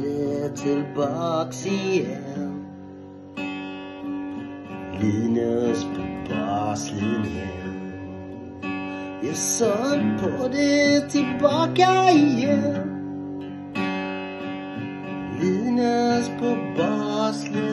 [0.00, 2.66] det tillbaks igen.
[5.00, 7.62] Linus på baslinjen
[9.22, 12.88] Jag sög på det tillbaka igen.
[15.40, 17.72] Linus på baslinjen.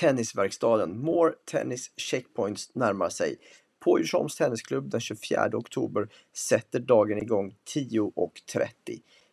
[0.00, 0.98] Tennisverkstaden.
[0.98, 3.36] More Tennis Checkpoints närmar sig.
[3.84, 8.68] På Djursholms Tennisklubb den 24 oktober sätter dagen igång 10.30.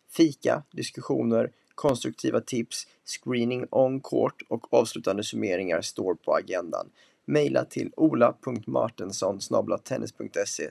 [0.08, 6.90] Fika, diskussioner, konstruktiva tips, screening on court och avslutande summeringar står på agendan.
[7.26, 9.40] Maila till ola.martensson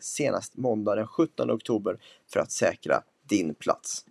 [0.01, 1.99] senast måndag den 17 oktober
[2.33, 4.05] för att säkra din plats.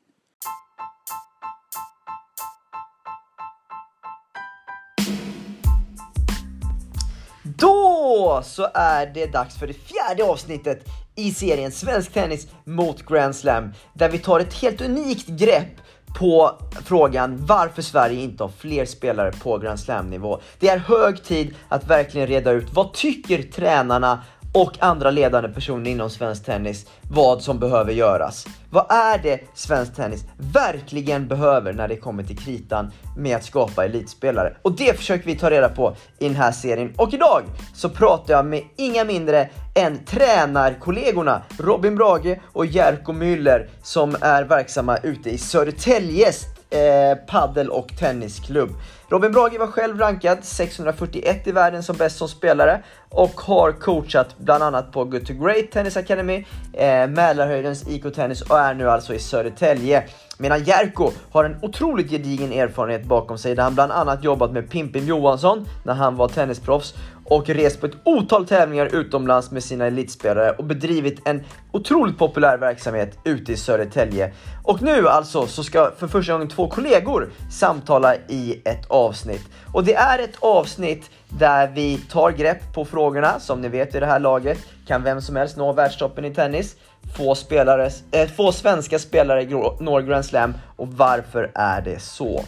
[7.61, 13.37] Då så är det dags för det fjärde avsnittet i serien Svensk Tennis mot Grand
[13.37, 15.73] Slam där vi tar ett helt unikt grepp
[16.19, 20.41] på frågan varför Sverige inte har fler spelare på Grand Slam-nivå.
[20.59, 25.91] Det är hög tid att verkligen reda ut vad tycker tränarna och andra ledande personer
[25.91, 28.47] inom svensk tennis vad som behöver göras.
[28.71, 33.85] Vad är det svensk tennis verkligen behöver när det kommer till kritan med att skapa
[33.85, 34.57] elitspelare?
[34.63, 36.93] Och det försöker vi ta reda på i den här serien.
[36.97, 37.43] Och idag
[37.75, 44.45] så pratar jag med inga mindre än tränarkollegorna Robin Brage och Jerko Müller som är
[44.45, 48.71] verksamma ute i Södertäljes eh, paddel och tennisklubb.
[49.11, 54.39] Robin Brage var själv rankad 641 i världen som bäst som spelare och har coachat
[54.39, 58.91] bland annat på Good to Great Tennis Academy, eh, Mälarhöjdens IK Tennis och är nu
[58.91, 60.05] alltså i Södertälje.
[60.39, 64.71] Medan Jerko har en otroligt gedigen erfarenhet bakom sig där han bland annat jobbat med
[64.71, 66.95] Pimpin Johansson när han var tennisproffs
[67.31, 72.59] och rest på ett otal tävlingar utomlands med sina elitspelare och bedrivit en otroligt populär
[72.59, 74.33] verksamhet ute i Södertälje.
[74.65, 79.43] Och nu alltså så ska för första gången två kollegor samtala i ett avsnitt.
[79.73, 83.41] Och det är ett avsnitt där vi tar grepp på frågorna.
[83.41, 86.77] Som ni vet i det här laget kan vem som helst nå världstoppen i tennis.
[87.17, 89.45] Få, spelare, äh, få svenska spelare
[89.81, 92.45] når Grand Slam och varför är det så?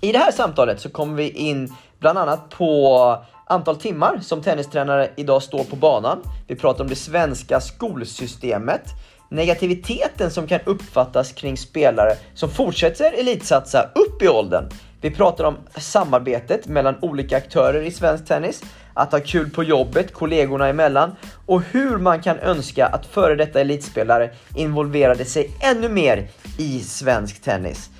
[0.00, 5.10] I det här samtalet så kommer vi in bland annat på antal timmar som tennistränare
[5.16, 6.22] idag står på banan.
[6.46, 8.82] Vi pratar om det svenska skolsystemet,
[9.30, 14.68] negativiteten som kan uppfattas kring spelare som fortsätter elitsatsa upp i åldern.
[15.00, 18.62] Vi pratar om samarbetet mellan olika aktörer i svensk tennis,
[18.94, 23.60] att ha kul på jobbet, kollegorna emellan och hur man kan önska att före detta
[23.60, 27.90] elitspelare involverade sig ännu mer i svensk tennis.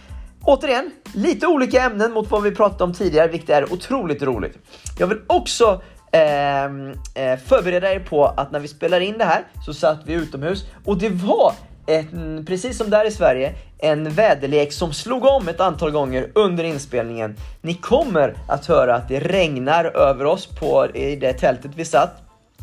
[0.46, 4.58] Återigen, lite olika ämnen mot vad vi pratat om tidigare, vilket är otroligt roligt.
[4.98, 9.44] Jag vill också ehm, eh, förbereda er på att när vi spelar in det här
[9.64, 11.52] så satt vi utomhus och det var
[11.86, 16.64] en, precis som där i Sverige, en väderlek som slog om ett antal gånger under
[16.64, 17.36] inspelningen.
[17.60, 22.22] Ni kommer att höra att det regnar över oss på, i det tältet vi satt.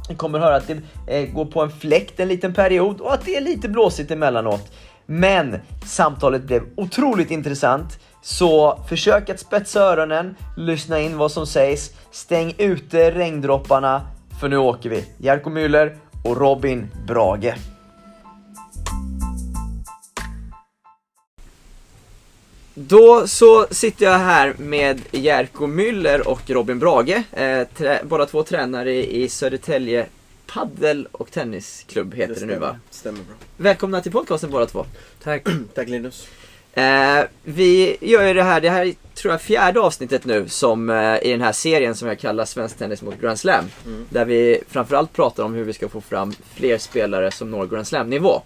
[0.09, 0.77] Ni kommer höra att det
[1.07, 4.72] eh, går på en fläkt en liten period och att det är lite blåsigt emellanåt.
[5.13, 8.00] Men samtalet blev otroligt intressant.
[8.22, 14.02] Så försök att spetsa öronen, lyssna in vad som sägs, stäng ute regndropparna,
[14.40, 15.06] för nu åker vi.
[15.18, 17.53] Jerko Müller och Robin Brage.
[22.73, 27.68] Då så sitter jag här med Jerko Müller och Robin Brage, eh,
[28.03, 30.06] båda två tränare i Södertälje
[30.53, 32.80] paddel och tennisklubb heter det, det nu va?
[32.90, 33.36] Stämmer bra.
[33.58, 34.86] Välkomna till podcasten båda två.
[35.24, 35.47] Tack.
[35.74, 36.28] Tack Linus.
[36.74, 40.90] Eh, vi gör ju det här, det här är, tror jag fjärde avsnittet nu som
[40.90, 43.66] eh, i den här serien som jag kallar Svensk Tennis mot Grand Slam.
[43.86, 44.06] Mm.
[44.09, 47.88] Där vi framförallt pratar om hur vi ska få fram fler spelare som når Grand
[47.88, 48.41] Slam nivå.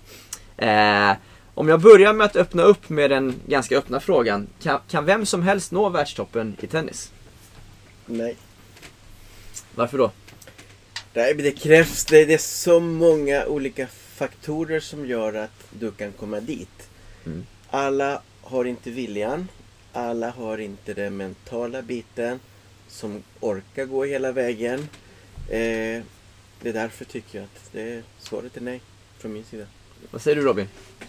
[0.57, 1.11] Eh,
[1.53, 4.47] om jag börjar med att öppna upp med den ganska öppna frågan.
[4.61, 7.11] Kan, kan vem som helst nå världstoppen i tennis?
[8.05, 8.35] Nej.
[9.75, 10.11] Varför då?
[11.13, 15.91] Nej, men det krävs, det, det är så många olika faktorer som gör att du
[15.91, 16.89] kan komma dit.
[17.25, 17.45] Mm.
[17.69, 19.47] Alla har inte viljan,
[19.93, 22.39] alla har inte den mentala biten
[22.87, 24.79] som orkar gå hela vägen.
[25.49, 26.03] Eh,
[26.61, 28.81] det är därför tycker jag att det, svaret är nej
[29.17, 29.65] från min sida.
[30.11, 30.67] Vad säger du Robin?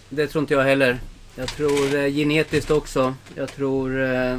[0.09, 0.99] Det tror inte jag heller.
[1.35, 3.15] Jag tror eh, genetiskt också.
[3.35, 4.01] Jag tror...
[4.01, 4.37] Eh,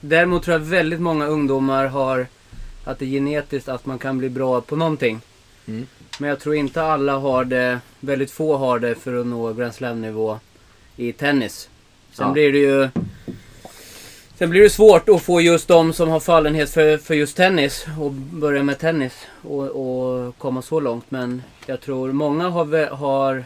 [0.00, 2.26] däremot tror jag väldigt många ungdomar har
[2.88, 5.20] att det är genetiskt att man kan bli bra på någonting.
[5.66, 5.86] Mm.
[6.18, 9.74] Men jag tror inte alla har det, väldigt få har det för att nå Grand
[9.74, 10.38] Slam-nivå
[10.96, 11.68] i tennis.
[12.12, 12.32] Sen ja.
[12.32, 12.88] blir det ju...
[14.38, 17.86] Sen blir det svårt att få just de som har fallenhet för, för just tennis
[18.00, 21.10] och börja med tennis och, och komma så långt.
[21.10, 23.44] Men jag tror många har, har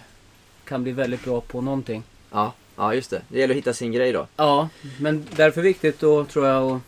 [0.65, 2.03] kan bli väldigt bra på någonting.
[2.31, 3.23] Ja, ja just det.
[3.29, 4.27] Det gäller att hitta sin grej då.
[4.37, 4.69] Ja,
[5.01, 6.81] men därför viktigt då tror jag att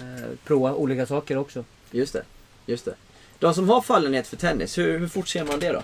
[0.00, 1.64] eh, prova olika saker också.
[1.94, 2.22] Just det,
[2.66, 2.94] just det.
[3.38, 5.82] De som har fallenhet för tennis, hur, hur fort ser man det då?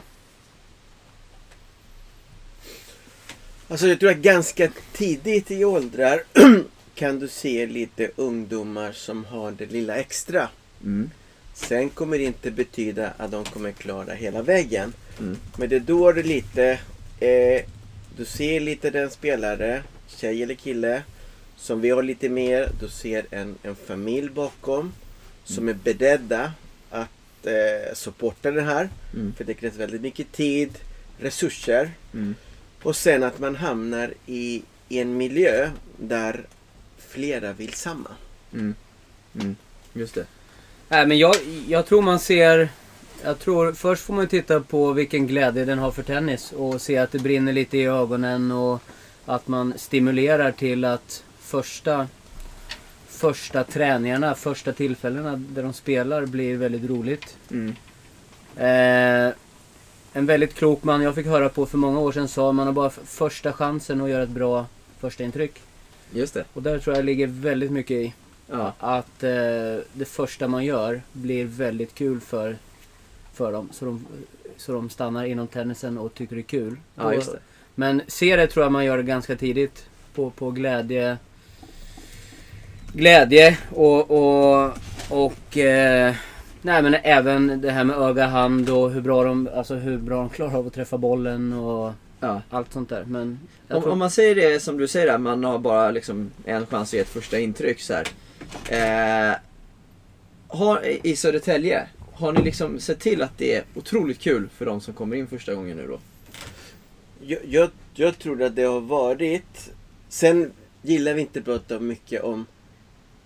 [3.69, 6.23] Alltså jag tror att ganska tidigt i åldrar
[6.95, 10.49] kan du se lite ungdomar som har det lilla extra.
[10.85, 11.11] Mm.
[11.55, 14.93] Sen kommer det inte betyda att de kommer klara hela vägen.
[15.19, 15.37] Mm.
[15.56, 16.79] Men det är då det lite...
[17.21, 17.63] Eh,
[18.17, 21.03] du ser lite den spelare, tjej eller kille,
[21.56, 22.71] som vi har lite mer.
[22.81, 24.93] Du ser en, en familj bakom
[25.50, 26.52] som är beredda
[26.91, 28.88] att eh, supporta det här.
[29.14, 29.35] Mm.
[29.37, 30.79] För det krävs väldigt mycket tid,
[31.19, 31.91] resurser.
[32.14, 32.35] Mm.
[32.82, 36.47] Och sen att man hamnar i, i en miljö där
[36.99, 38.11] flera vill samma.
[38.52, 38.75] Mm.
[39.35, 39.56] Mm.
[39.93, 40.26] Just det.
[40.88, 41.35] Nej men jag,
[41.69, 42.69] jag tror man ser...
[43.25, 46.96] Jag tror först får man titta på vilken glädje den har för tennis och se
[46.96, 48.82] att det brinner lite i ögonen och
[49.26, 52.08] att man stimulerar till att första
[53.20, 57.37] första träningarna, första tillfällena där de spelar blir väldigt roligt.
[57.50, 57.75] Mm.
[58.56, 59.34] Eh,
[60.12, 62.72] en väldigt klok man jag fick höra på för många år sedan sa man har
[62.72, 64.67] bara första chansen att göra ett bra
[64.99, 65.61] första intryck.
[66.12, 66.44] Just det.
[66.52, 68.14] Och där tror jag ligger väldigt mycket i.
[68.50, 68.72] Ja.
[68.78, 69.31] Att eh,
[69.93, 72.56] det första man gör blir väldigt kul för,
[73.32, 73.69] för dem.
[73.72, 74.06] Så de,
[74.56, 76.76] så de stannar inom tennisen och tycker det är kul.
[76.94, 77.38] Ja, just det.
[77.75, 79.87] Men se det tror jag man gör ganska tidigt.
[80.14, 81.19] På, på glädje.
[82.93, 84.73] Glädje och, och,
[85.09, 86.15] och eh,
[86.63, 90.17] nej men även det här med öga, hand och hur bra de, alltså hur bra
[90.17, 91.93] de klarar av att träffa bollen och
[92.23, 92.43] Ja.
[92.51, 93.05] allt sånt där.
[93.05, 93.39] Men
[93.69, 96.67] Om, tror, om man säger det som du säger där, man har bara liksom en
[96.67, 98.07] chans att ge ett första intryck så här.
[99.31, 99.37] Eh,
[100.49, 104.81] har, I Södertälje, har ni liksom sett till att det är otroligt kul för de
[104.81, 105.99] som kommer in första gången nu då?
[107.21, 109.71] Jag, jag, jag tror att det har varit...
[110.09, 110.53] Sen
[110.83, 112.47] gillar vi inte att prata mycket om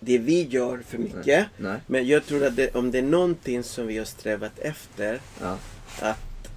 [0.05, 1.47] det vi gör för mycket.
[1.57, 1.81] Nej.
[1.87, 5.59] Men jag tror att det, om det är någonting som vi har strävat efter Ja.
[6.01, 6.49] att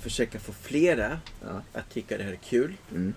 [0.00, 1.62] försöka få flera Ja.
[1.72, 2.74] att tycka det här är kul.
[2.90, 3.14] Mm.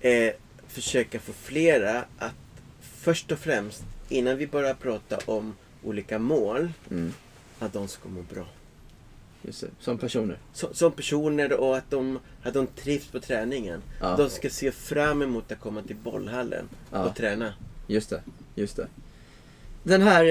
[0.00, 0.32] Eh,
[0.68, 2.34] försöka få flera att
[2.80, 7.12] först och främst innan vi börjar prata om olika mål Mm.
[7.58, 8.46] att de ska må bra.
[9.80, 10.38] Som personer.
[10.52, 13.82] Så, som personer och att de, att de trivs på träningen.
[14.00, 14.16] Ja.
[14.16, 17.54] De ska se fram emot att komma till bollhallen och träna.
[17.86, 18.20] Just det,
[18.54, 18.86] just det.
[19.82, 20.24] Den här,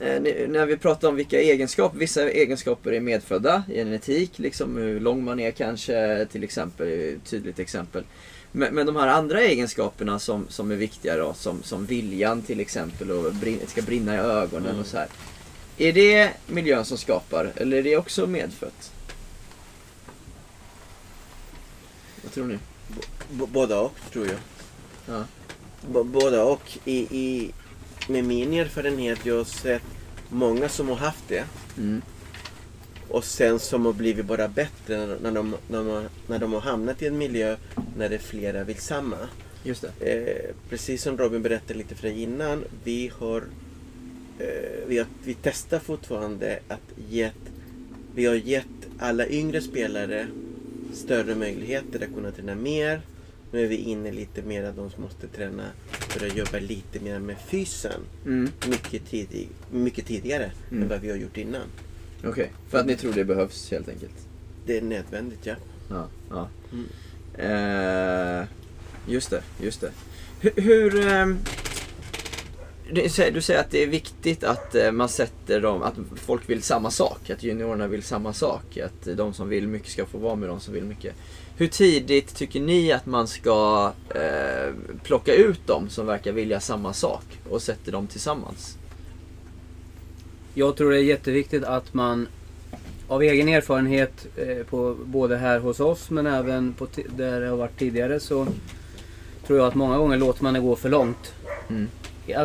[0.00, 5.00] eh, ni- när vi pratar om vilka egenskaper, vissa egenskaper är medfödda, genetik, liksom hur
[5.00, 8.04] lång man är kanske, till exempel, ett tydligt exempel.
[8.52, 12.60] Men, men de här andra egenskaperna som, som är viktiga då, som, som viljan till
[12.60, 14.80] exempel och brin, ska brinna i ögonen Mm.
[14.80, 15.08] och så här.
[15.78, 18.92] Är det miljön som skapar, eller är det också medfött?
[22.22, 22.58] Vad tror ni?
[23.30, 24.36] B- båda och, tror jag.
[25.06, 25.24] Ja.
[25.86, 26.78] B- båda och.
[26.84, 27.52] I, i,
[28.08, 29.82] med min erfarenhet, jag har sett
[30.28, 31.44] många som har haft det.
[31.78, 32.02] Mm.
[33.08, 36.60] Och sen som har blivit bara bättre när, de, när, de, har- när de har
[36.60, 37.56] hamnat i en miljö
[37.96, 39.16] när det är flera vill samma.
[39.64, 39.84] Just.
[39.84, 42.64] Eh, precis som Robin berättade lite för dig innan.
[42.84, 43.42] Vi har,
[44.38, 44.46] eh,
[44.86, 47.34] vi har vi testar fortfarande att gett,
[48.14, 48.64] vi har gett
[48.98, 50.26] alla yngre spelare
[50.94, 53.00] större möjligheter att kunna träna mer.
[53.52, 57.18] Nu är vi inne lite mer att de måste träna för att jobba lite mer
[57.18, 58.00] med fysen.
[58.26, 58.48] Mm.
[58.68, 60.82] Mycket, tidig, mycket tidigare Mm.
[60.82, 61.62] än vad vi har gjort innan.
[62.24, 64.14] Okej, för att ni tror det behövs helt enkelt?
[64.66, 65.54] Det är nödvändigt, ja.
[65.90, 66.48] Ja, ja.
[66.72, 66.86] Mm.
[67.34, 68.46] Eh,
[69.06, 69.90] just det, just det.
[70.40, 70.52] Hur...
[70.62, 71.38] hur ehm,
[72.90, 76.50] du, säger, du säger att det är viktigt att eh, man sätter dem, att folk
[76.50, 77.30] vill samma sak.
[77.30, 78.76] Att juniorerna vill samma sak.
[78.76, 81.14] Att de som vill mycket ska få vara med de som vill mycket.
[81.56, 86.92] Hur tidigt tycker ni att man ska eh, plocka ut dem som verkar vilja samma
[86.92, 88.76] sak och sätter dem tillsammans?
[90.54, 92.28] Jag tror det är jätteviktigt att man
[93.08, 97.56] av egen erfarenhet, eh, på, både här hos oss men även på där det har
[97.56, 98.46] varit tidigare så
[99.46, 101.34] tror jag att många gånger låter man det gå för långt.
[101.68, 101.88] Mm.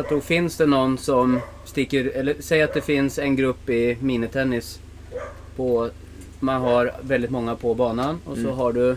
[0.08, 4.78] Tror finns det någon som sticker, eller säg att det finns en grupp i minitennis.
[5.56, 5.90] På,
[6.40, 8.56] man har väldigt många på banan och så Mm.
[8.56, 8.96] har du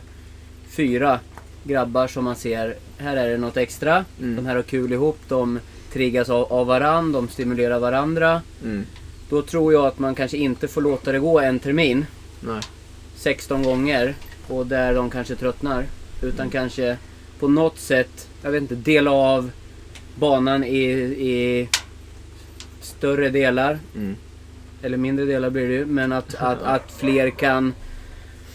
[0.69, 1.19] fyra
[1.63, 4.05] grabbar som man ser, här är det något extra.
[4.21, 4.35] Mm.
[4.35, 5.59] De här har kul ihop, de
[5.93, 8.41] triggas av, av varann, de stimulerar varandra.
[8.63, 8.85] Mm.
[9.29, 12.05] Då tror jag att man kanske inte får låta det gå en termin
[12.39, 12.61] Nej.
[13.15, 14.15] 16 gånger
[14.47, 15.85] och där de kanske tröttnar.
[16.21, 16.97] Utan kanske
[17.39, 19.51] på något sätt, jag vet inte, dela av
[20.19, 21.69] banan i, i
[22.81, 23.79] större delar.
[23.95, 24.15] Mm.
[24.81, 25.85] Eller mindre delar blir det ju.
[25.85, 27.73] Men att, att, att fler kan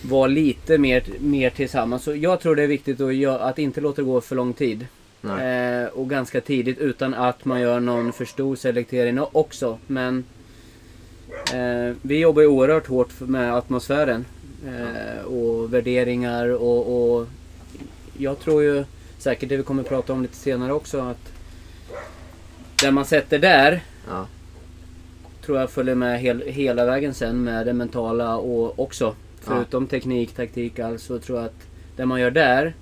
[0.02, 2.02] vara lite mer, mer tillsammans.
[2.02, 4.86] Så jag tror det är viktigt att, att inte låta det gå för lång tid.
[5.24, 9.78] Eh, och ganska tidigt utan att man gör någon för stor selektering också.
[9.86, 10.24] Men
[11.52, 14.24] eh, vi jobbar ju oerhört hårt med atmosfären.
[14.66, 17.26] Eh, och värderingar och, och
[18.18, 18.84] jag tror ju
[19.18, 21.31] säkert det vi kommer prata om lite senare också att
[22.82, 24.26] det man sätter där Ja.
[25.44, 29.14] tror jag följer med hel, hela vägen sen med det mentala och också.
[29.40, 32.74] Förutom teknik, taktik, allt så tror jag att det man gör där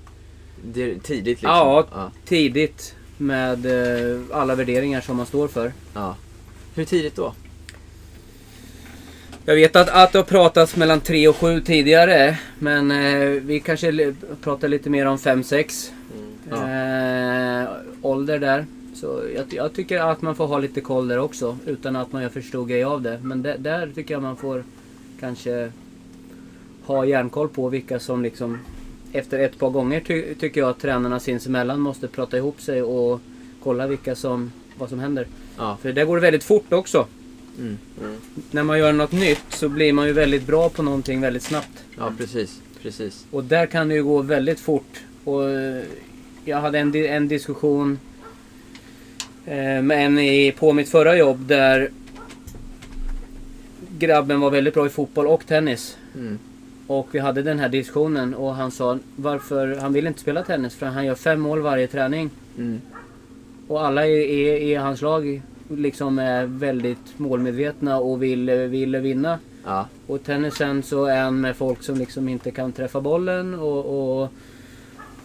[0.65, 1.49] Det är tidigt liksom.
[1.49, 1.85] Ja.
[1.93, 2.11] ja.
[2.25, 5.73] tidigt med eh, alla värderingar som man står för.
[5.93, 6.15] ja.
[6.75, 7.33] Hur tidigt då?
[9.45, 12.37] Jag vet att, att det har pratats mellan 3 och 7 tidigare.
[12.59, 15.89] Men eh, vi kanske pratar lite mer om 5-6
[16.51, 17.61] Mm.
[17.63, 17.69] eh,
[18.01, 18.65] ålder där.
[19.01, 21.57] Så jag, jag tycker att man får ha lite koll där också.
[21.65, 23.19] Utan att man gör för stor grej av det.
[23.23, 24.63] Men där, där tycker jag man får
[25.19, 25.71] kanske
[26.85, 28.59] ha järnkoll på vilka som liksom
[29.11, 33.21] efter ett par gånger ty, tycker jag att tränarna sinsemellan måste prata ihop sig och
[33.63, 35.27] kolla vilka som, vad som händer.
[35.57, 35.77] Ja.
[35.81, 37.07] För det går väldigt fort också.
[37.59, 37.77] Mm.
[38.01, 38.17] Mm.
[38.51, 41.83] När man gör något nytt så blir man ju väldigt bra på någonting väldigt snabbt.
[41.97, 42.61] Ja, precis.
[42.81, 43.25] Precis.
[43.31, 45.03] Och där kan det ju gå väldigt fort.
[45.23, 45.83] Och eh,
[46.45, 47.99] jag hade en, di- en diskussion
[49.45, 51.89] eh, med en i, på mitt förra jobb där
[53.97, 55.97] grabben var väldigt bra i fotboll och tennis.
[56.15, 56.39] Mm.
[56.87, 60.75] Och vi hade den här diskussionen och han sa varför han vill inte spela tennis
[60.75, 62.29] för han gör fem mål varje träning.
[62.57, 62.81] Mm.
[63.67, 69.39] Och alla i hans lag liksom är väldigt målmedvetna och vill, vill vinna.
[69.65, 69.87] Ja.
[70.07, 74.29] Och tennisen så är han med folk som liksom inte kan träffa bollen och, och,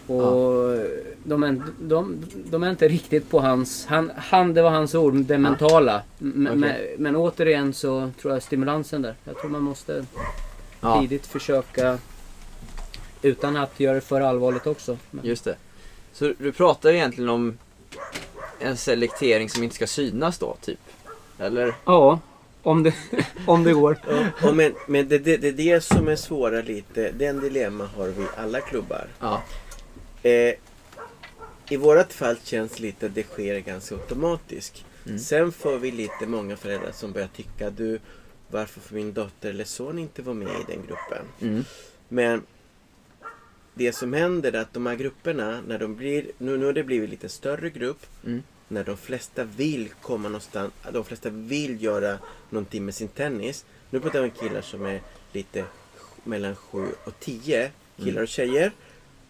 [0.07, 0.79] och
[1.25, 3.87] de, är, de, de är inte riktigt på hans...
[3.87, 6.03] Han, han det var hans ord, det mentala.
[6.21, 6.57] M- Okej.
[6.57, 9.15] Men, men återigen så tror jag stimulansen där.
[9.25, 10.05] Jag tror man måste
[10.81, 11.01] ja.
[11.01, 11.99] tidigt försöka
[13.23, 14.99] utan att göra det för allvarligt också.
[15.11, 15.57] Men, Just det.
[16.13, 17.59] Så du pratar egentligen om
[18.59, 20.79] en selektering som inte ska synas då, typ?
[21.39, 21.75] Eller?
[21.85, 22.21] ja,
[22.63, 22.95] om det,
[23.47, 23.99] om det går.
[24.43, 27.13] Ja, men men det, det, det är det som är svåra lite.
[27.13, 29.07] Den dilemma har vi alla klubbar.
[29.21, 29.43] Ja.
[30.27, 30.55] Eh,
[31.69, 34.85] I vårat fall känns lite att det sker ganska automatiskt.
[35.07, 35.19] Mm.
[35.19, 38.01] Sen får vi lite många föräldrar som börjar tycka du
[38.51, 41.25] varför får min dotter eller son inte vara med i den gruppen?
[41.41, 41.65] Mm.
[42.09, 42.43] Men
[43.75, 46.85] det som händer är att de här grupperna, när de blir, nu, nu har det
[46.85, 48.43] blivit lite större grupp, Mm.
[48.69, 52.19] när de flesta vill komma någonstans, de flesta vill göra
[52.51, 53.65] någonting med sin tennis.
[53.91, 55.01] Nu pratar vi om killar som är
[55.33, 55.65] lite
[56.25, 58.73] mellan 7 och 10, killar och tjejer.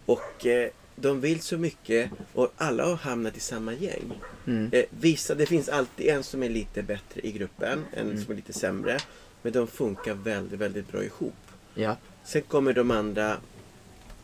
[0.06, 4.20] Och eh, de vill så mycket och alla har hamnat i samma gäng.
[4.46, 4.68] Mm.
[4.72, 8.36] Eh, vissa, det finns alltid en som är lite bättre i gruppen, en som är
[8.36, 8.98] lite sämre.
[9.42, 11.34] Men de funkar väldigt, väldigt bra ihop.
[11.74, 11.96] Ja.
[12.24, 13.36] Sen kommer de andra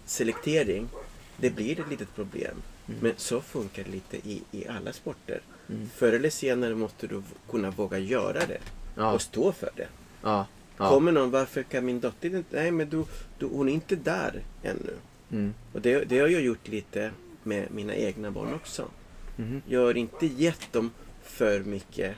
[0.04, 0.88] selektering.
[1.36, 2.62] Det blir ett litet problem.
[3.00, 5.40] Men så funkar det lite i, i alla sporter.
[5.68, 5.88] Mm.
[5.94, 8.60] Förr eller senare måste du kunna våga göra det.
[8.96, 9.12] Ja.
[9.12, 9.88] Och stå för det.
[10.22, 10.46] Ja.
[10.76, 10.88] ja.
[10.88, 12.56] Kommer någon, varför kan min dotter inte...
[12.56, 13.04] Nej men du,
[13.38, 14.94] du, hon är inte där ännu.
[15.32, 15.54] Mm.
[15.72, 17.10] Och det, det har jag gjort lite
[17.42, 18.88] med mina egna barn också.
[19.36, 19.62] Mhm.
[19.68, 20.90] Jag har inte gett dem
[21.22, 22.16] för mycket.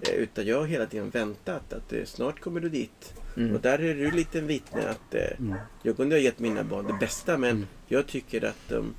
[0.00, 3.12] eh, Utan jag har hela tiden väntat att eh, snart kommer du dit.
[3.36, 3.54] Mm.
[3.54, 6.86] Och där är du lite en vittne att eh, jag kunde ha gett mina barn
[6.86, 8.94] det bästa men jag tycker att um,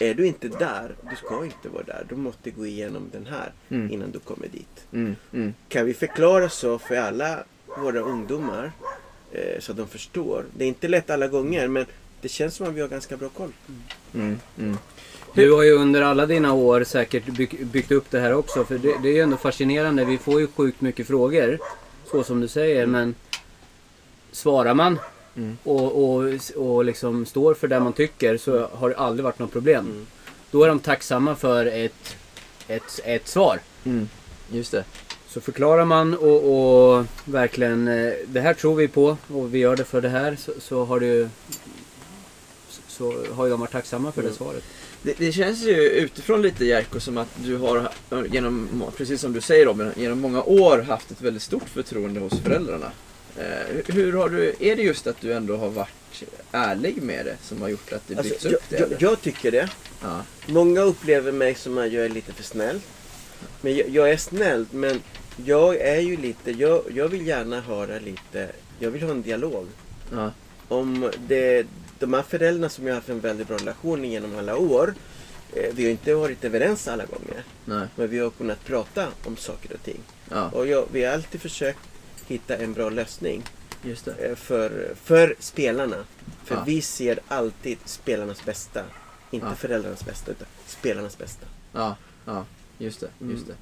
[0.00, 2.06] är du inte där, du ska inte vara där.
[2.08, 3.90] Du måste gå igenom den här Mm.
[3.92, 4.86] innan du kommer dit.
[4.92, 5.16] Mm.
[5.32, 5.54] Mm.
[5.68, 7.44] Kan vi förklara så för alla
[7.78, 8.72] våra ungdomar
[9.32, 10.44] eh, så att de förstår.
[10.56, 11.86] Det är inte lätt alla gånger men
[12.20, 13.52] det känns som att vi har ganska bra koll.
[14.14, 14.38] Mm.
[14.58, 14.78] Mm.
[15.34, 18.64] Du har ju under alla dina år säkert bygg, byggt upp det här också.
[18.64, 20.04] För det, det är ju ändå fascinerande.
[20.04, 21.58] Vi får ju sjukt mycket frågor.
[22.10, 22.86] Så som du säger.
[22.86, 23.14] Men
[24.32, 24.98] svarar man
[25.36, 25.58] Mm.
[25.62, 29.52] och, och, och liksom står för det man tycker så har det aldrig varit något
[29.52, 29.84] problem.
[29.84, 30.06] Mm.
[30.50, 32.16] Då är de tacksamma för ett,
[32.68, 33.60] ett, ett svar.
[33.84, 34.08] Mm.
[34.50, 34.84] Just det.
[35.28, 39.76] Så förklarar man och, och verkligen eh, det här tror vi på och vi gör
[39.76, 41.28] det för det här så, så har det ju
[42.98, 44.36] så har ju de varit tacksamma för det Mm.
[44.38, 44.64] svaret.
[45.02, 47.88] Det, det känns ju utifrån lite Jerko som att du har,
[48.32, 52.40] genom, precis som du säger Robin, genom många år haft ett väldigt stort förtroende hos
[52.40, 52.90] föräldrarna.
[53.38, 56.22] Eh, hur- har du, är det just att du ändå har varit
[56.52, 58.96] ärlig med det som har gjort att det byggts Alltså, upp jag, det?
[58.98, 59.68] jag, jag tycker det.
[60.02, 60.20] Ja.
[60.46, 62.80] Många upplever mig som att jag är lite för snäll.
[63.60, 65.02] Men jag, jag är snäll men
[65.44, 68.48] jag är ju lite, jag, jag vill gärna höra lite,
[68.78, 69.66] jag vill ha en dialog.
[70.12, 70.32] Ja.
[70.68, 71.66] Om det,
[71.98, 74.94] de här föräldrarna som jag har haft en väldigt bra relation genom alla år.
[75.52, 77.44] Eh, vi har inte varit överens alla gånger.
[77.64, 77.86] Nej.
[77.96, 80.00] Men vi har kunnat prata om saker och ting.
[80.30, 80.48] Ja.
[80.50, 81.78] Och jag, vi har alltid försökt
[82.26, 83.42] hitta en bra lösning.
[84.18, 85.96] Eh, för, för spelarna.
[86.44, 86.62] För Ja.
[86.66, 88.82] vi ser alltid spelarnas bästa.
[89.30, 89.54] Inte Ja.
[89.54, 91.46] föräldrarnas bästa, utan spelarnas bästa.
[91.72, 92.44] Ja, ja,
[92.78, 93.08] just det.
[93.20, 93.32] Mm.
[93.32, 93.54] Just det.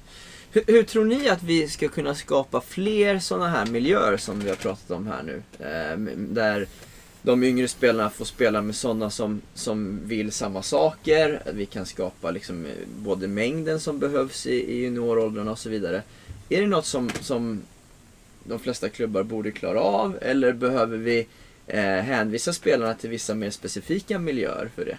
[0.51, 4.49] Hur, hur tror ni att vi ska kunna skapa fler sådana här miljöer som vi
[4.49, 5.43] har pratat om här nu?
[5.65, 6.67] Eh, där
[7.25, 11.41] de yngre spelarna får spela med sådana som, som vill samma saker.
[11.53, 16.03] Vi kan skapa liksom eh, både mängden som behövs i, i junioråldrarna och så vidare.
[16.49, 17.61] Är det något som, som
[18.43, 21.27] de flesta klubbar borde klara av eller behöver vi
[21.67, 24.97] eh, hänvisa spelarna till vissa mer specifika miljöer för det?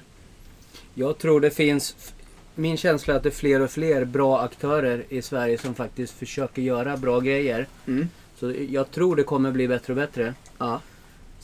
[0.95, 2.13] Jag tror det finns...
[2.59, 6.19] Min känsla är att det är fler och fler bra aktörer i Sverige som faktiskt
[6.19, 7.67] försöker göra bra grejer.
[7.87, 8.09] Mm.
[8.39, 10.35] Så jag tror det kommer bli bättre och bättre.
[10.59, 10.81] Ja.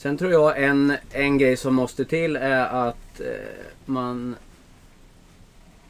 [0.03, 3.27] Sen tror jag en, en grej som måste till är att eh,
[3.85, 4.35] man...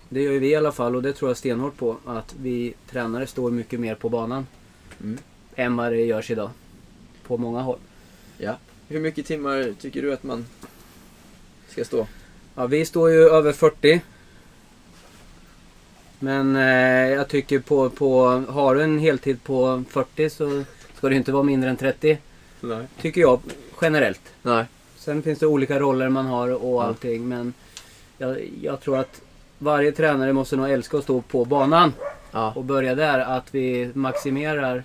[0.10, 1.98] Det gör ju vi i alla fall och det tror jag stenhårt på.
[2.05, 4.48] Att vi tränare står mycket mer på banan.
[5.03, 5.17] Mm.
[5.55, 6.50] Än vad det görs idag.
[7.27, 7.79] På många håll.
[8.38, 8.58] Ja.
[8.88, 10.46] Hur mycket timmar tycker du att man
[11.70, 12.08] ska stå?
[12.55, 14.01] Ja, vi står ju över 40.
[16.20, 18.43] Men eh, jag tycker på, på...
[18.50, 20.63] Har du en heltid på 40 så
[20.98, 22.17] ska det inte vara mindre än 30.
[22.62, 22.88] Nej.
[23.01, 23.39] Tycker jag
[23.83, 24.21] generellt.
[24.41, 24.65] Nej.
[24.95, 27.53] Sen finns det olika roller man har och allting men
[28.17, 29.21] jag, jag tror att
[29.59, 31.93] varje tränare måste nog älska att stå på banan
[32.31, 32.53] Ja.
[32.55, 33.19] och börja där.
[33.19, 34.83] Att vi maximerar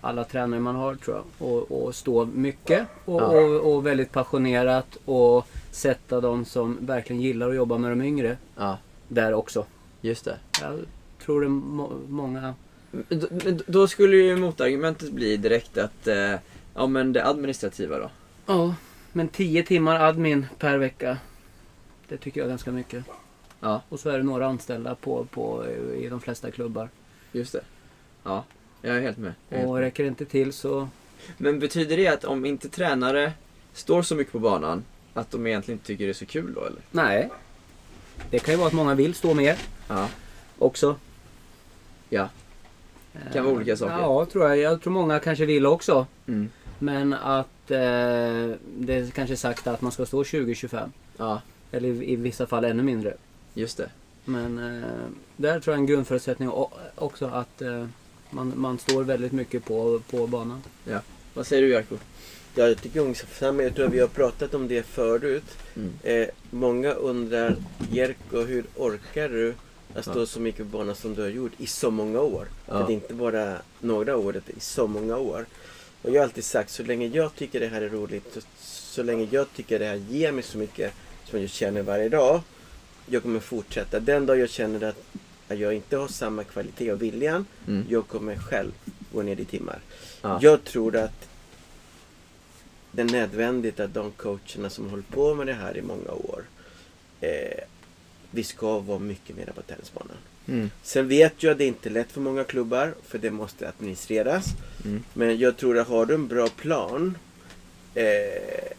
[0.00, 1.48] alla tränare man har tror jag.
[1.48, 3.26] Och, och stå mycket och, Ja.
[3.26, 8.36] och, och väldigt passionerat och sätta de som verkligen gillar att jobba med de yngre
[8.56, 9.64] Ja, där också.
[10.00, 10.36] just det.
[10.60, 10.78] Jag
[11.24, 12.54] tror det är må, många...
[13.08, 16.34] Då- Men då skulle ju motargumentet bli direkt att, eh,
[16.74, 18.10] ja men det administrativa då?
[18.46, 18.74] Ja,
[19.12, 21.18] men 10 timmar admin per vecka.
[22.08, 23.04] Det tycker jag är ganska mycket.
[23.60, 26.88] Ja, Och så är det några anställda på, på, i de flesta klubbar.
[27.32, 27.60] just det.
[28.24, 28.44] Ja,
[28.82, 29.32] jag är helt med.
[29.48, 29.82] Jag är helt Och med.
[29.82, 30.88] räcker det inte till så...
[31.38, 33.32] Men betyder det att om inte tränare
[33.72, 34.84] står så mycket på banan,
[35.14, 36.80] att de egentligen inte tycker det är så kul då eller?
[36.90, 37.30] Nej.
[38.30, 39.56] Det kan ju vara att många vill stå mer
[39.88, 40.08] Ja,
[40.58, 40.96] också.
[42.08, 42.28] Ja.
[43.12, 43.98] Det kan vara olika saker.
[43.98, 44.58] Ja, tror jag.
[44.58, 46.06] Jag tror många kanske vill också.
[46.26, 46.48] mm.
[46.78, 50.88] Men att eh, det är kanske sagt att man ska stå 20-25.
[51.16, 53.14] ja Eller i, i vissa fall ännu mindre.
[53.54, 53.90] just det.
[54.24, 54.88] Men eh,
[55.36, 56.50] där tror jag en grundförutsättning
[56.94, 57.86] också att eh,
[58.30, 60.62] man, man står väldigt mycket på, på banan.
[61.34, 61.96] Vad säger du Jarko?
[62.54, 63.62] Ja, jag tycker ungefär.
[63.62, 65.44] Jag tror att vi har pratat om det förut.
[65.76, 65.92] Mm.
[66.02, 67.56] Eh, många undrar,
[67.90, 69.54] Jerko, hur orkar du
[69.94, 70.26] att stå Ja.
[70.26, 72.46] så mycket på banan som du har gjort i så många år?
[72.66, 72.72] Ja.
[72.72, 75.46] För det är inte bara några år, det är i så många år.
[76.02, 79.02] Och jag har alltid sagt, så länge jag tycker det här är roligt, så, så
[79.02, 80.92] länge jag tycker det här ger mig så mycket
[81.24, 82.40] som jag känner varje dag,
[83.06, 84.00] jag kommer fortsätta.
[84.00, 84.96] Den dag jag känner att,
[85.48, 87.84] att jag inte har samma kvalitet och viljan, Mm.
[87.88, 88.72] jag kommer själv
[89.12, 89.78] gå ner i timmar.
[90.22, 90.38] Ja.
[90.42, 91.28] Jag tror att
[92.92, 96.44] det är nödvändigt att de coacherna som håller på med det här i många år,
[97.20, 97.64] eh,
[98.30, 100.16] vi ska vara mycket mer på tennisbanan.
[100.48, 100.70] Mm.
[100.82, 104.46] Sen vet jag att det inte är lätt för många klubbar, för det måste administreras.
[104.84, 105.04] Mm.
[105.14, 107.18] Men jag tror att har du en bra plan.
[107.94, 108.72] Eh,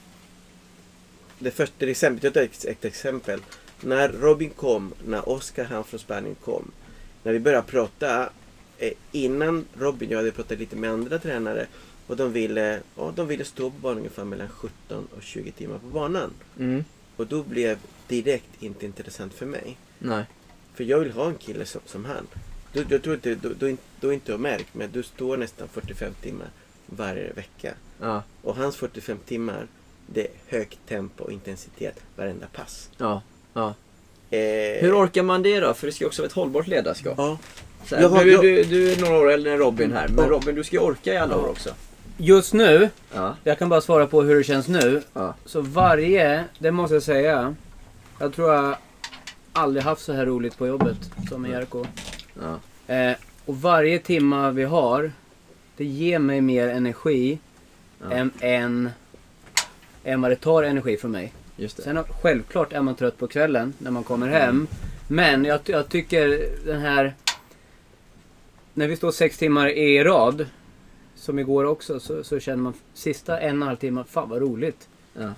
[1.40, 3.40] det första exempel, jag tar ett, ett exempel.
[3.82, 6.72] När Robin kom, när Oskar han från Spanien kom.
[7.24, 8.30] När vi började prata,
[8.78, 11.68] eh, innan Robin, jag hade pratat lite med andra tränare.
[12.08, 15.78] Och de ville, ja, de ville stå på banan ungefär mellan 17 och 20 timmar
[15.78, 16.34] på banan.
[16.60, 16.84] Mm.
[17.16, 19.78] Och då blev direkt inte intressant för mig.
[20.00, 20.26] Nej.
[20.76, 22.28] För jag vill ha en kille som, som han.
[22.74, 26.14] Du, jag tror inte, du, du, du inte har märkt, men du står nästan 45
[26.22, 26.48] timmar
[26.86, 27.74] varje vecka.
[28.02, 28.24] Ja.
[28.42, 29.68] Och hans 45 timmar,
[30.08, 32.90] det är högt tempo och intensitet varenda pass.
[32.98, 33.22] Ja.
[33.54, 33.74] ja.
[34.30, 35.74] Eh, Hur orkar man det då?
[35.74, 37.14] För det ska också vara ett hållbart ledarskap.
[37.18, 37.38] Ja,
[37.92, 40.26] här, Jag har- du, jag- du, du är några år äldre än Robin här, men
[40.26, 40.32] Ja.
[40.32, 41.70] Robin du ska ju orka i alla år också.
[42.18, 43.36] Just nu, Ja.
[43.44, 45.02] jag kan bara svara på hur det känns nu.
[45.14, 45.34] Ja.
[45.46, 47.56] Så varje, det måste jag säga.
[48.20, 48.76] Jag tror jag
[49.54, 50.98] aldrig haft så här roligt på jobbet
[51.30, 51.86] som med Jerko.
[52.42, 52.60] Ja.
[52.96, 55.12] Eh, och varje timma vi har,
[55.78, 57.40] det ger mig mer energi
[58.02, 58.12] Ja.
[58.12, 58.90] än, än,
[60.04, 61.34] än vad det tar energi från mig.
[61.56, 61.84] Just det.
[61.84, 64.68] Sen självklart är man trött på kvällen när man kommer hem.
[65.08, 67.14] Men jag, jag tycker den här...
[68.74, 70.46] När vi står sex timmar i rad,
[71.16, 74.42] som igår också, så, så känner man sista en och en halv timme, fan vad
[74.42, 74.88] roligt.
[75.14, 75.34] Ja.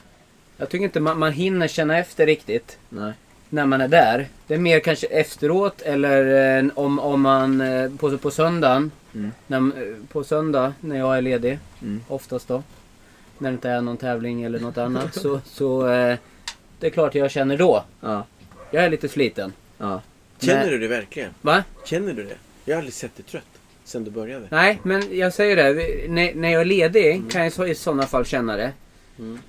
[0.58, 3.14] Jag tycker inte man, man hinner känna efter riktigt Nej.
[3.56, 4.28] När man är där.
[4.48, 8.92] Det är mer kanske efteråt eller eh, om, om man eh, på, på söndagen.
[9.16, 9.32] Mm.
[9.48, 12.02] När, eh, på söndag när jag är ledig, Mm.
[12.08, 12.64] oftast då.
[13.38, 15.14] När det inte är någon tävling eller något annat.
[15.16, 16.18] så så eh,
[16.80, 17.84] det är klart jag känner då.
[18.02, 18.26] Ja.
[18.72, 19.54] Jag är lite sliten.
[19.78, 20.02] Ja.
[20.40, 21.30] känner Men- du det verkligen?
[21.42, 21.64] Va?
[21.86, 22.36] Känner du det?
[22.66, 23.44] Jag har aldrig sett dig trött.
[23.84, 24.46] sen du började?
[24.50, 25.74] Nej, men jag säger det.
[25.74, 28.72] Vi- När, när jag är ledig kan jag så, i sådana fall känna det.
[29.20, 29.40] Mm.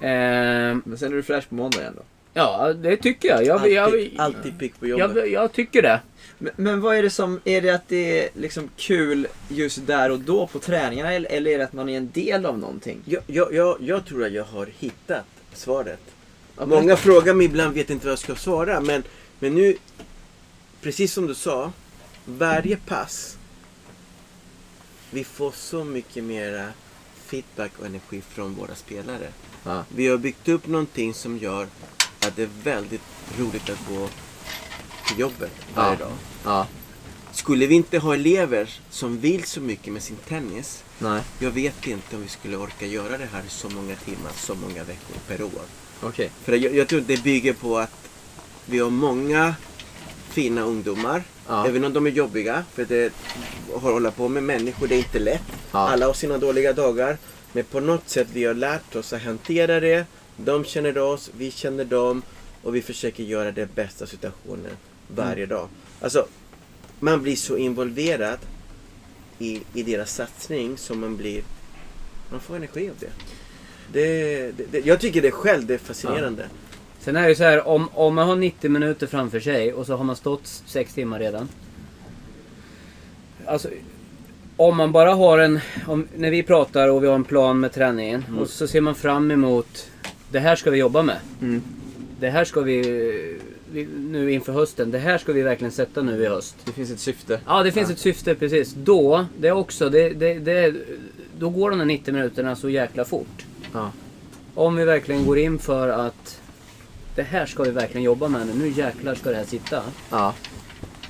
[0.00, 2.02] Ehm, Men sen är du fräsch på måndag igen då?
[2.34, 3.44] Ja, det tycker jag.
[3.44, 5.16] Jag, Alltid, jag, alltid pigg på jobbet.
[5.16, 6.00] jag, jag tycker det.
[6.38, 10.10] Men, men vad är det som, är det att det är liksom kul just där
[10.10, 13.00] och då på träningarna eller, eller är det att man är en del av någonting?
[13.04, 16.00] Jag, jag, jag, jag tror att jag har hittat svaret.
[16.56, 18.80] Ja, Många frågar mig ibland, vet inte vad jag ska svara.
[18.80, 19.02] Men,
[19.38, 19.76] men nu,
[20.82, 21.72] precis som du sa,
[22.24, 23.36] varje pass,
[25.10, 26.66] vi får så mycket mera
[27.26, 29.28] feedback och energi från våra spelare.
[29.64, 29.84] Ja.
[29.88, 31.66] Vi har byggt upp någonting som gör
[32.26, 33.02] att det är väldigt
[33.38, 34.08] roligt att gå
[35.08, 36.04] till jobbet varje Ja.
[36.04, 36.12] dag.
[36.44, 36.66] Ja,
[37.32, 41.86] Skulle vi inte ha elever som vill så mycket med sin tennis, nej, jag vet
[41.86, 45.42] inte om vi skulle orka göra det här så många timmar, så många veckor per
[45.42, 45.62] år.
[46.02, 46.30] okej.
[46.44, 48.08] För jag, jag tror det bygger på att
[48.66, 49.54] vi har många
[50.30, 51.22] fina ungdomar.
[51.48, 51.66] Ja.
[51.66, 52.64] Även om de är jobbiga.
[52.74, 53.12] För det
[53.76, 55.42] att hålla på med människor, det är inte lätt.
[55.72, 55.78] Ja.
[55.88, 57.18] Alla har sina dåliga dagar.
[57.52, 60.06] Men på något sätt vi har lärt oss att hantera det.
[60.44, 62.22] De känner oss, vi känner dem.
[62.62, 64.72] Och vi försöker göra det bästa situationen
[65.08, 65.68] varje dag.
[66.00, 66.26] Alltså,
[67.00, 68.38] man blir så involverad
[69.38, 71.42] i, i deras satsning som man blir...
[72.30, 73.10] Man får energi av det.
[73.92, 74.86] Det, det, det.
[74.86, 76.48] Jag tycker det själv, det är fascinerande.
[77.00, 79.86] Sen är det ju så här, om, om man har 90 minuter framför sig och
[79.86, 81.48] så har man stått 6 timmar redan.
[83.46, 83.68] Alltså,
[84.56, 85.60] om man bara har en...
[85.86, 88.94] Om, när vi pratar och vi har en plan med träningen och så ser man
[88.94, 89.90] fram emot...
[90.30, 91.16] Det här ska vi jobba med.
[91.40, 91.62] Mm.
[92.20, 92.80] Det här ska vi,
[93.72, 93.88] vi...
[93.98, 94.90] Nu inför hösten.
[94.90, 96.56] Det här ska vi verkligen sätta nu i höst.
[96.64, 97.40] Det finns ett syfte.
[97.46, 98.74] Ja, det finns ett syfte precis.
[98.76, 100.74] Då, det är också, det, det, det,
[101.38, 103.44] då går de där 90 minuterna så jäkla fort.
[103.72, 103.92] Ja.
[104.54, 106.40] Om vi verkligen går in för att
[107.14, 108.54] det här ska vi verkligen jobba med nu.
[108.54, 109.82] Nu jäklar ska det här sitta.
[110.10, 110.34] Ja,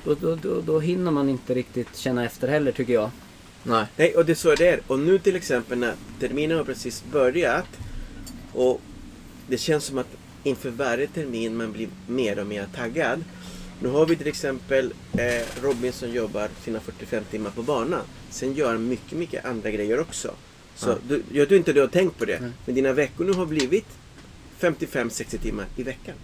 [0.03, 3.09] Då, då, då, då hinner man inte riktigt känna efter heller tycker jag.
[3.63, 3.85] nej.
[3.97, 4.79] Nej, och det är så det är.
[4.87, 7.67] Och nu till exempel när terminen har precis börjat
[8.53, 8.81] och
[9.51, 10.07] det känns som att
[10.43, 13.23] inför varje termin man blir mer och mer taggad.
[13.81, 18.01] Nu har vi till exempel eh, Robin som jobbar sina 45 timmar på banan.
[18.29, 20.31] Sen gör han mycket, mycket andra grejer också.
[20.75, 20.95] Så Ja.
[21.07, 22.39] du, jag tror inte du har tänkt på det.
[22.39, 22.51] Nej.
[22.65, 23.85] Men dina veckor nu har blivit
[24.59, 26.15] 55-60 timmar i veckan.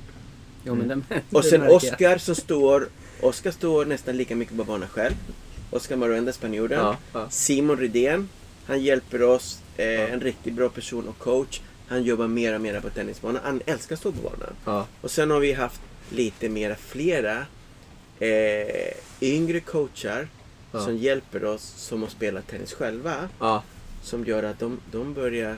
[0.66, 1.24] Jo, men det, Mm.
[1.32, 1.62] Och sen.
[1.68, 2.88] Oskar som står,
[3.22, 5.16] Oskar står nästan lika mycket på banan själv.
[5.72, 6.80] Oskar Maruenda, spanjoren.
[6.80, 7.30] Ja, ja.
[7.30, 8.30] Simon Rydén,
[8.66, 9.60] han hjälper oss.
[9.78, 11.62] Eh, En riktigt bra person och coach.
[11.88, 13.42] Han jobbar mer och mer på tennisbanan.
[13.44, 14.54] Han älskar att stå på banan.
[14.66, 17.46] Ja, Och sen har vi haft lite mera flera
[18.20, 20.28] eh, yngre coachar
[20.72, 20.84] Ja.
[20.84, 23.30] som hjälper oss som att spela tennis själva.
[23.40, 23.64] ja,
[24.04, 25.56] Som gör att de, de börjar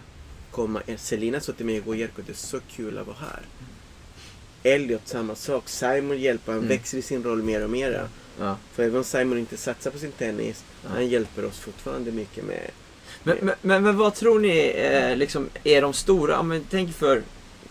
[0.52, 0.82] komma.
[0.88, 3.42] Eh, Selina sa till mig igår, Jerko, det är så kul att vara här.
[4.64, 5.70] Elliot samma sak.
[5.70, 6.70] Simon hjälper, han Mm.
[6.70, 8.08] växer i sin roll mer och mer.
[8.40, 8.58] ja.
[8.74, 12.72] För även om Simon inte satsar på sin tennis, han hjälper oss fortfarande mycket med...
[13.24, 16.94] Men, men, men, men vad tror ni eh, liksom, är de stora, om man tänker
[16.94, 17.24] för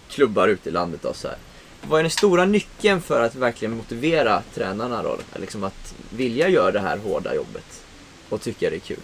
[0.08, 1.36] klubbar ute i landet då så här.
[1.88, 5.18] Vad är den stora nyckeln för att verkligen motivera tränarna då?
[5.36, 7.82] Liksom att vilja göra det här hårda jobbet
[8.28, 9.00] och tycka det är kul.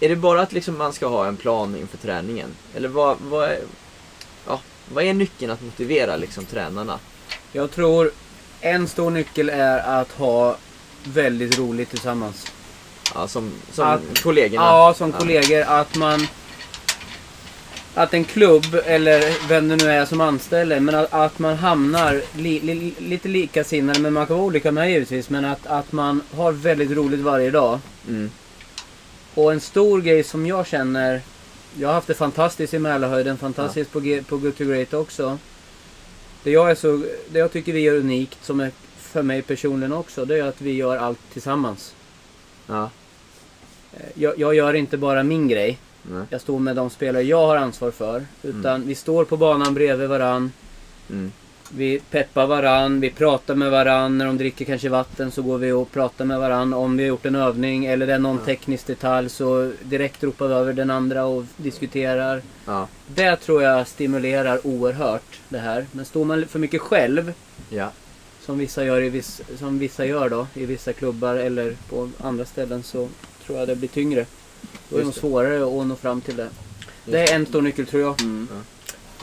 [0.00, 2.48] Är det bara att liksom man ska ha en plan inför träningen?
[2.74, 3.60] Eller vad, vad, är,
[4.46, 4.60] ja,
[4.92, 6.98] vad är nyckeln att motivera liksom tränarna?
[7.52, 8.10] Jag tror
[8.60, 10.56] en stor nyckel är att ha
[11.04, 12.46] väldigt roligt tillsammans.
[13.14, 14.64] Ja, som som Att- kollegorna?
[14.64, 15.62] Ja, som kollegor.
[15.62, 16.26] Att man...
[17.94, 22.22] Att en klubb, eller vem det nu är som anställer, men att, att man hamnar
[22.36, 26.22] li, li, lite likasinnade, men man kan vara olika med givetvis, men att, att man
[26.34, 27.78] har väldigt roligt varje dag.
[28.08, 28.30] Mm.
[29.34, 31.20] Och en stor grej som jag känner,
[31.78, 35.38] jag har haft det fantastiskt i Mälarhöjden, fantastiskt på, G- på Good to Great också.
[36.42, 39.92] Det jag, är så, det jag tycker vi gör unikt, som är för mig personligen
[39.92, 41.94] också, det är att vi gör allt tillsammans.
[42.66, 42.90] Ja.
[43.96, 45.78] Eh, Jag, jag gör inte bara min grej.
[46.02, 46.22] Nej.
[46.30, 48.26] Jag står med de spelare jag har ansvar för.
[48.42, 50.52] Utan vi står på banan bredvid varann.
[51.10, 51.32] Mm.
[51.74, 54.18] Vi peppar varann, vi pratar med varann.
[54.18, 56.72] När de dricker kanske vatten så går vi och pratar med varann.
[56.74, 58.44] Om vi har gjort en övning eller det är någon Ja.
[58.44, 62.42] teknisk detalj så direkt ropar vi över den andra och diskuterar.
[62.66, 62.88] Ja.
[63.06, 65.86] Det tror jag stimulerar oerhört det här.
[65.92, 67.32] Men står man för mycket själv,
[67.70, 67.90] Ja.
[68.40, 72.44] som vissa gör, i viss, som vissa gör då, i vissa klubbar eller på andra
[72.44, 73.08] ställen så
[73.46, 74.26] tror jag det blir tyngre.
[74.88, 76.50] Då är det nog svårare att nå fram till det.
[77.04, 78.20] Det är en stor nyckel tror jag.
[78.20, 78.48] Mm.
[78.50, 78.60] Ja.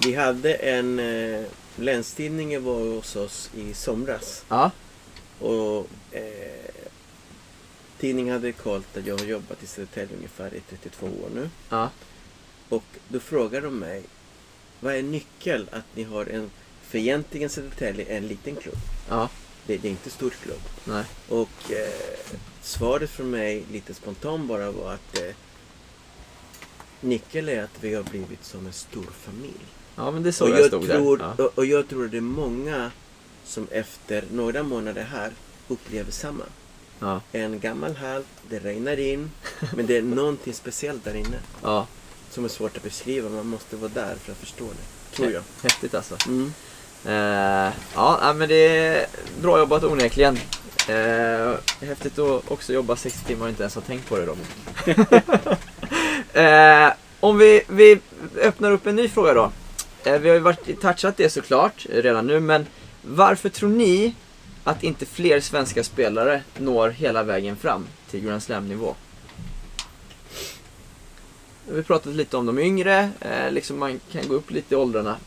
[0.04, 1.00] Vi hade en...
[1.00, 4.46] Eh, Länstidningen var hos oss i somras.
[4.50, 4.72] Ja.
[5.40, 6.72] Och eh,
[8.00, 11.50] tidningen hade kollat att jag har jobbat i Södertälje ungefär i 32 år nu.
[11.70, 11.90] Ja.
[12.70, 14.04] Och då frågade de mig,
[14.80, 16.52] vad är nyckeln att ni har en...
[16.82, 18.78] För egentligen Södertälje är en liten klubb.
[19.10, 19.30] Ja.
[19.68, 20.62] Det, det är inte stort klubb.
[20.84, 21.04] Nej.
[21.28, 22.38] Och eh,
[22.70, 25.36] svaret från mig lite spontant bara var att eh,
[27.02, 29.66] nyckeln är att vi har blivit som en stor familj.
[29.96, 31.34] Ja, men det är så och, jag jag stod tror, där.
[31.38, 31.44] Ja.
[31.44, 32.92] och, och jag tror att det är många
[33.46, 35.32] som efter några månader här
[35.68, 36.44] upplever samma.
[37.00, 37.22] Ja.
[37.32, 39.32] En gammal hall, det regnar in,
[39.76, 41.88] men det är någonting speciellt där inne ja,
[42.30, 43.30] som är svårt att beskriva.
[43.30, 45.44] Man måste vara där för att förstå det, tror jag.
[45.62, 46.18] häftigt alltså.
[46.28, 46.54] Mm.
[47.06, 49.06] Eh, ja, men det är
[49.42, 50.38] bra jobbat onekligen.
[50.88, 51.54] Eh,
[51.88, 54.36] häftigt att också jobba 60 timmar och inte ens ha tänkt på det då.
[56.40, 58.00] eh, om vi, vi
[58.42, 59.52] öppnar upp en ny fråga då.
[60.04, 62.66] Eh, vi har ju varit, touchat det såklart redan nu, men
[63.02, 64.16] varför tror ni
[64.64, 68.96] att inte fler svenska spelare når hela vägen fram till Grand Slam-nivå?
[71.68, 74.78] Vi har pratat lite om de yngre, eh, liksom man kan gå upp lite i
[74.78, 75.18] åldrarna.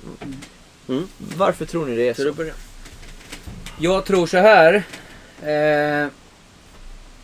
[0.88, 1.08] Mm.
[1.36, 2.34] Varför tror ni det är Så.
[3.78, 4.82] Jag tror så här.
[5.42, 6.08] Eh,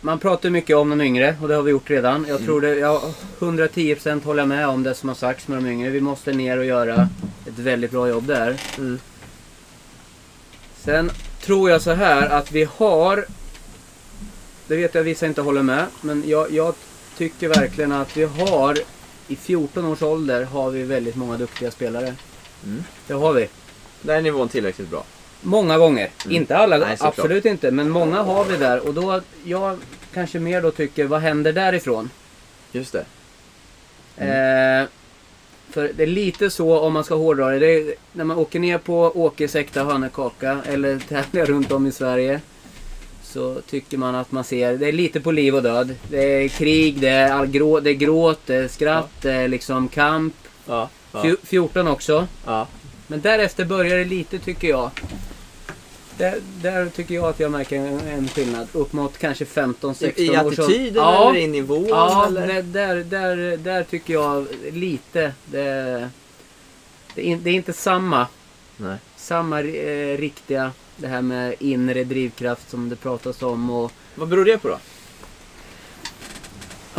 [0.01, 2.25] man pratar mycket om de yngre och det har vi gjort redan.
[2.29, 3.01] Jag tror det, jag
[3.39, 5.89] 110% håller med om det som har sagts med de yngre.
[5.89, 7.09] Vi måste ner och göra
[7.47, 8.61] ett väldigt bra jobb där.
[8.77, 8.99] Mm.
[10.77, 13.25] Sen tror jag så här att vi har,
[14.67, 16.75] det vet jag vissa inte håller med, men jag, jag
[17.17, 18.77] tycker verkligen att vi har
[19.27, 22.15] i 14 års ålder har vi väldigt många duktiga spelare.
[22.63, 22.83] Mm.
[23.07, 23.49] Det har vi.
[24.01, 25.03] Där är nivån tillräckligt bra.
[25.41, 26.09] Många gånger.
[26.29, 27.71] Inte alla, Nej, absolut inte.
[27.71, 28.87] Men många har vi där.
[28.87, 29.77] Och då, jag
[30.13, 32.09] kanske mer då tycker, vad händer därifrån?
[32.71, 33.05] Just det.
[34.17, 34.87] Eh,
[35.69, 38.59] för det är lite så, om man ska hårdra det, det är, när man åker
[38.59, 42.41] ner på Åke Säkta Hörnekaka eller tävlar runt om i Sverige.
[43.23, 45.95] Så tycker man att man ser, det är lite på liv och död.
[46.09, 49.47] Det är krig, det är, all grå, det är gråt, det är skratt, det är
[49.47, 50.33] liksom kamp.
[50.65, 50.89] Ja.
[51.11, 51.23] Ja.
[51.23, 52.27] Fju- 14 också.
[52.45, 52.67] ja.
[53.07, 54.91] Men därefter börjar det lite tycker jag.
[56.17, 58.67] Där, där tycker jag att jag märker en, en skillnad.
[58.73, 61.85] Upp mot kanske 15-16 I, I attityden Ja, eller i nivån?
[61.87, 62.47] ja eller?
[62.63, 65.33] där, där, där, tycker jag lite.
[65.45, 66.09] Det,
[67.15, 68.27] det är inte samma.
[68.77, 68.97] Nej.
[69.15, 73.69] Samma eh, riktiga, det här med inre drivkraft som det pratas om.
[73.69, 74.77] Och, Vad beror det på då?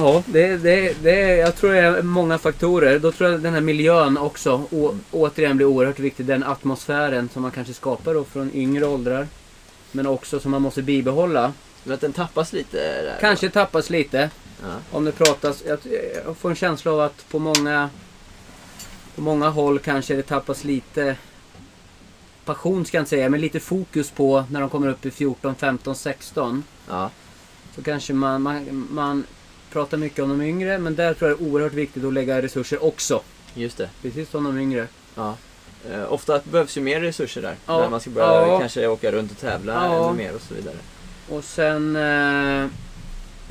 [0.01, 2.99] Ja, det, det, det, jag tror det är många faktorer.
[2.99, 6.27] Då tror jag den här miljön också å, återigen blir oerhört viktig.
[6.27, 9.27] Den atmosfären som man kanske skapar då från yngre åldrar.
[9.93, 11.53] Men också som man måste bibehålla.
[11.85, 12.77] Men att den tappas lite?
[12.77, 14.31] Där, Kanske tappas lite.
[14.63, 14.69] Ja.
[14.91, 15.63] Om det pratas.
[15.67, 15.79] Jag,
[16.27, 17.91] jag får en känsla av att på många,
[19.15, 21.17] på många håll kanske det tappas lite
[22.45, 25.55] passion ska jag inte säga, men lite fokus på när de kommer upp i 14,
[25.55, 26.65] 15, 16.
[26.89, 27.11] ja.
[27.75, 29.25] Så kanske man, man, man
[29.72, 32.42] pratar mycket om de yngre, men där tror jag det är oerhört viktigt att lägga
[32.42, 33.22] resurser också.
[33.54, 33.90] Just det.
[34.02, 34.87] Precis som de yngre.
[35.14, 35.37] Ja.
[35.90, 37.54] Eh, ofta behövs ju mer resurser där.
[37.66, 37.78] Ja.
[37.80, 38.59] När man ska börja Ja.
[38.61, 40.09] kanske åka runt och tävla Ja.
[40.09, 40.76] ännu mer och så vidare.
[41.28, 42.66] Och sen eh,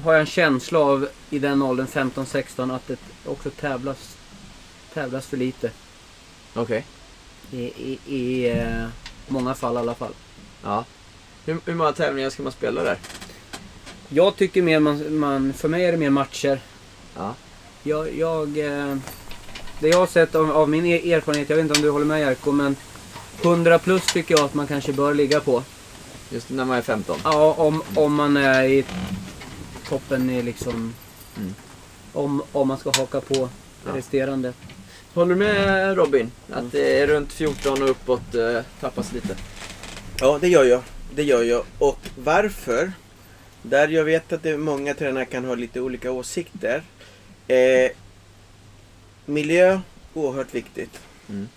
[0.04, 4.16] har jag en känsla av i den åldern, 15-16, att det också tävlas,
[4.94, 5.72] tävlas för lite.
[6.54, 6.86] Okej.
[7.52, 8.86] I, i, i eh,
[9.28, 10.14] många fall i alla fall.
[10.64, 10.86] Ja.
[11.46, 12.98] Hur, hur många tävlingar ska man spela där?
[14.10, 16.62] Jag tycker mer man, man för mig är det mer matcher.
[17.16, 17.36] Ja.
[17.84, 18.96] Jag, jag eh,
[19.80, 22.06] det jag har sett av, av min er- erfarenhet, jag vet inte om du håller
[22.06, 22.76] med Jerko, men
[23.42, 25.64] 100 plus tycker jag att man kanske bör ligga på.
[26.30, 27.18] Just när man är 15.
[27.24, 28.86] Ja, om, om man är i
[29.90, 30.94] toppen i liksom...
[31.38, 31.56] Mm.
[32.14, 33.50] Om, om man ska haka på
[33.86, 33.96] Ja.
[33.98, 34.54] resterande.
[35.14, 36.32] Håller du med Robin?
[36.52, 39.36] Att det är runt 14 och uppåt eh, tappas lite?
[40.20, 40.82] Ja, det gör jag.
[41.16, 41.64] Det gör jag.
[41.80, 42.92] Och varför?
[43.62, 46.84] Där jag vet att det många tränare kan ha lite olika åsikter.
[47.48, 47.92] Eh,
[49.26, 49.82] miljö,
[50.14, 51.00] oerhört viktigt.
[51.30, 51.48] Mm.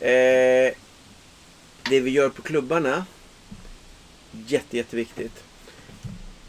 [0.00, 0.74] Eh,
[1.88, 3.06] det vi gör på klubbarna,
[4.46, 5.44] jätte, jätteviktigt.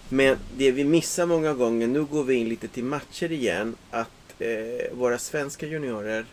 [0.09, 4.41] Men det vi missar många gånger, nu går vi in lite till matcher igen, att
[4.41, 6.25] eh, våra svenska juniorer,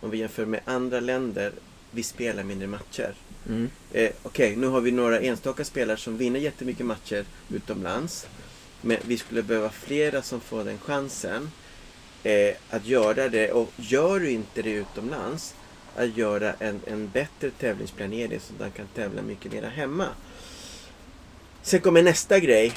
[0.00, 1.52] om vi jämför med andra länder,
[1.90, 3.14] vi spelar mindre matcher.
[3.48, 3.70] Mm.
[3.92, 8.26] Eh, Okej, nu har vi några enstaka spelare som vinner jättemycket matcher utomlands.
[8.80, 11.50] Men vi skulle behöva flera som får den chansen
[12.22, 13.52] eh, att göra det.
[13.52, 15.54] Och gör du inte det utomlands,
[15.96, 20.08] att göra en, en bättre tävlingsplanering så att man kan tävla mycket mer hemma.
[21.62, 22.72] Sen kommer nästa grej.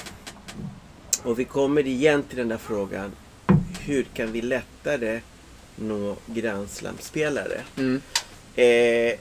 [1.23, 3.11] Och vi kommer igen till den där frågan.
[3.79, 5.21] Hur kan vi lättare
[5.75, 7.61] nå Grand Slam-spelare?
[7.77, 8.01] Mm.
[8.55, 9.19] Eh,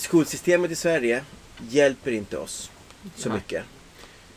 [0.00, 1.24] skolsystemet i Sverige
[1.68, 2.70] hjälper inte oss
[3.16, 3.38] så Nej.
[3.38, 3.64] mycket.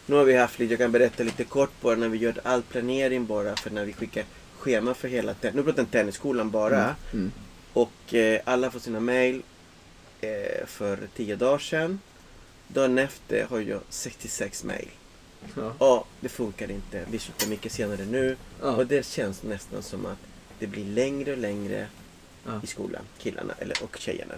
[0.06, 2.62] Nu har vi haft lite, jag kan berätta lite kort bara när vi gör all
[2.62, 4.26] planering bara för när vi skickar
[4.58, 6.95] schema för hela, nu pratar jag tennisskolan bara.
[7.13, 7.32] Mm.
[7.73, 9.41] Och eh, alla får sina mail.
[10.21, 11.99] eh, för 10 dagar sedan.
[12.67, 14.89] Dagen efter har jag 66 mail.
[15.56, 15.73] Ja.
[15.80, 17.06] Ja, det funkar inte.
[17.12, 18.38] Vi slutar mycket senare nu.
[18.62, 18.71] Ja.
[18.76, 20.17] Och det känns nästan som att
[20.60, 21.88] det blir längre och längre
[22.45, 22.62] Ja.
[22.63, 23.02] i skolan.
[23.17, 24.34] Killarna eller, och tjejerna.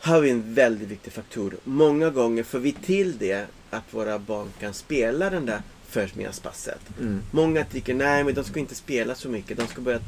[0.00, 1.56] Här har vi en väldigt viktig faktor.
[1.64, 6.80] Många gånger får vi till det att våra barn kan spela den där förmiddagspasset.
[7.00, 7.22] Mm.
[7.30, 9.56] Många tycker nej men de ska inte spela så mycket.
[9.58, 10.00] De ska börja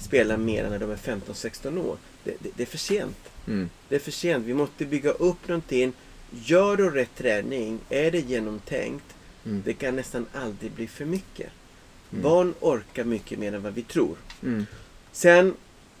[0.00, 1.96] spela mer när de är 15-16 år.
[2.24, 3.16] Det, det, det är för sent.
[3.46, 3.70] Mm.
[3.88, 4.46] Det är för sent.
[4.46, 5.92] Vi måste bygga upp någonting.
[6.30, 9.04] Gör du rätt träning, är det genomtänkt,
[9.46, 9.62] Mm.
[9.64, 11.50] det kan nästan aldrig bli för mycket.
[12.12, 12.22] Mm.
[12.22, 14.16] Barn orkar mycket mer än vad vi tror.
[14.42, 14.66] Mm.
[15.12, 15.54] Sen,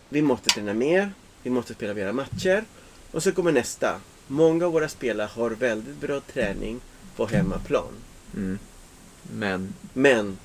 [0.08, 1.10] vi måste träna mer,
[1.42, 2.64] vi måste spela mera matcher.
[3.16, 4.00] Och så kommer nästa.
[4.26, 6.80] Många av våra spelare har väldigt bra träning
[7.16, 7.92] på hemmaplan.
[8.36, 8.58] Mm.
[9.32, 10.38] Men, Men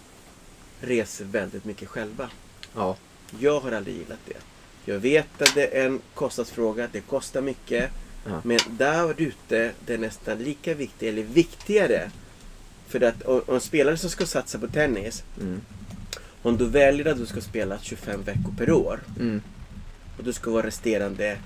[0.81, 2.29] reser väldigt mycket själva.
[2.75, 2.97] ja.
[3.39, 4.37] Jag har aldrig gillat det.
[4.91, 7.89] Jag vet att det är en kostnadsfråga, det kostar mycket.
[8.25, 8.41] Ja.
[8.43, 12.11] Men där ute, det är nästan lika viktigt, eller viktigare.
[12.87, 15.61] För att om om en spelare som ska satsa på tennis, Mm.
[16.41, 19.41] om du väljer att du ska spela 25 veckor per år Mm.
[20.17, 21.37] och du ska vara resterande,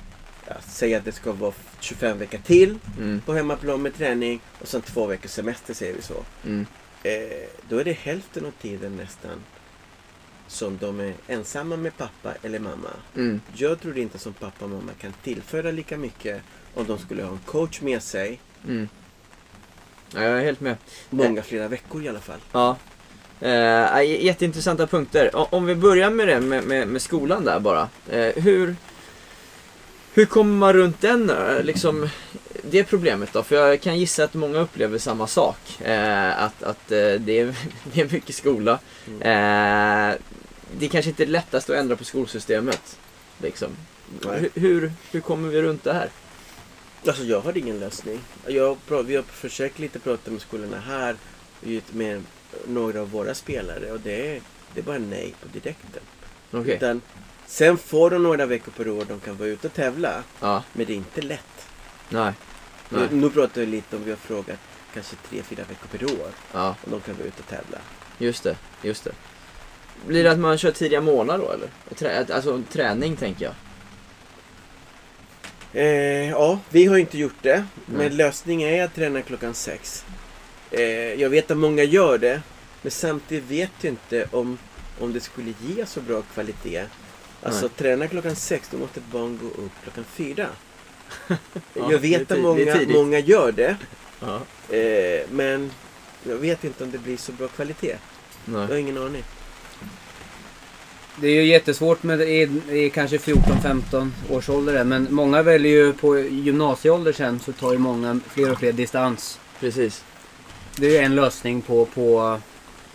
[0.47, 3.21] ja, säg att det ska vara 25 veckor till Mm.
[3.25, 6.23] på hemmaplan med träning och sen två veckors semester säger vi så.
[6.45, 6.65] Mm.
[7.03, 9.31] Eh, då är det hälften av tiden nästan
[10.47, 12.89] som de är ensamma med pappa eller mamma.
[13.15, 13.41] Mm.
[13.53, 16.41] Jag tror inte som pappa och mamma kan tillföra lika mycket
[16.75, 18.39] om de skulle ha en coach med sig.
[18.67, 18.89] Mm.
[20.13, 20.77] Ja, jag är helt med.
[21.09, 22.39] Många flera veckor i alla fall.
[22.51, 22.77] Ja.
[23.41, 25.29] Eh, jätteintressanta punkter.
[25.55, 27.89] Om vi börjar med det med, med, med skolan där bara.
[28.09, 28.75] Eh, hur,
[30.15, 32.09] hur kommer man runt den, eh, liksom,
[32.61, 33.43] det problemet då?
[33.43, 35.81] För jag kan gissa att många upplever samma sak.
[35.81, 37.55] Eh, att att eh, det, är,
[37.93, 38.79] det är mycket skola.
[39.07, 39.21] Mm.
[39.21, 40.15] Eh,
[40.77, 42.99] det är kanske inte är lättast att ändra på skolsystemet.
[43.41, 43.69] Liksom.
[44.23, 46.09] Hur, hur, hur kommer vi runt det här?
[47.07, 48.19] Alltså jag har ingen lösning.
[48.47, 51.15] Jag, vi har försökt lite prata med skolorna här
[51.91, 52.23] med
[52.67, 54.41] några av våra spelare och det är,
[54.73, 56.03] det är bara nej på direkten.
[56.51, 56.75] Okej.
[56.75, 57.01] Utan,
[57.47, 60.23] sen får de några veckor per år de kan vara ute och tävla.
[60.39, 61.67] Ja, Men det är inte lätt.
[62.09, 62.33] nej.
[62.89, 63.07] Nej.
[63.11, 64.59] Nu, nu pratar vi lite om vi har frågat
[64.93, 67.77] kanske tre, fyra veckor per år Ja, om de kan vara ute och tävla.
[68.17, 68.57] just det.
[68.81, 69.11] Just det.
[70.07, 71.69] Blir det att man kör tidiga månader då eller?
[71.95, 73.53] Trä, alltså träning tänker jag.
[75.73, 77.55] Eh, ja, vi har inte gjort det.
[77.55, 77.97] Nej.
[77.97, 80.05] Men lösningen är att träna klockan sex.
[80.71, 80.81] Eh,
[81.13, 82.41] jag vet att många gör det.
[82.81, 84.57] Men samtidigt vet jag inte om,
[84.99, 86.83] om det skulle ge så bra kvalitet.
[87.45, 87.71] Alltså Nej.
[87.77, 90.47] träna klockan sex, då måste ett barn gå upp klockan fyra.
[91.73, 93.75] Ja, jag vet att många, många gör det.
[94.19, 94.41] Ja.
[94.75, 95.71] Eh, men
[96.23, 97.95] jag vet inte om det blir så bra kvalitet.
[98.45, 98.79] Jag har Nej.
[98.79, 99.23] ingen aning.
[101.21, 105.93] Det är ju jättesvårt med det är kanske 14-15 års ålder men många väljer ju
[105.93, 109.39] på gymnasieålder sen så tar ju många fler och fler distans.
[109.59, 110.03] Precis.
[110.75, 112.39] Det är ju en lösning på, på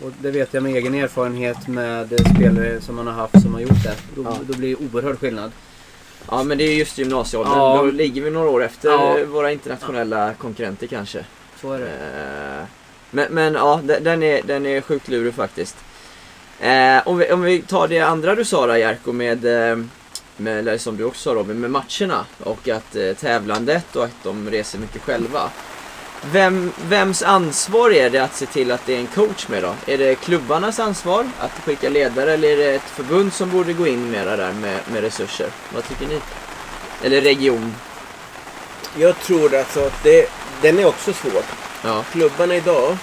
[0.03, 3.61] och det vet jag med egen erfarenhet med spelare som man har haft som har
[3.61, 3.95] gjort det.
[4.17, 4.37] Då, Ja.
[4.49, 5.53] då blir det oerhörd skillnad.
[6.31, 7.53] Ja men det är just gymnasieåldern.
[7.59, 7.77] Ja.
[7.77, 9.17] Då ligger vi några år efter Ja.
[9.29, 11.25] våra internationella konkurrenter kanske.
[11.61, 11.87] Så är det.
[12.61, 12.65] Eh,
[13.11, 15.77] Men, men ja, de- den är, den är sjukt lurig faktiskt.
[16.61, 19.79] Eh, om, vi, om vi tar det andra du sa där Jerko med, eh,
[20.37, 24.15] med eller som du också sa Robin, med matcherna och att eh, tävlandet och att
[24.23, 25.41] de reser mycket själva.
[26.23, 29.75] Vem, vems ansvar är det att se till att det är en coach med då?
[29.87, 33.87] Är det klubbarnas ansvar att skicka ledare eller är det ett förbund som borde gå
[33.87, 35.49] in mera där med, med resurser?
[35.75, 36.21] Vad tycker ni?
[37.03, 37.75] Eller region?
[38.97, 40.31] Jag tror alltså att det,
[40.63, 41.43] den är också svår.
[41.85, 42.05] Ja.
[42.13, 42.97] klubbarna idag.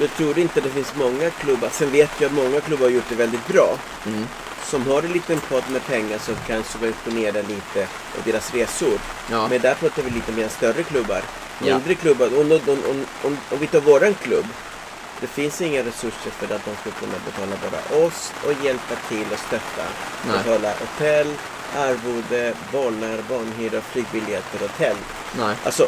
[0.00, 1.68] Jag tror inte det finns många klubbar.
[1.72, 3.78] Sen vet jag att många klubbar har gjort det väldigt bra.
[4.06, 4.26] Mm.
[4.64, 7.82] Som har en liten pott med pengar som kan subventionera lite
[8.18, 8.98] av deras resor.
[9.30, 9.48] Ja.
[9.48, 11.22] Men där pratar vi lite mer större klubbar.
[11.60, 12.26] Mindre klubbar.
[12.26, 14.46] Om, om, om, om, om vi tar våran klubb.
[15.20, 19.26] Det finns inga resurser för att de ska kunna betala bara oss och hjälpa till
[19.32, 19.84] och stötta.
[20.26, 20.38] Nej.
[20.38, 21.34] Betala hotell,
[21.76, 25.06] arvode, bollar, barnhyra, flygbiljetter och tält.
[25.38, 25.56] Nej.
[25.64, 25.86] Alltså,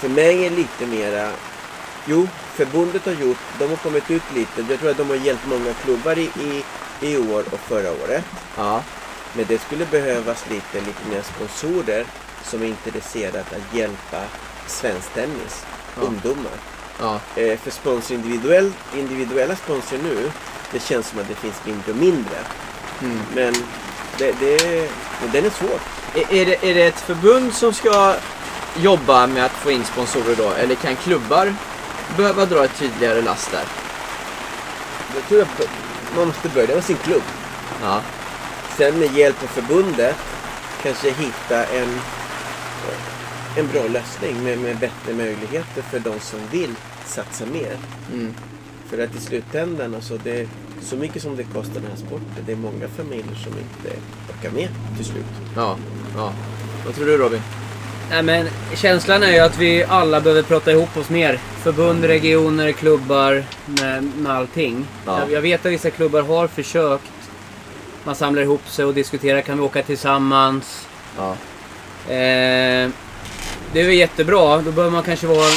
[0.00, 1.30] för mig är lite mera...
[2.06, 4.64] Jo, förbundet har gjort, de har kommit ut lite.
[4.68, 6.64] Jag tror att de har hjälpt många klubbar i, i,
[7.00, 8.24] i år och förra året.
[8.56, 8.82] Ja.
[9.32, 12.06] Men det skulle behövas lite, lite mer sponsorer
[12.44, 14.20] som är intresserade att hjälpa
[14.66, 15.64] svensk tennis,
[15.96, 16.02] Ja.
[16.02, 16.52] ungdomar.
[17.00, 17.20] Ja.
[17.36, 20.30] Eh, för sponsor individuell, individuella sponsor nu,
[20.72, 22.36] det känns som att det finns mindre och mindre.
[23.02, 23.18] Mm.
[23.34, 23.54] Men
[24.18, 24.56] det, det,
[25.32, 25.78] den är svår.
[26.14, 28.14] Är, är, det, är det ett förbund som ska
[28.76, 30.50] jobba med att få in sponsorer då?
[30.50, 31.54] Eller kan klubbar
[32.16, 33.64] behöva dra ett tydligare last där?
[35.14, 35.68] Jag tror att
[36.16, 37.22] man måste börja med sin klubb.
[37.82, 38.00] Ja.
[38.76, 40.16] Sen med hjälp av förbundet
[40.82, 42.00] kanske hitta en,
[43.56, 46.74] en bra lösning med, med bättre möjligheter för de som vill
[47.06, 47.76] satsa mer.
[48.12, 48.34] Mm.
[48.88, 50.48] För att i slutändan, alltså det,
[50.80, 53.96] så mycket som det kostar den här sporten, det är många familjer som inte
[54.28, 55.24] orkar med till slut.
[55.56, 55.76] Ja,
[56.16, 56.32] ja.
[56.84, 57.40] Vad tror du Robin?
[58.10, 61.38] Nej, men känslan är ju att vi alla behöver prata ihop oss mer.
[61.62, 64.86] Förbund, regioner, klubbar med, med allting.
[65.06, 65.20] Ja.
[65.20, 67.04] Jag, jag vet att vissa klubbar har försökt.
[68.04, 69.40] Man samlar ihop sig och diskuterar.
[69.40, 70.88] Kan vi åka tillsammans?
[71.16, 71.36] Ja.
[72.14, 72.90] Eh,
[73.72, 74.56] det är väl jättebra.
[74.56, 75.50] Då behöver man kanske vara,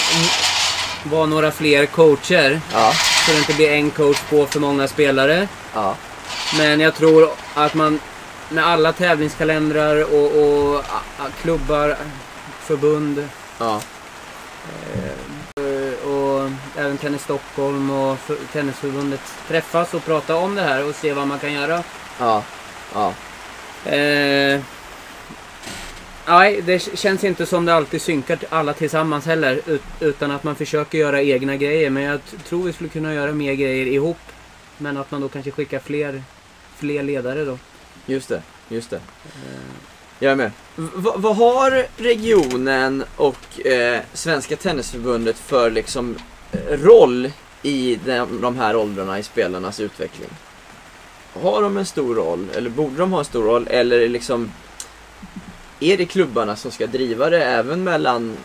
[1.03, 2.61] vara några fler coacher.
[2.73, 2.93] Ja.
[3.25, 5.47] Så det inte blir en coach på för många spelare.
[5.73, 5.95] Ja.
[6.57, 7.99] Men jag tror att man
[8.49, 11.95] med alla tävlingskalendrar och, och a, a, klubbar,
[12.59, 13.27] förbund
[13.59, 13.79] Ja.
[15.55, 20.95] eh, och även Tennis Stockholm och för, Tennisförbundet träffas och prata om det här och
[20.95, 21.83] se vad man kan göra.
[22.19, 22.43] Ja.
[22.93, 23.13] Ja.
[23.91, 24.59] Eh,
[26.27, 29.61] nej, det känns inte som det alltid synkar alla tillsammans heller.
[29.65, 31.89] Ut, utan att man försöker göra egna grejer.
[31.89, 34.17] Men jag tror vi skulle kunna göra mer grejer ihop.
[34.77, 36.23] Men att man då kanske skickar fler,
[36.77, 37.57] fler ledare då.
[38.05, 38.41] Just det.
[38.69, 38.99] Just det.
[40.19, 40.51] Jag är med.
[40.75, 46.15] V- vad har regionen och eh, Svenska Tennisförbundet för liksom
[46.51, 50.29] eh, roll i de, de här åldrarna i spelarnas utveckling?
[51.41, 52.47] Har de en stor roll?
[52.55, 53.67] Eller borde de ha en stor roll?
[53.69, 54.51] Eller liksom
[55.83, 58.37] Är det klubbarna som ska driva det även mellan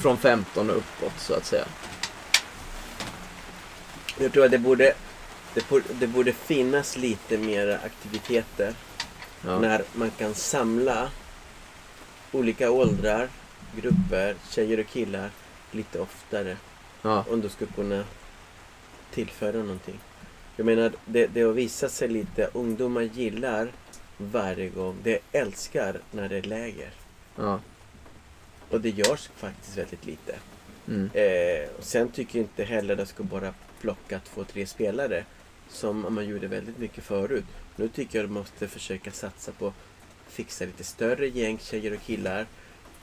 [0.00, 1.64] från 15 och uppåt så att säga?
[4.18, 4.94] Jag tror att det borde,
[5.54, 8.74] det borde, det borde finnas lite mer aktiviteter
[9.44, 9.58] Ja.
[9.58, 11.10] när man kan samla
[12.32, 13.28] olika åldrar,
[13.76, 15.30] grupper, tjejer och killar
[15.70, 16.56] lite oftare.
[17.02, 17.24] Ja.
[17.30, 18.04] Om du ska kunna
[19.14, 19.98] tillföra någonting.
[20.56, 23.68] Jag menar, det, det har visat sig lite, ungdomar gillar
[24.18, 26.90] varje gång, de älskar när det är läger.
[27.36, 27.60] Ja.
[28.70, 30.34] Och det görs faktiskt väldigt lite.
[30.88, 31.10] Mm.
[31.14, 35.24] Eh, och sen tycker jag inte heller att det ska bara plocka två, tre spelare.
[35.68, 37.44] Som man gjorde väldigt mycket förut.
[37.76, 39.74] Nu tycker jag att man måste försöka satsa på att
[40.28, 42.46] fixa lite större gäng tjejer och killar.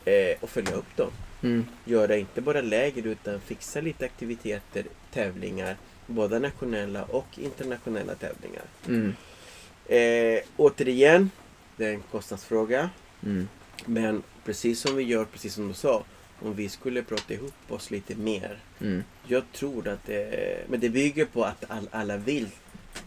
[0.05, 1.11] Eh, och följa upp dem.
[1.43, 1.66] Mm.
[1.86, 5.78] Göra inte bara läger utan fixa lite aktiviteter, tävlingar.
[6.07, 8.64] Både nationella och internationella tävlingar.
[8.88, 9.16] Mm.
[9.88, 11.31] Eh, återigen,
[11.77, 12.89] det är en kostnadsfråga.
[13.23, 13.47] Mm.
[13.86, 16.03] Men precis som vi gör, precis som du sa.
[16.39, 18.59] Om vi skulle prata ihop oss lite mer.
[18.81, 19.03] Mm.
[19.27, 22.47] Jag tror att det, men det bygger på att all, alla vill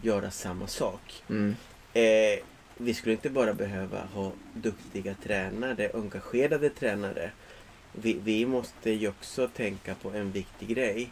[0.01, 1.23] göra samma sak.
[1.29, 1.55] Mm.
[1.93, 2.39] Eh,
[2.77, 7.31] vi skulle inte bara behöva ha duktiga tränare, engagerade tränare.
[7.91, 11.09] Vi, vi måste ju också tänka på en viktig grej.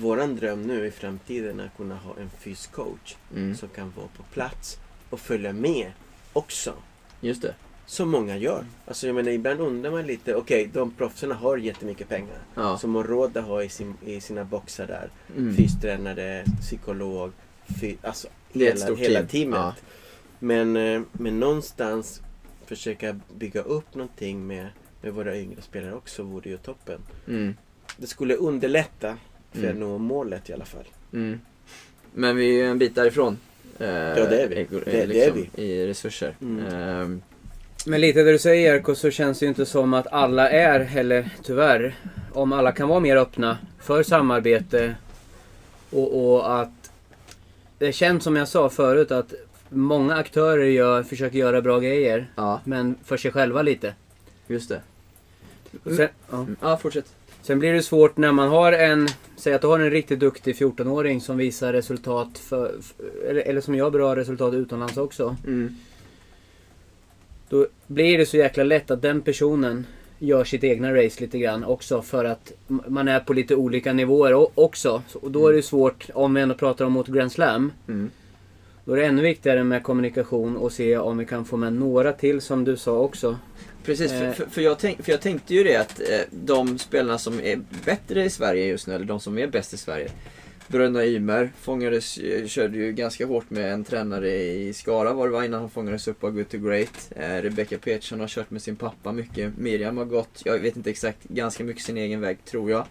[0.00, 3.56] Våran dröm nu i framtiden är att kunna ha en fyscoach Mm.
[3.56, 4.78] som kan vara på plats
[5.10, 5.92] och följa med
[6.32, 6.74] också.
[7.20, 7.54] Just det.
[7.86, 8.64] Som många gör.
[8.86, 12.38] Alltså jag menar ibland undrar man lite, okej de proffsen har jättemycket pengar.
[12.54, 12.78] Ja.
[12.78, 15.10] Som har råd att ha i, sin, i sina boxar där.
[15.36, 15.56] Mm.
[15.56, 17.32] Fystränare, psykolog,
[17.80, 19.28] fy, alltså hela, hela team.
[19.28, 19.58] teamet.
[19.58, 19.74] Ja.
[20.38, 22.22] Men, eh, men någonstans
[22.66, 24.66] försöka bygga upp någonting med,
[25.02, 27.00] med våra yngre spelare också vore ju toppen.
[27.28, 27.56] Mm.
[27.96, 29.16] Det skulle underlätta
[29.52, 29.70] för Mm.
[29.72, 30.84] att nå målet i alla fall.
[31.12, 31.40] Mm.
[32.14, 33.38] Men vi är ju en bit därifrån.
[33.78, 34.54] Eh, ja, det är vi.
[34.84, 35.62] Det- det är vi.
[35.62, 36.34] I resurser.
[36.40, 36.66] Mm.
[36.74, 37.22] Ehm,
[37.86, 40.80] Men lite det du säger Jerko så känns det ju inte som att alla är
[40.80, 41.94] heller tyvärr.
[42.32, 44.94] Om alla kan vara mer öppna för samarbete
[45.90, 46.90] och, och att
[47.78, 49.34] det känns som jag sa förut att
[49.68, 52.30] många aktörer gör, försöker göra bra grejer.
[52.36, 53.94] ja, Men för sig själva lite.
[54.46, 54.80] just det.
[55.84, 56.36] Sen, ja.
[56.38, 56.56] Mm.
[56.60, 57.14] Ja, fortsätt.
[57.42, 60.54] Sen blir det svårt när man har en, säg att du har en riktigt duktig
[60.54, 62.72] 14-åring som visar resultat för,
[63.28, 65.36] eller, eller som gör bra resultat utomlands också.
[65.46, 65.76] Mm.
[67.48, 69.86] Då blir det så jäkla lätt att den personen
[70.18, 74.58] gör sitt egna race lite grann också för att man är på lite olika nivåer
[74.60, 75.02] också.
[75.08, 78.10] Så- Och då är det svårt, om vi ändå pratar om mot Grand Slam, Mm.
[78.84, 82.12] då är det ännu viktigare med kommunikation och se om vi kan få med några
[82.12, 83.36] till som du sa också.
[83.84, 84.32] Precis, för, Eh.
[84.32, 87.60] för, för, jag tänk, för jag tänkte ju det att eh, de spelarna som är
[87.84, 90.10] bättre i Sverige just nu, eller de som är bäst i Sverige.
[90.68, 95.32] Bröderna Ymer fångades, eh, körde ju ganska hårt med en tränare i Skara var det
[95.32, 97.12] var innan han fångades upp av Good to Great.
[97.16, 99.58] Rebecca Petersson har kört med sin pappa mycket.
[99.58, 102.86] Miriam har gått, jag vet inte exakt, ganska mycket sin egen väg tror jag.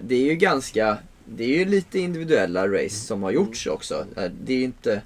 [0.00, 4.06] Det är ju ganska, det är ju lite individuella race som har gjorts också.
[4.40, 5.02] Det är ju inte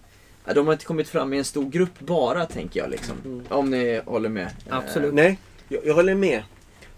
[0.54, 2.90] De har inte kommit fram i en stor grupp bara, tänker jag.
[2.90, 3.16] Liksom.
[3.24, 3.46] Mm.
[3.48, 4.50] Om ni håller med.
[4.70, 5.14] Absolut.
[5.14, 5.38] Nej,
[5.68, 6.42] jag, jag håller med.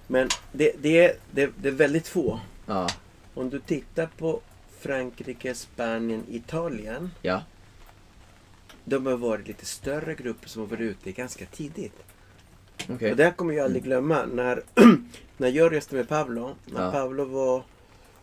[0.07, 2.41] Men det, det, är, det, det är väldigt få.
[2.67, 2.89] Ja,
[3.35, 4.41] Om du tittar på
[4.81, 7.11] Frankrike, Spanien, Italien.
[7.23, 7.43] ja.
[8.85, 12.03] de har varit lite större grupper som har varit ute ganska tidigt.
[12.89, 13.11] Okej.
[13.11, 14.25] Och det här kommer jag aldrig glömma.
[14.33, 14.63] När,
[15.37, 16.93] när jag reste med Pablo, när Ja.
[16.93, 17.63] Pablo var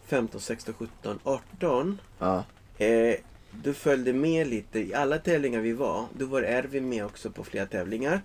[0.07, 2.01] 15, 16, 17, 18.
[2.19, 2.43] Ja.
[2.77, 3.15] Eh,
[3.63, 6.05] du följde med lite i alla tävlingar vi var.
[6.17, 8.21] Då var Erwin med också på flera tävlingar.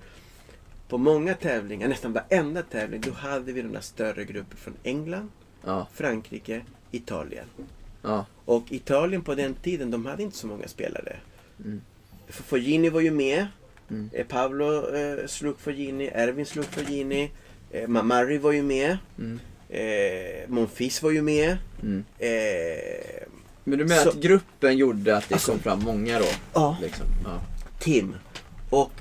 [0.89, 5.29] På många tävlingar, nästan varenda tävling, då hade vi de där större grupper från England,
[5.65, 5.89] Ja.
[5.95, 7.47] Frankrike, Italien.
[8.03, 8.27] Ja.
[8.45, 11.17] Och Italien på den tiden, de hade inte så många spelare.
[11.65, 11.81] Mm.
[12.29, 13.47] F- Fognini var ju med.
[13.91, 14.11] Mm.
[14.13, 17.31] Eh, Pablo eh, slog Fognini, Erwin slog Fognini.
[17.71, 18.99] Eh, Mamari var ju med.
[19.19, 19.41] Mm.
[19.69, 21.57] Eh, Monfils var ju med.
[21.83, 22.05] Mm.
[22.19, 23.23] Eh,
[23.65, 26.27] Men du menar Så- att gruppen gjorde att det Alltså- kom fram många då?
[26.53, 26.77] ja.
[26.83, 27.07] Liksom.
[27.25, 27.41] Ja.
[27.79, 28.15] Tim.
[28.71, 28.93] Och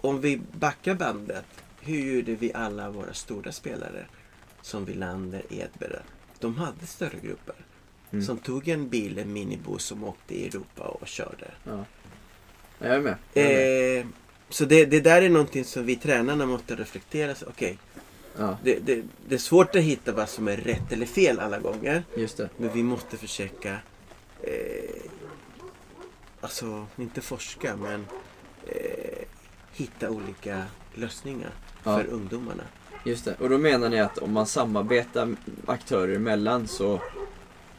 [0.00, 1.44] om vi backar bandet.
[1.80, 4.06] Hur gjorde vi alla våra stora spelare?
[4.62, 5.96] Som Wilander, Edberg.
[6.38, 7.54] De hade större grupper.
[8.10, 8.24] Mm.
[8.24, 11.50] Som tog en bil, en minibuss som åkte i Europa och körde.
[11.64, 11.84] Ja.
[12.78, 13.14] Jag är med.
[13.34, 13.48] Jag är
[13.94, 14.00] med.
[14.00, 14.06] Eh,
[14.48, 17.34] så det, det där är någonting som vi tränarna måste reflektera.
[17.46, 17.78] Okej,
[18.38, 21.58] Ja, det, det, det är svårt att hitta vad som är rätt eller fel alla
[21.58, 22.02] gånger.
[22.16, 22.48] just det.
[22.56, 23.76] Men vi måste försöka,
[24.42, 25.02] eh,
[26.40, 28.06] alltså inte forska men
[28.66, 29.24] eh,
[29.72, 30.62] hitta olika
[30.94, 31.50] lösningar
[31.84, 31.96] Ja.
[31.98, 32.62] för ungdomarna.
[33.04, 33.34] Just det.
[33.40, 35.36] Och då menar ni att om man samarbetar
[35.66, 37.00] aktörer emellan så,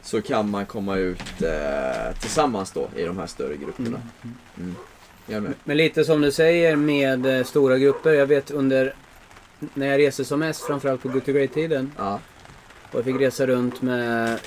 [0.01, 4.01] så kan man komma ut eh, tillsammans då i de här större grupperna?
[4.57, 4.75] Mm.
[5.43, 5.53] Med.
[5.63, 8.13] Men lite som du säger med eh, stora grupper.
[8.13, 8.95] Jag vet under
[9.73, 11.91] när jag reste som mest, framförallt på Good to Great-tiden.
[11.97, 12.19] Ja,
[12.91, 14.39] Och jag fick resa runt med,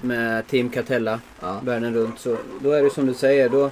[0.00, 2.18] med Team Catella ja, världen runt.
[2.18, 3.48] Så då är det som du säger.
[3.48, 3.70] Då,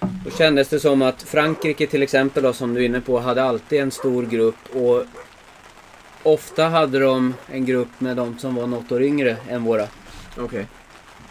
[0.00, 3.42] då kändes det som att Frankrike till exempel, då, som du är inne på, hade
[3.42, 4.76] alltid en stor grupp.
[4.76, 5.04] Och
[6.22, 9.86] ofta hade de en grupp med de som var något år yngre än våra.
[10.38, 10.66] okej.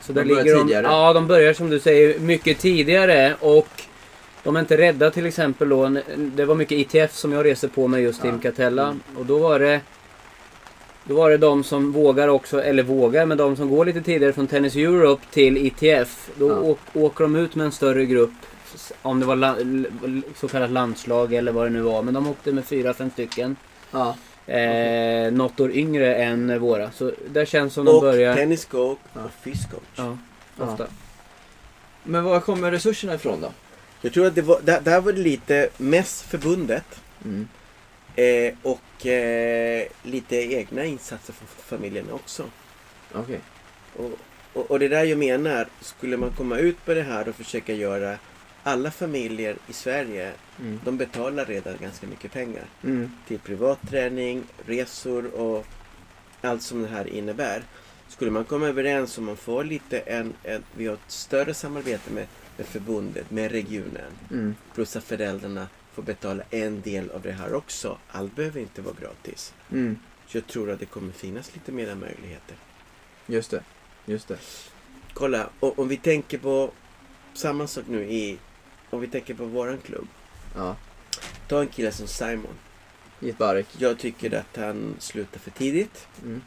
[0.02, 0.88] Så De där ligger de, tidigare.
[0.88, 3.36] Ja, de börjar som du säger mycket tidigare.
[3.40, 3.84] Och
[4.44, 5.98] de är inte rädda till exempel då.
[6.18, 8.38] Det var mycket ITF som jag reste på med just Ja.
[8.42, 8.98] Catella.
[9.18, 9.82] Och då var det
[11.04, 14.34] då var det de som vågar också, eller vågar, men de som går lite tidigare
[14.34, 16.30] från Tennis Europe till ITF.
[16.36, 16.56] Då Ja.
[16.60, 18.32] åk, åker de ut med en större grupp.
[19.02, 19.56] Om det var la,
[20.36, 22.02] så kallat landslag eller vad det nu var.
[22.04, 23.56] Men de åkte med fyra, fem stycken.
[23.92, 24.16] Ja,
[24.46, 26.92] Eh, något år yngre än våra.
[26.92, 28.36] Så där känns som de Och börjar...
[28.36, 29.22] tennis coach Ja.
[29.24, 29.82] och fish coach.
[29.96, 30.18] Ja,
[30.60, 30.64] Ja.
[30.66, 30.88] ofta.
[32.04, 33.52] men var kommer resurserna ifrån då?
[34.02, 37.48] Jag tror att det var, där, där var det lite mest förbundet Mm.
[38.16, 42.44] eh, och eh, lite egna insatser från familjerna också.
[43.14, 43.40] Okej.
[43.96, 44.12] Och,
[44.54, 47.74] och, och det där jag menar, skulle man komma ut på det här och försöka
[47.74, 48.18] göra
[48.64, 50.80] alla familjer i Sverige, Mm.
[50.86, 53.12] de betalar redan ganska mycket pengar Mm.
[53.28, 55.66] till privat träning, resor och
[56.42, 57.64] allt som det här innebär.
[58.08, 62.12] Skulle man komma överens om man får lite en, en vi har ett större samarbete
[62.14, 62.28] med,
[62.58, 64.56] med förbundet, med regionen, Mm.
[64.74, 67.98] plus att föräldrarna får betala en del av det här också.
[68.08, 69.54] Allt behöver inte vara gratis.
[69.72, 70.00] Mm.
[70.28, 72.56] Så jag tror att det kommer finnas lite mera möjligheter.
[73.28, 73.64] Just det.
[74.06, 74.38] Just det.
[75.14, 76.72] Kolla, om vi tänker på
[77.34, 78.38] samma sak nu i,
[78.90, 80.08] om vi tänker på våran klubb.
[80.56, 80.76] Ja.
[81.48, 82.54] Ta en kille som Simon.
[83.20, 83.68] Gitbarek.
[83.78, 86.08] Jag tycker att han slutar för tidigt.
[86.24, 86.42] Mm.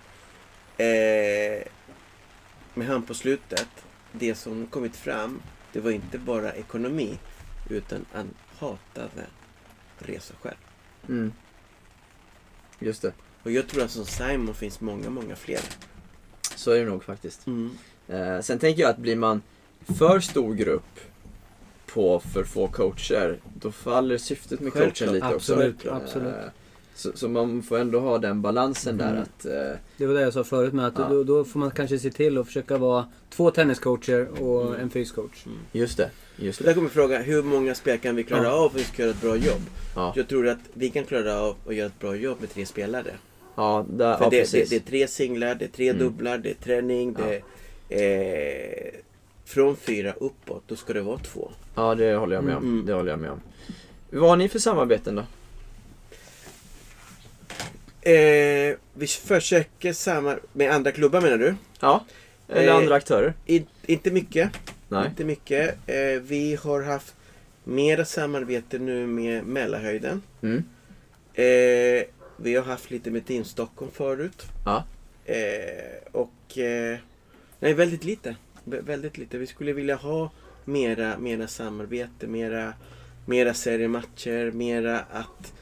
[0.77, 1.63] Eh,
[2.75, 3.69] med han på slutet,
[4.13, 5.43] det som kommit fram,
[5.75, 7.19] det var inte bara ekonomi,
[7.69, 9.27] utan han hatade
[9.99, 10.57] resa själv.
[11.09, 11.33] Mm.
[12.79, 13.13] Just det.
[13.43, 15.61] Och jag tror att som Simon finns många, många fler.
[16.57, 17.47] Så är det nog faktiskt.
[17.47, 17.79] Mm.
[18.09, 19.43] Eh, sen tänker jag att blir man
[19.99, 21.01] för stor grupp
[21.87, 25.13] på för få coacher, då faller syftet med coachen Självklart.
[25.15, 25.91] lite Absolut, också.
[25.91, 26.35] absolut.
[26.35, 26.45] Eh,
[26.95, 29.23] Så, så man får ändå ha den balansen där Mm.
[29.23, 29.45] att...
[29.47, 31.09] Eh, Det var det jag sa förut med att Ja.
[31.09, 34.81] då, då får man kanske se till att försöka vara två tenniscoacher och Mm.
[34.81, 35.45] en fyscoach.
[35.73, 36.65] just det, just det.
[36.65, 38.51] där kommer frågan, hur många spel kan vi klara Ja.
[38.51, 39.63] av för att vi ska göra ett bra jobb?
[39.97, 42.67] Ja, Jag tror att vi kan klara av att göra ett bra jobb med tre
[42.67, 43.11] spelare.
[43.57, 44.71] ja, där, För ja det, det, precis.
[44.71, 46.03] det är tre singlar, det är tre Mm.
[46.03, 47.43] dubblar, det är träning, det
[47.89, 48.85] är...
[48.89, 48.91] Eh,
[49.45, 51.51] från fyra uppåt, då ska det vara två.
[51.75, 52.63] Ja, det håller jag med om.
[52.63, 52.87] Mm.
[52.87, 53.41] Det håller jag med om.
[54.11, 55.23] Vad har ni för samarbeten då?
[58.05, 61.55] Eh, vi försöker samma med andra klubbar menar du?
[61.81, 62.05] Ja,
[62.49, 63.35] eller Eh, andra aktörer?
[63.47, 64.51] I, inte mycket.
[64.89, 65.07] Nej.
[65.09, 65.75] Inte mycket.
[65.87, 67.15] Eh, vi har haft
[67.65, 70.23] mera samarbete nu med Mälarhöjden.
[70.43, 70.65] Mm.
[71.35, 72.05] Eh,
[72.37, 74.43] vi har haft lite med Team Stockholm förut.
[74.65, 74.85] Ja.
[75.25, 76.59] Eh, och...
[76.59, 76.99] Eh,
[77.61, 78.37] nej, väldigt lite.
[78.65, 79.39] Vä- väldigt lite.
[79.39, 80.31] Vi skulle vilja ha
[80.65, 82.73] mera, mera samarbete, mera,
[83.27, 85.53] mera seriematcher, mera att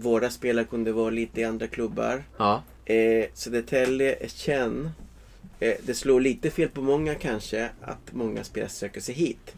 [0.00, 2.22] våra spelare kunde vara lite i andra klubbar.
[2.36, 2.62] Ja.
[2.84, 4.90] Eh, Södertälje är känd.
[5.60, 9.54] Eh, det slår lite fel på många kanske att många spelare söker sig hit.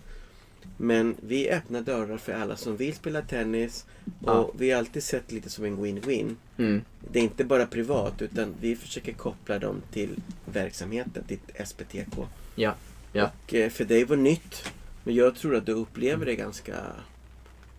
[0.79, 3.87] Men vi öppnar dörrar för alla som vill spela tennis.
[4.05, 4.51] Och Ja.
[4.59, 6.35] vi har alltid sett lite som en win-win.
[6.59, 6.83] Mm.
[7.13, 10.11] Det är inte bara privat utan vi försöker koppla dem till
[10.53, 12.27] verksamheten, till SPTK.
[12.55, 12.75] Ja.
[13.13, 13.31] Ja.
[13.47, 14.73] Och eh, för dig var nytt.
[15.05, 16.75] Men jag tror att du upplever det ganska,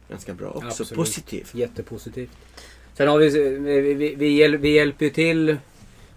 [0.09, 0.67] ganska bra också.
[0.67, 0.93] Absolut.
[0.95, 1.55] Positivt.
[1.55, 2.29] Jättepositivt.
[2.97, 3.29] Sen har vi,
[3.59, 5.57] vi, vi, vi, hjäl, vi hjälper ju till.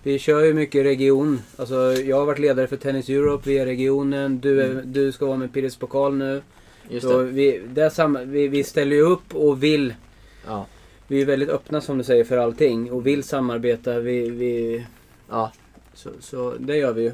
[0.03, 1.41] Vi kör ju mycket region.
[1.57, 4.41] Alltså, jag har varit ledare för Tennis Europe via regionen.
[4.41, 6.43] Du, är, du ska vara med Pires pokal nu.
[6.88, 7.24] Just Så det.
[7.24, 9.95] vi, där sam, vi, vi ställer ju upp och vill.
[10.47, 10.66] Ja.
[11.09, 13.99] Vi är väldigt öppna som du säger för allting och vill samarbeta.
[14.01, 14.84] Vi, vi,
[15.30, 15.53] Ja.
[15.95, 17.12] så, så det gör vi ju.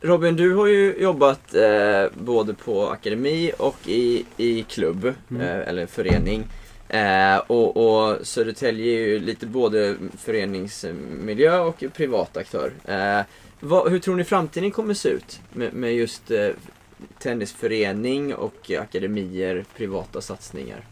[0.00, 5.42] Robin, du har ju jobbat eh, både på akademi och i, i klubb, Mm.
[5.42, 6.44] eh, eller förening.
[6.88, 12.72] Eh, och, och Södertälje är ju lite både föreningsmiljö och privat aktör.
[12.84, 13.20] Eh,
[13.60, 16.48] vad, hur tror ni framtiden kommer se ut med, med just eh,
[17.18, 20.84] tennisförening och akademier, privata satsningar?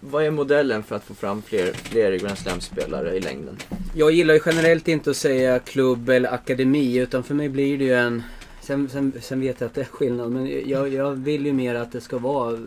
[0.00, 3.56] Vad är modellen för att få fram fler, fler Grand Slam-spelare i längden?
[3.94, 7.84] Jag gillar ju generellt inte att säga klubb eller akademi utan för mig blir det
[7.84, 8.22] ju en...
[8.60, 11.74] Sen, sen, sen vet jag att det är skillnad men jag, jag vill ju mer
[11.74, 12.58] att det ska vara...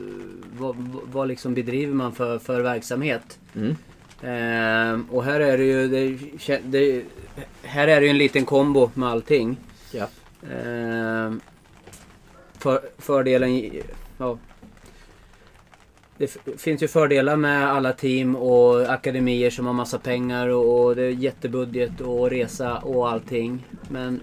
[0.58, 0.76] Vad,
[1.12, 3.40] vad liksom bedriver man för, för verksamhet?
[3.56, 3.76] Mm.
[4.22, 5.88] Ehm, och här är det ju...
[5.88, 7.04] Det, det,
[7.64, 9.58] här är det ju en liten kombo med allting.
[9.92, 10.08] Ja.
[10.52, 11.42] Ehm,
[12.58, 13.72] för, fördelen...
[14.18, 14.38] Ja,
[16.18, 20.96] det finns ju fördelar med alla team och akademier som har massa pengar och, och
[20.96, 23.66] det är jättebudget och resa och allting.
[23.90, 24.22] Men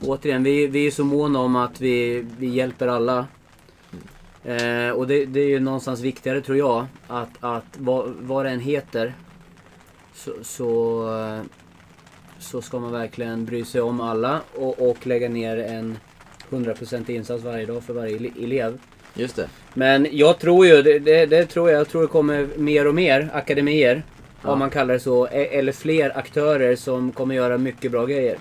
[0.00, 3.26] återigen, vi, vi är så måna om att vi, vi hjälper alla.
[4.44, 8.50] Eh, och det, det är ju någonstans viktigare tror jag att, att vad, vad det
[8.50, 9.14] än heter
[10.14, 11.40] så, så, eh,
[12.38, 15.98] så ska man verkligen bry sig om alla och, och lägga ner en
[16.50, 18.78] 100% insats varje dag för varje elev.
[19.14, 19.48] Just det.
[19.74, 22.94] Men jag tror ju, det, det, det tror jag, jag tror det kommer mer och
[22.94, 24.02] mer akademier.
[24.42, 24.50] Ja.
[24.50, 25.26] Om man kallar det så.
[25.26, 28.38] e- Eller fler aktörer som kommer göra mycket bra grejer.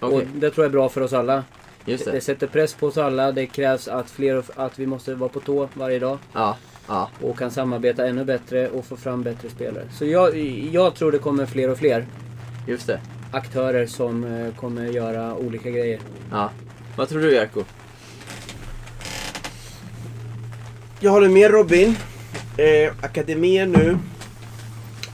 [0.00, 1.44] Okej, Och det tror jag är bra för oss alla.
[1.84, 2.10] just Det.
[2.10, 2.20] det.
[2.20, 3.32] sätter press på oss alla.
[3.32, 6.18] Det krävs att, fler, att vi måste vara på tå varje dag.
[6.32, 6.56] Ja,
[6.88, 7.10] ja.
[7.22, 9.84] Och kan samarbeta ännu bättre och få fram bättre spelare.
[9.92, 10.36] Så jag,
[10.72, 12.06] jag tror det kommer fler och fler
[12.68, 13.00] Just det.
[13.32, 16.00] aktörer som eh, kommer göra olika grejer.
[16.30, 16.50] Ja.
[16.96, 17.62] Vad tror du Jerko?
[21.00, 21.96] Jag håller med Robin.
[22.56, 23.98] Eh, akademier nu.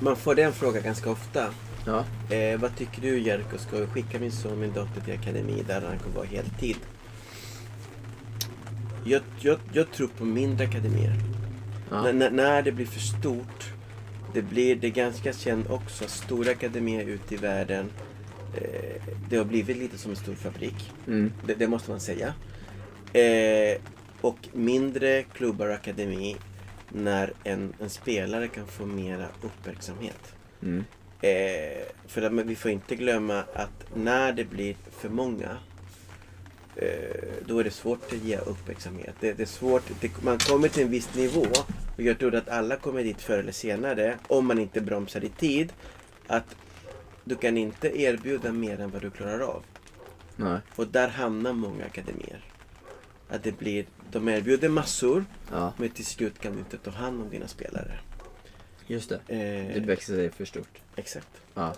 [0.01, 1.47] Man får den frågan ganska ofta.
[1.87, 2.05] Ja.
[2.37, 3.59] Eh, vad tycker du Jerko?
[3.59, 6.77] Ska jag skicka min son min dotter till akademi där han kommer vara heltid?
[9.05, 11.15] Jag, jag, jag tror på mindre akademier.
[11.91, 12.09] Ja.
[12.09, 13.73] N- n- när det blir för stort.
[14.35, 16.05] Det blir det ganska känt också.
[16.09, 17.91] Stora akademier ute i världen.
[18.57, 20.93] Eh, det har blivit lite som en stor fabrik.
[21.07, 21.33] Mm.
[21.47, 22.35] Det, det måste man säga.
[23.13, 23.81] Eh,
[24.21, 26.37] och mindre klubbar och akademi
[26.89, 30.35] när en, en spelare kan få mera uppmärksamhet.
[30.63, 30.85] Mm.
[31.21, 35.57] Eh, för att, vi får inte glömma att när det blir för många
[36.77, 36.87] eh,
[37.47, 39.15] då är det svårt att ge uppmärksamhet.
[39.21, 41.47] Det, det är svårt, det, man kommer till en viss nivå
[41.97, 45.29] och jag tror att alla kommer dit förr eller senare om man inte bromsar i
[45.29, 45.73] tid.
[46.27, 46.57] Att
[47.25, 49.63] du kan inte erbjuda mer än vad du klarar av.
[50.37, 50.59] Nej.
[50.77, 52.45] Och där hamnar många akademier.
[53.29, 57.23] Att det blir, de erbjuder massor Ja, men till slut kan du inte ta hand
[57.23, 57.99] om dina spelare.
[58.87, 59.15] just det.
[59.29, 60.79] Eh, Det växer sig för stort.
[60.97, 61.29] Exakt.
[61.55, 61.75] Ja.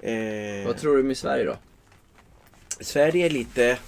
[0.00, 1.56] Eh, Vad tror du med Sverige då?
[2.80, 3.78] Sverige är lite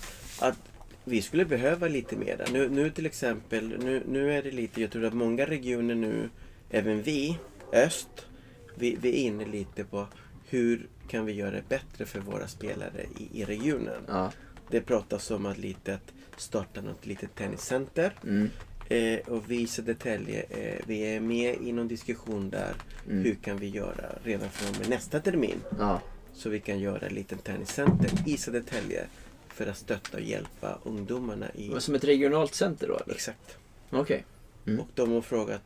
[0.40, 0.58] att
[1.04, 2.44] vi skulle behöva lite mera.
[2.52, 6.30] Nu, nu till exempel, nu, nu är det lite, jag tror att många regioner nu,
[6.70, 7.38] även vi,
[7.72, 8.26] öst,
[8.74, 10.06] vi, vi är inne lite på
[10.48, 14.02] hur kan vi göra det bättre för våra spelare i, i regionen.
[14.08, 14.32] Ja.
[14.70, 18.12] Det pratas om att lite att starta något litet tenniscenter.
[18.24, 18.50] Mm.
[18.88, 22.74] Eh, och vi i Södertälje, eh, vi är med i någon diskussion där.
[23.10, 23.24] Mm.
[23.24, 25.60] Hur kan vi göra redan från och med nästa termin?
[25.78, 26.00] Ja.
[26.34, 29.04] Så vi kan göra en liten tenniscenter i Södertälje.
[29.48, 31.72] För att stötta och hjälpa ungdomarna i...
[31.78, 33.14] Som ett regionalt center då eller?
[33.14, 33.56] Exakt.
[33.90, 34.24] Okej.
[34.66, 34.80] Mm.
[34.80, 35.62] Och de har, frågat,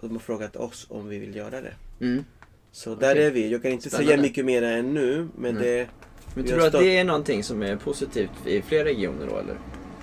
[0.00, 1.74] de har frågat oss om vi vill göra det.
[2.00, 2.24] Mm.
[2.72, 3.24] Så där Okej.
[3.24, 3.50] är vi.
[3.52, 4.12] Jag kan inte Spännande.
[4.12, 5.28] säga mycket mer än nu.
[5.36, 5.62] Men Mm.
[5.62, 5.88] det,
[6.34, 9.56] Men tror du att det är någonting som är positivt i fler regioner då eller?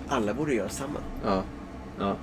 [0.08, 1.00] Alla borde göra samma.
[1.26, 1.44] Ja.
[2.00, 2.16] Ja.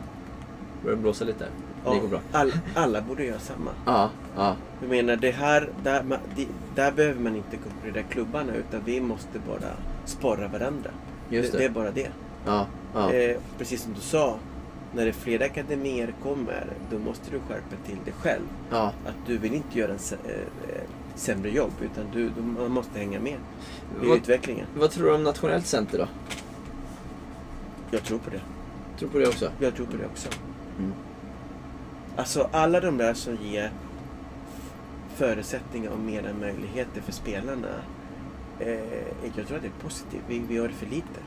[0.85, 1.47] Börjar blåsa lite.
[1.85, 2.21] Det går bra.
[2.33, 3.71] All, alla borde göra samma.
[3.87, 4.11] Ja.
[4.37, 4.57] Ja.
[4.81, 9.01] Jag menar, det här, där, ma- det- där behöver man inte konkurrera klubbarna utan vi
[9.01, 9.71] måste bara
[10.05, 10.91] sporra varandra.
[11.31, 11.59] Just det.
[11.59, 11.65] det.
[11.65, 12.09] är bara det.
[12.47, 12.67] Ja.
[12.95, 13.13] Ja.
[13.13, 14.37] Eh, precis som du sa,
[14.95, 18.43] när det flera akademier kommer, då måste du skärpa till dig själv.
[18.71, 18.87] Ja.
[19.07, 20.35] Att du vill inte göra en eh,
[21.15, 23.33] sämre jobb, utan du, du, man måste hänga med
[24.03, 24.67] i Vad, utvecklingen.
[24.77, 26.07] vad tror du om nationellt center då?
[27.93, 28.41] Jag tror på det.
[28.99, 29.51] Tror på det också.
[29.59, 30.29] Jag tror på det också.
[30.79, 30.93] Mm.
[32.17, 33.71] Alltså alla de där som ger
[35.17, 37.69] förutsättningar och mera möjligheter för spelarna.
[38.61, 38.69] Eh,
[39.37, 40.23] jag tror att det är positivt.
[40.29, 41.21] Vi, vi gör det för lite.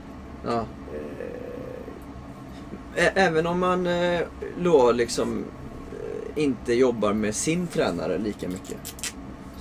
[0.45, 0.66] Ja.
[0.93, 1.45] Eh,
[3.16, 4.22] Även om man eh,
[4.63, 5.45] då liksom
[5.93, 8.78] eh, inte jobbar med sin tränare lika mycket.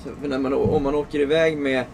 [0.05, 1.85] Så man, om man åker iväg med,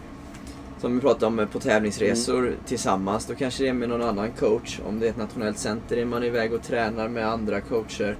[0.81, 4.31] som vi pratade om, eh, på tävlingsresor tillsammans, då kanske det är med någon annan
[4.31, 4.79] coach.
[4.87, 8.15] Om det är ett nationellt center är man iväg och tränar med andra coacher.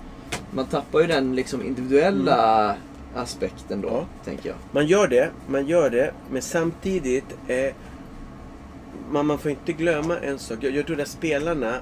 [0.51, 2.75] Man tappar ju den liksom individuella
[3.15, 4.05] aspekten då, Ja.
[4.25, 4.57] tänker jag.
[4.71, 6.11] man gör det, man gör det.
[6.31, 7.73] Men samtidigt, eh,
[9.11, 10.57] man, man får inte glömma en sak.
[10.61, 11.75] Jag, jag tror att spelarna,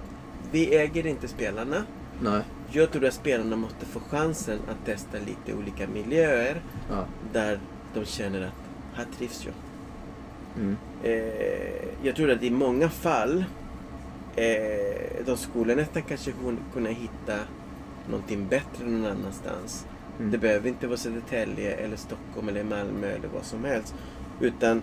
[0.52, 1.84] vi äger inte spelarna.
[2.22, 2.42] Nej.
[2.72, 7.06] Jag tror att spelarna måste få chansen att testa lite olika miljöer Ja.
[7.34, 7.60] där
[7.94, 8.54] de känner att
[8.98, 9.54] här trivs jag.
[10.58, 10.76] Mm.
[11.04, 13.44] Eh, jag tror att i många fall
[14.36, 17.36] eh, de skulle nästan kanske kun- kunna hitta
[18.10, 19.88] någonting bättre någon annanstans.
[20.20, 20.32] Mm.
[20.32, 23.96] Det behöver inte vara Södertälje eller Stockholm eller Malmö eller vad som helst.
[24.42, 24.82] Utan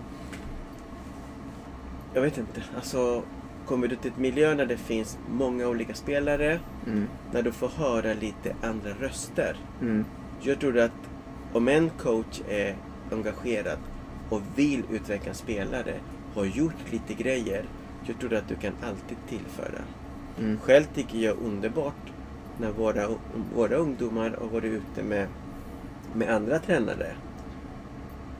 [2.13, 2.63] jag vet inte.
[2.75, 3.23] Alltså
[3.65, 7.07] kommer du till ett miljö där det finns många olika spelare, Mm.
[7.33, 9.55] när du får höra lite andra röster.
[9.81, 10.05] Mm.
[10.41, 10.91] Jag tror att
[11.53, 12.75] om en coach är
[13.11, 13.77] engagerad
[14.29, 15.93] och vill utveckla spelare,
[16.35, 17.65] har gjort lite grejer,
[18.05, 19.81] jag tror att du kan alltid tillföra.
[20.39, 20.59] Mm.
[20.59, 21.93] Själv tycker jag underbart
[22.59, 23.07] när våra,
[23.55, 25.27] våra ungdomar har varit ute med,
[26.15, 27.11] med andra tränare.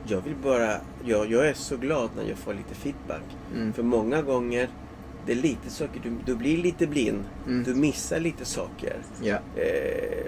[0.06, 3.22] Jag vill bara, jag, jag är så glad när jag får lite feedback.
[3.54, 3.72] Mm.
[3.72, 4.68] För många gånger,
[5.26, 7.24] det är lite saker, du, du blir lite blind.
[7.46, 7.64] Mm.
[7.64, 8.96] Du missar lite saker.
[9.22, 10.26] Ja, Eh,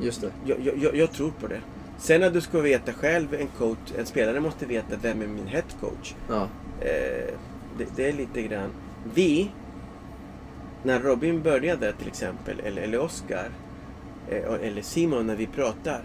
[0.00, 0.30] just det.
[0.44, 1.60] jag, jag, jag, jag tror på det.
[2.00, 5.46] Sen att du ska veta själv, en coach, en spelare måste veta vem är min
[5.46, 6.14] head coach.
[6.28, 6.48] Ja.
[6.80, 7.34] Eh,
[7.78, 8.70] det, det är lite grann.
[9.14, 9.50] Vi,
[10.82, 13.50] när Robin började till exempel, eller, eller Oscar,
[14.28, 16.02] eh, eller Simon när vi pratar.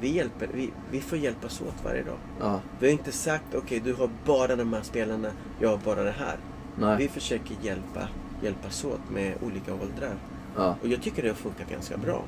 [0.00, 2.18] Vi, hjälper, vi, vi får hjälpas åt varje dag.
[2.40, 2.60] Ja.
[2.78, 5.28] Vi har inte sagt okej du har bara de här spelarna,
[5.60, 6.36] jag har bara det här.
[6.78, 6.96] Nej.
[6.98, 8.08] Vi försöker hjälpa,
[8.42, 10.14] hjälpas åt med olika åldrar.
[10.56, 10.76] Ja.
[10.82, 12.24] Och jag tycker det har funkat ganska bra.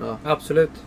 [0.00, 0.18] Ja.
[0.24, 0.84] Absolut.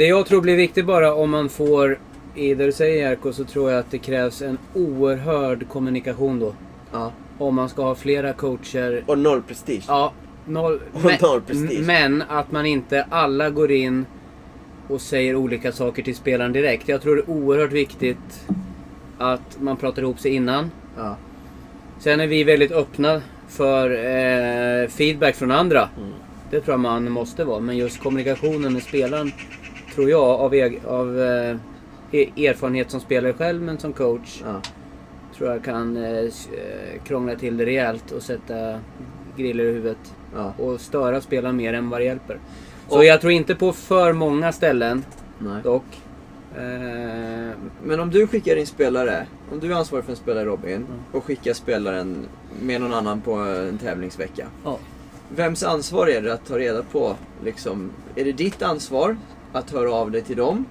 [0.00, 1.98] Det jag tror blir viktigt bara om man får,
[2.34, 6.54] i det du säger Jerko, så tror jag att det krävs en oerhörd kommunikation då.
[6.92, 7.12] Ja.
[7.38, 9.04] Om man ska ha flera coacher.
[9.06, 9.84] Och noll prestige.
[9.88, 10.12] Ja,
[10.46, 11.86] noll, Och men, noll prestige.
[11.86, 14.06] men att man inte alla går in
[14.88, 16.88] och säger olika saker till spelaren direkt.
[16.88, 18.48] Jag tror det är oerhört viktigt
[19.18, 20.70] att man pratar ihop sig innan.
[20.96, 21.16] Ja.
[21.98, 25.88] Sen är vi väldigt öppna för eh, feedback från andra.
[25.96, 26.10] Mm.
[26.50, 27.60] Det tror jag man måste vara.
[27.60, 29.32] Men just kommunikationen med spelaren
[29.94, 31.56] tror jag av, eg- av eh,
[32.12, 34.60] e- erfarenhet som spelare själv men som coach Ja.
[35.36, 36.28] tror jag kan eh, eh,
[37.04, 38.80] krångla till det rejält och sätta
[39.36, 40.14] griller i huvudet.
[40.34, 40.52] Ja.
[40.58, 42.38] Och störa spelaren mer än vad det hjälper.
[42.88, 45.04] Så Och- jag tror inte på för många ställen
[45.38, 45.62] Nej.
[45.62, 45.84] dock.
[46.56, 47.50] Eh,
[47.84, 50.86] Men om du skickar in spelare, om du är ansvarig för en spelare Robin Mm.
[51.12, 52.16] och skickar spelaren
[52.62, 54.46] med någon annan på en tävlingsvecka.
[54.64, 54.78] ja.
[55.36, 59.16] Vems ansvar är det att ta reda på, liksom, är det ditt ansvar
[59.52, 60.64] att höra av dig till dem?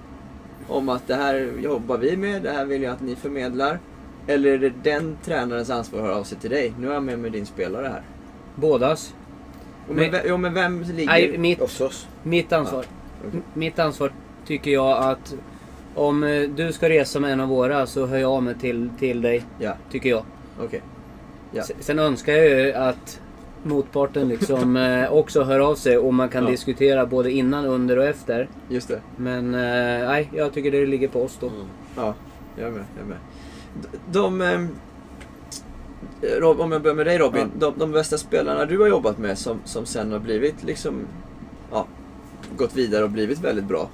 [0.68, 3.78] Om att det här jobbar vi med, det här vill jag att ni förmedlar.
[4.26, 6.72] Eller är det den tränarens ansvar att höra av sig till dig?
[6.78, 8.02] Nu är jag med med din spelare här.
[8.54, 9.14] Bådas.
[9.88, 11.06] Jo men, Men- jo, men vem ligger...
[11.12, 12.08] Nej, mitt, Hos oss.
[12.22, 12.84] mitt ansvar.
[13.28, 13.40] Okej.
[13.54, 14.12] Mitt ansvar
[14.46, 15.34] tycker jag att
[15.94, 18.90] om eh, du ska resa med en av våra så hör jag av mig till,
[18.98, 19.44] till dig.
[19.58, 20.22] Ja, Tycker jag.
[20.60, 20.82] okej.
[21.52, 21.60] Ja.
[21.62, 23.20] S- Sen önskar jag ju att
[23.62, 26.50] motparten liksom eh, också hör av sig och man kan Ja.
[26.50, 28.48] diskutera både innan, under och efter.
[28.68, 29.00] Just det.
[29.16, 31.46] Men eh, nej, jag tycker det ligger på oss då.
[31.46, 31.60] Mm.
[31.96, 32.14] Ja,
[32.56, 32.84] jag är med.
[32.96, 33.18] Jag är med.
[33.82, 34.40] D- De...
[34.40, 34.68] ehm,
[36.40, 37.50] Rob, om jag börjar med dig Robin.
[37.58, 40.94] De, de bästa spelarna du har jobbat med som, som sen har blivit liksom...
[41.72, 41.86] Ja,
[42.56, 43.88] gått vidare och blivit väldigt bra.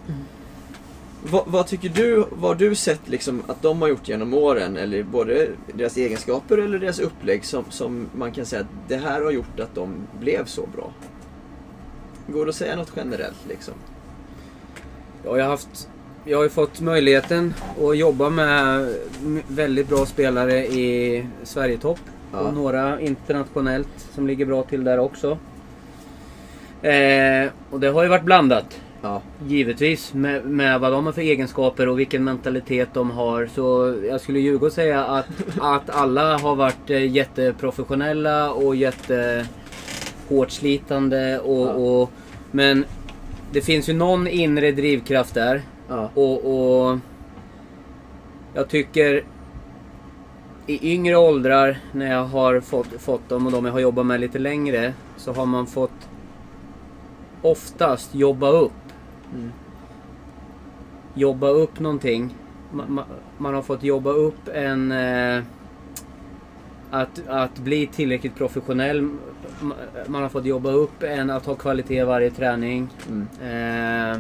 [1.25, 4.77] Vad, vad tycker du, vad har du sett liksom att de har gjort genom åren?
[4.77, 9.23] Eller både deras egenskaper eller deras upplägg som, som man kan säga att det här
[9.23, 10.93] har gjort att de blev så bra?
[12.27, 13.75] Går det att säga något generellt liksom?
[15.25, 15.89] Ja, jag har haft...
[16.25, 18.95] Jag har ju fått möjligheten att jobba med
[19.49, 22.01] väldigt bra spelare i Sverigetopp.
[22.33, 22.39] Ja.
[22.39, 25.39] Och några internationellt som ligger bra till där också.
[26.83, 28.81] Eh, och det har ju varit blandat.
[29.07, 33.47] Ja, Givetvis med, med vad de har för egenskaper och vilken mentalitet de har.
[33.47, 35.27] Så jag skulle ljuga och säga att,
[35.61, 41.39] att alla har varit eh, jätteprofessionella och jättehårt slitande.
[41.39, 41.73] Och, Ja.
[41.73, 42.11] och,
[42.51, 42.85] men
[43.53, 45.63] det finns ju någon inre drivkraft där.
[45.89, 46.45] ja, Och,
[46.91, 46.99] och
[48.55, 49.25] jag tycker
[50.67, 54.21] i yngre åldrar när jag har fått, fått dem och de jag har jobbat med
[54.21, 56.09] lite längre så har man fått
[57.43, 58.73] oftast jobba upp.
[59.35, 59.53] Mm.
[61.15, 62.35] Jobba upp någonting.
[62.73, 63.05] Ma- ma-
[63.39, 64.93] Man har fått jobba upp en...
[64.93, 65.43] Eh,
[66.91, 69.01] att, att bli tillräckligt professionell.
[69.61, 69.75] Ma-
[70.07, 72.89] Man har fått jobba upp en att ha kvalitet i varje träning.
[73.09, 73.27] Mm.
[74.13, 74.19] Eh,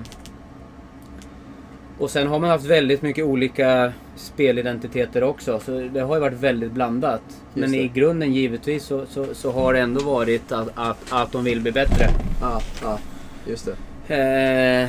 [1.98, 5.61] och sen har man haft väldigt mycket olika spelidentiteter också.
[5.61, 7.22] Så det har ju varit väldigt blandat.
[7.54, 11.44] Men i grunden givetvis så, så, så har det ändå varit att, att, att de
[11.44, 12.07] vill bli bättre.
[12.40, 12.98] Ja, ja,
[13.46, 13.76] just det.
[14.09, 14.88] Eh, eh,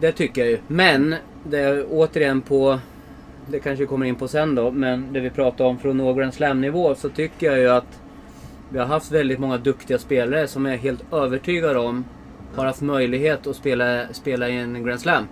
[0.00, 0.58] det tycker jag ju.
[0.66, 2.78] Men det är återigen på...
[3.50, 4.70] Det kanske vi kommer in på sen då.
[4.70, 8.00] Men det vi pratar om från nå Grand Slam-nivå så tycker jag ju att
[8.70, 12.04] vi har haft väldigt många duktiga spelare som jag är helt övertygad om
[12.56, 15.28] har haft möjlighet att spela, spela i en Grand Slam.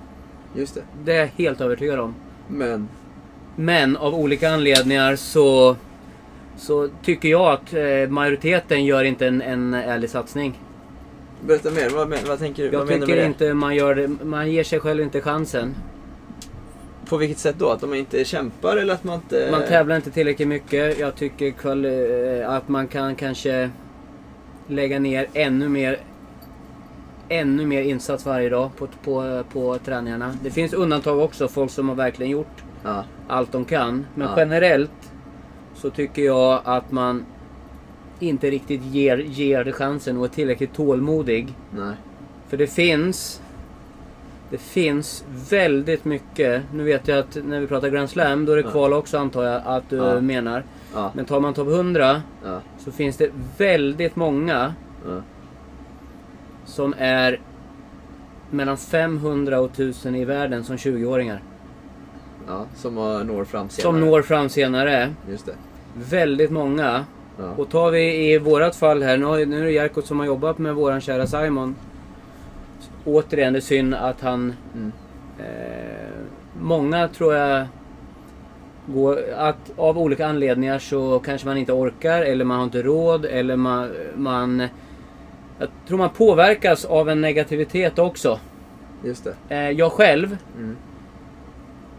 [0.55, 0.83] Just det.
[1.05, 2.15] Det är jag helt övertygad om.
[2.49, 2.89] Men,
[3.57, 5.77] Men av olika anledningar så,
[6.57, 10.61] så tycker jag att eh, majoriteten gör inte en, en ärlig satsning.
[11.47, 11.91] Berätta mer.
[11.91, 12.69] Vad, men- vad tänker du?
[12.71, 15.21] Jag vad menar du tycker med inte man gör det, man ger sig själv inte
[15.21, 15.75] chansen.
[17.09, 17.71] På vilket sätt då?
[17.71, 19.49] Att de inte kämpar eller att man inte...
[19.51, 20.99] Man tävlar inte tillräckligt mycket.
[20.99, 23.71] Jag tycker kvali- eh, att man kan kanske
[24.69, 25.99] lägga ner ännu mer
[27.29, 30.37] ännu mer insats varje dag på, på, på träningarna.
[30.43, 34.07] Det finns undantag också, folk som har verkligen gjort Ja, allt de kan.
[34.15, 34.35] Men Ja.
[34.37, 35.13] generellt
[35.75, 37.25] så tycker jag att man
[38.19, 41.55] inte riktigt ger, ger det chansen och är tillräckligt tålmodig.
[41.77, 41.95] nej.
[42.49, 43.43] För det finns
[44.51, 46.63] Det finns väldigt mycket.
[46.75, 48.71] Nu vet jag att när vi pratar Grand Slam, då är det Ja.
[48.71, 50.21] kval också antar jag att du Ja.
[50.21, 50.65] menar.
[50.95, 54.75] Ja, Men tar man topp 100 ja, så finns det väldigt många
[56.65, 57.41] som är
[58.51, 61.43] mellan 500 och 1000 i världen som 20-åringar.
[62.49, 62.65] ja.
[62.77, 63.83] Som når fram senare.
[63.93, 65.15] Som når fram senare.
[65.31, 65.55] Just det.
[66.11, 67.05] Väldigt många.
[67.39, 67.51] Ja.
[67.57, 70.59] Och tar vi i vårat fall här, nu, nu är det Jerko som har jobbat
[70.59, 71.77] med våran kära Simon.
[73.05, 74.55] Återigen, det är synd att han...
[74.75, 74.93] Mm.
[75.39, 76.21] Eh,
[76.61, 77.67] många tror jag
[78.87, 83.25] går, att av olika anledningar så kanske man inte orkar eller man har inte råd
[83.25, 84.69] eller man, man
[85.59, 88.41] jag tror man påverkas av en negativitet också.
[89.05, 89.35] Just det.
[89.49, 90.77] Eh, jag själv Mm.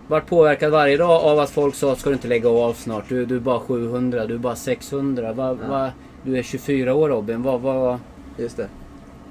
[0.08, 3.10] Vart påverkad varje dag av att folk sa ska du inte lägga av snart.
[3.10, 5.34] Du, du är bara 700, du är bara 600.
[5.34, 5.68] Va, Ja.
[5.70, 5.92] va,
[6.24, 7.44] du är 24 år Robin.
[7.44, 8.00] Va, va,
[8.38, 8.68] Just det.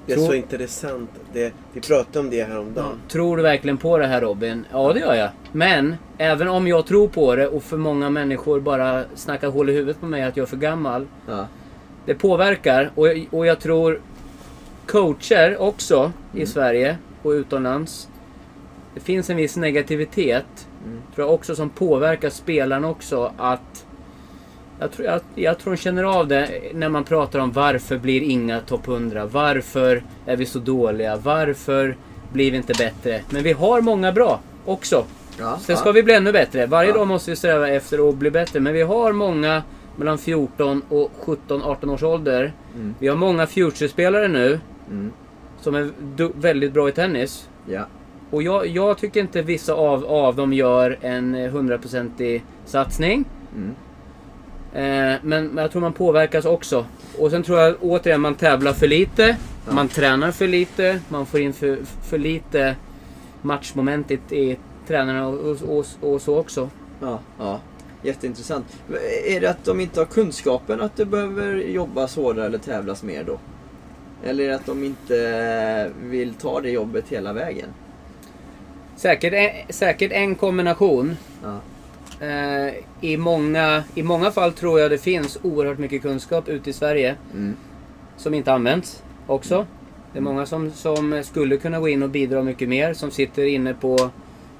[0.05, 1.09] Det är Tror- så intressant.
[1.33, 2.99] Det, vi pratade om det häromdagen.
[3.07, 4.65] Tror du verkligen på det här Robin?
[4.71, 5.29] Ja det gör jag.
[5.51, 9.73] Men även om jag tror på det och för många människor bara snackar hål i
[9.73, 11.07] huvudet på mig att jag är för gammal.
[11.27, 11.47] Ja.
[12.05, 14.01] Det påverkar och och jag tror
[14.85, 16.47] coacher också i Mm.
[16.47, 18.09] Sverige och utomlands.
[18.93, 20.66] Det finns en viss negativitet.
[20.85, 21.01] Mm.
[21.15, 23.85] Tror jag också som påverkar spelarna också att
[24.79, 28.21] jag tror, jag, jag tror de känner av det när man pratar om varför blir
[28.21, 29.25] inga topp 100?
[29.25, 31.17] Varför är vi så dåliga?
[31.17, 31.95] Varför
[32.33, 33.21] blir vi inte bättre?
[33.29, 35.05] Men vi har många bra också.
[35.39, 35.57] Ja.
[35.61, 35.81] Sen ja.
[35.81, 36.65] ska vi bli ännu bättre.
[36.65, 36.95] Varje Ja.
[36.97, 38.59] dag måste vi sträva efter att bli bättre.
[38.59, 39.63] Men vi har många
[39.95, 42.53] mellan 14 och 17-18 års ålder.
[42.75, 42.95] Mm.
[42.99, 44.59] Vi har många future-spelare nu
[44.91, 45.11] Mm.
[45.61, 45.89] som är
[46.41, 47.49] väldigt bra i tennis.
[47.65, 47.85] Ja.
[48.29, 53.25] Och jag, jag tycker inte vissa av, av dem gör en hundraprocentig satsning.
[53.55, 53.75] Mm.
[54.73, 56.85] Eh, men, jag tror man påverkas också.
[57.17, 59.37] Och sen tror jag återigen man tävlar för lite.
[59.67, 59.73] Ja.
[59.73, 60.99] Man tränar för lite.
[61.09, 62.75] Man får in för, för lite
[63.41, 64.57] matchmoment i, i
[64.87, 66.69] tränarna och, och, och, och så också.
[67.01, 67.19] Ja.
[67.39, 67.59] ja.
[68.03, 68.65] Jätteintressant.
[69.25, 73.23] Är det att de inte har kunskapen att det behöver jobbas hårdare eller tävlas mer
[73.23, 73.39] då?
[74.23, 77.69] Eller är det att de inte vill ta det jobbet hela vägen?
[78.97, 81.15] Säkert en, säkert en kombination.
[81.43, 81.59] Ja.
[82.27, 86.73] Eh, i, många, I många fall tror jag det finns oerhört mycket kunskap ute i
[86.73, 87.55] Sverige Mm.
[88.17, 89.65] som inte används också.
[90.13, 93.45] Det är många som, som skulle kunna gå in och bidra mycket mer, som sitter
[93.45, 94.09] inne på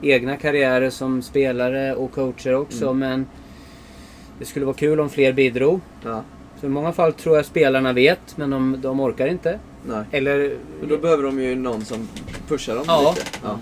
[0.01, 2.85] egna karriärer som spelare och coacher också.
[2.85, 2.99] Mm.
[2.99, 3.25] Men
[4.39, 5.79] det skulle vara kul om fler bidrog.
[6.03, 6.23] Ja.
[6.59, 9.59] Så i många fall tror jag spelarna vet, men de, de orkar inte.
[9.87, 10.03] Nej.
[10.11, 10.55] Eller,
[10.89, 12.07] då behöver de ju någon som
[12.47, 13.13] pushar dem Ja.
[13.17, 13.27] lite.
[13.43, 13.59] Ja.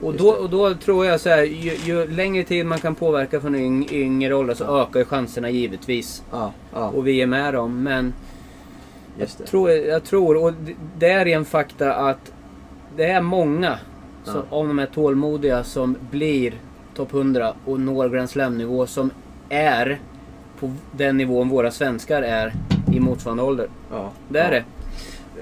[0.00, 3.40] Och, då, och då tror jag så här, ju, ju längre tid man kan påverka
[3.40, 4.82] från yng, yngre ålder så Ja.
[4.82, 6.22] ökar ju chanserna givetvis.
[6.30, 6.52] Ja.
[6.74, 6.88] Ja.
[6.88, 7.82] Och vi är med dem.
[7.82, 8.14] Men
[9.18, 9.26] det.
[9.26, 10.52] tror, jag tror, och
[10.98, 12.32] det är en fakta att
[12.96, 13.78] det är många
[14.24, 14.56] som, Ja.
[14.56, 16.54] av de här tålmodiga som blir
[16.94, 19.10] topp 100 och når Grand Slam-nivå som
[19.48, 19.98] är
[20.60, 22.52] på den nivån våra svenskar är
[22.92, 23.68] i motsvarande ålder.
[23.90, 24.10] Ja.
[24.28, 24.58] Det är ja.
[24.58, 24.64] det.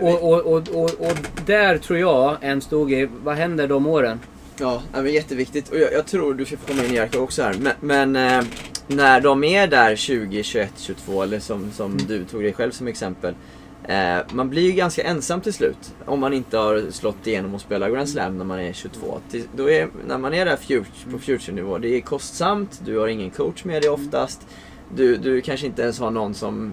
[0.01, 4.21] Och, och, och, och, och där tror jag en stor grej, vad händer de åren?
[4.59, 5.69] Ja, men jätteviktigt.
[5.69, 7.55] Och jag, jag tror du ska få komma in Jerker också här.
[7.61, 8.45] Men, men eh,
[8.87, 12.89] när de är där 20, 21, 22 eller som, som du tog dig själv som
[12.89, 13.35] exempel.
[13.85, 15.95] Eh, man blir ju ganska ensam till slut.
[16.05, 19.21] Om man inte har slått igenom och spelat Grand Slam när man är 22.
[19.31, 23.09] Till, då är, när man är där future, på future-nivå, det är kostsamt, du har
[23.09, 24.47] ingen coach med dig oftast.
[24.95, 26.73] Du, du kanske inte ens har någon som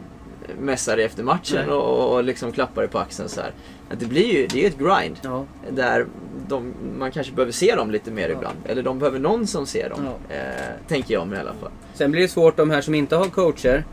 [0.60, 3.52] mässar dig efter matchen och, och liksom klappar dig på axeln så här.
[3.92, 5.20] Att det blir ju, det är ett grind.
[5.22, 5.46] Ja.
[5.70, 6.06] Där
[6.48, 8.36] de, man kanske behöver se dem lite mer Ja.
[8.36, 8.58] ibland.
[8.66, 10.00] Eller de behöver någon som ser dem.
[10.30, 10.36] Ja.
[10.36, 11.72] Eh, tänker jag mig i alla fall.
[11.94, 13.86] Sen blir det svårt de här som inte har coacher.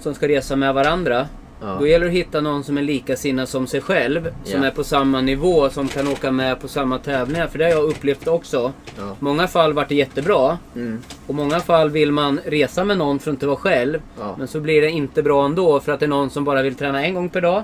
[0.00, 1.26] Som ska resa med varandra.
[1.60, 1.76] Ja.
[1.80, 4.32] Då gäller det att hitta någon som är likasinnad som sig själv.
[4.44, 4.66] Som Ja.
[4.66, 7.46] är på samma nivå, som kan åka med på samma tävlingar.
[7.46, 8.72] För det har jag upplevt också.
[8.98, 9.16] Ja.
[9.18, 10.58] Många fall vart det jättebra.
[10.74, 11.02] Mm.
[11.26, 14.00] Och många fall vill man resa med någon för att inte vara själv.
[14.38, 16.74] Men så blir det inte bra ändå för att det är någon som bara vill
[16.74, 17.62] träna en gång per dag.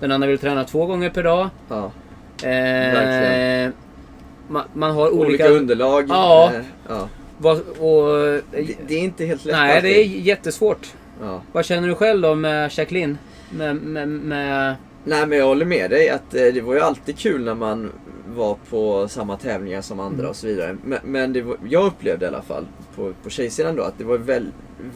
[0.00, 1.48] Den andra vill träna två gånger per dag.
[2.42, 3.70] Eh,
[4.48, 5.48] man, man har Olika, olika...
[5.48, 6.04] underlag.
[6.08, 6.52] Ja.
[7.78, 8.06] Och,
[8.50, 9.90] Det, det är inte helt lätt nej, alltid.
[9.90, 10.94] det är jättesvårt.
[11.20, 11.42] Ja.
[11.52, 13.18] Vad känner du själv då med Jacqueline?
[13.50, 14.76] Med, med, med...
[15.04, 17.92] Nej men jag håller med dig att eh, det var ju alltid kul när man
[18.26, 20.76] var på samma tävlingar som andra och så vidare.
[20.84, 22.66] Men, men var, jag upplevde i alla fall
[22.96, 24.52] på, på tjejsidan då att det var väl,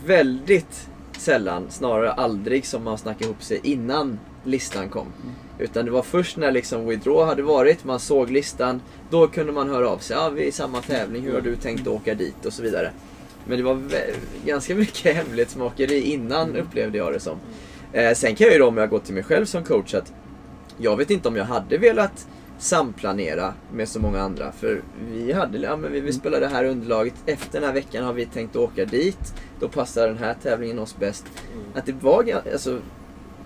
[0.07, 5.07] väldigt sällan, snarare aldrig, som man snackade ihop sig innan listan kom.
[5.59, 9.71] Utan det var först när liksom withdraw hade varit, man såg listan, då kunde man
[9.71, 10.17] höra av sig.
[10.17, 12.47] Ja, vi är i samma tävling, hur har du tänkt åka dit?
[12.47, 12.91] Och så vidare.
[13.49, 13.83] Men det var
[14.45, 17.39] ganska mycket hemlighetsmakeri innan upplevde jag det som.
[17.93, 20.13] Eh, sen kan jag ju då, om jag går till mig själv som coach, att
[20.79, 22.27] jag vet inte om jag hade velat
[22.59, 24.53] samplanera med så många andra.
[24.53, 24.83] För
[25.13, 27.15] vi hade, ja men vi vill spela det här underlaget.
[27.27, 29.35] Efter den här veckan har vi tänkt åka dit.
[29.61, 31.25] Då passar den här tävlingen oss bäst.
[31.75, 32.81] Att det var, alltså,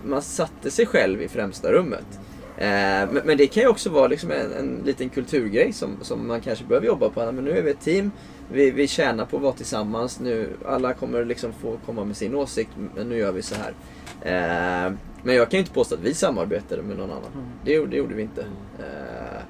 [0.03, 2.19] man satte sig själv i främsta rummet.
[2.57, 2.65] Eh,
[3.11, 6.41] men, men det kan ju också vara liksom en, en liten kulturgrej som, som man
[6.41, 7.31] kanske behöver jobba på.
[7.31, 8.11] Men nu är vi ett team,
[8.51, 10.19] vi, vi tjänar på att vara tillsammans.
[10.19, 13.73] Nu, alla kommer liksom få komma med sin åsikt, men nu gör vi så här.
[14.21, 14.93] Eh,
[15.23, 17.31] men jag kan ju inte påstå att vi samarbetade med någon annan.
[17.65, 18.41] Det, gjorde- det gjorde vi inte.
[18.79, 19.41] Eh,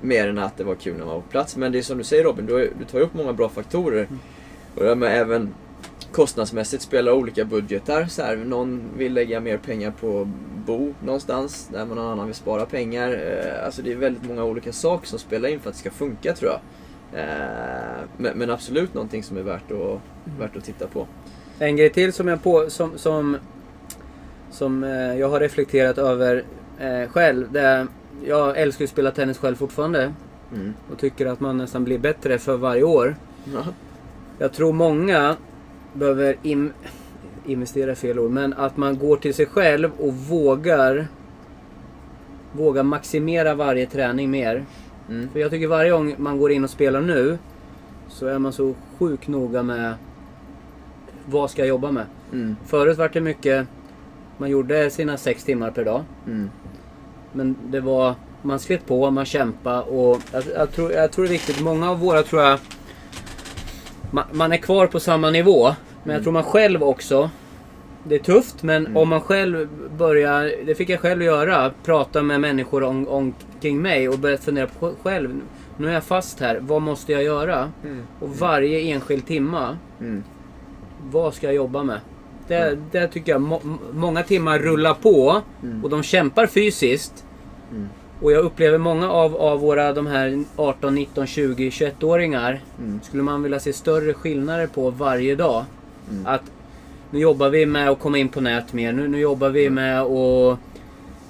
[0.00, 1.56] mer än att det var kul när man var på plats.
[1.56, 4.08] Men det är som du säger Robin, du, du tar ju upp många bra faktorer.
[4.74, 5.54] Och det med även
[6.12, 8.04] kostnadsmässigt spelar olika budgetar.
[8.06, 10.28] Så här, någon vill lägga mer pengar på
[10.66, 13.10] bo någonstans, där någon annan vill spara pengar.
[13.12, 15.90] Eh, alltså det är väldigt många olika saker som spelar in för att det ska
[15.90, 16.60] funka tror jag.
[17.14, 20.00] Eh, men, men absolut någonting som är värt att,
[20.38, 21.06] värt att titta på.
[21.58, 23.36] En grej till som jag, på, som, som,
[24.50, 26.44] som eh, jag har reflekterat över
[26.78, 27.52] eh, själv.
[27.52, 27.86] Det är,
[28.24, 30.12] jag älskar att spela tennis själv fortfarande.
[30.54, 30.74] Mm.
[30.92, 33.16] Och tycker att man nästan blir bättre för varje år.
[33.54, 33.64] Ja.
[34.38, 35.36] Jag tror många
[35.92, 36.72] behöver im-
[37.46, 41.06] investera fel ord, men att man går till sig själv och vågar
[42.52, 44.64] vågar maximera varje träning mer.
[45.08, 45.28] Mm.
[45.32, 47.38] För jag tycker varje gång man går in och spelar nu
[48.08, 49.94] så är man så sjukt noga med
[51.26, 52.06] vad ska jag jobba med.
[52.32, 52.56] Mm.
[52.66, 53.66] Förut var det mycket,
[54.38, 56.04] man gjorde sina sex timmar per dag.
[56.26, 56.50] Mm.
[57.32, 61.28] Men det var, man slet på, man kämpade och jag, jag, tror, jag tror det
[61.28, 61.60] är viktigt.
[61.60, 62.58] Många av våra tror jag,
[64.10, 65.74] man, man är kvar på samma nivå.
[66.04, 67.30] Men jag tror man själv också,
[68.08, 72.40] det är tufft men om man själv börjar, det fick jag själv göra, prata med
[72.40, 75.40] människor om, omkring mig och börja fundera på själv.
[75.76, 77.72] Nu är jag fast här, vad måste jag göra?
[78.20, 80.22] Och varje enskild timma, Mm.
[81.10, 82.00] vad ska jag jobba med?
[82.48, 83.60] Det, det tycker jag, må,
[83.92, 85.42] många timmar rullar på
[85.82, 87.24] och de kämpar fysiskt.
[87.70, 87.88] Mm.
[88.22, 93.00] Och jag upplever många av, av våra de här 18, 19, 20, 21-åringar Mm.
[93.02, 95.64] skulle man vilja se större skillnader på varje dag.
[96.10, 96.26] Mm.
[96.26, 96.42] Att
[97.10, 98.92] nu jobbar vi med att komma in på nät mer.
[98.92, 100.58] Nu, nu jobbar vi med att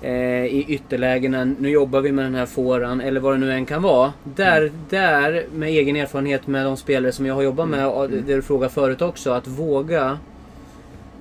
[0.03, 3.67] eh, i ytterlägena, nu jobbar vi med den här fåran eller vad det nu än
[3.67, 4.13] kan vara.
[4.25, 4.73] Där, Mm.
[4.91, 8.43] där med egen erfarenhet med de spelare som jag har jobbat med, och det du
[8.43, 10.19] frågade förut också, att våga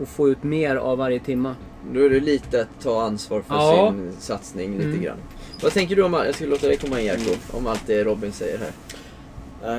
[0.02, 1.56] och få ut mer av varje timma.
[1.94, 3.92] Då är det lite att ta ansvar för Ja.
[3.92, 5.02] sin satsning lite Mm.
[5.02, 5.18] grann.
[5.64, 8.32] Vad tänker du om, jag ska låta dig komma in Jakob, om allt det Robin
[8.32, 8.72] säger här?
[9.64, 9.76] Ja,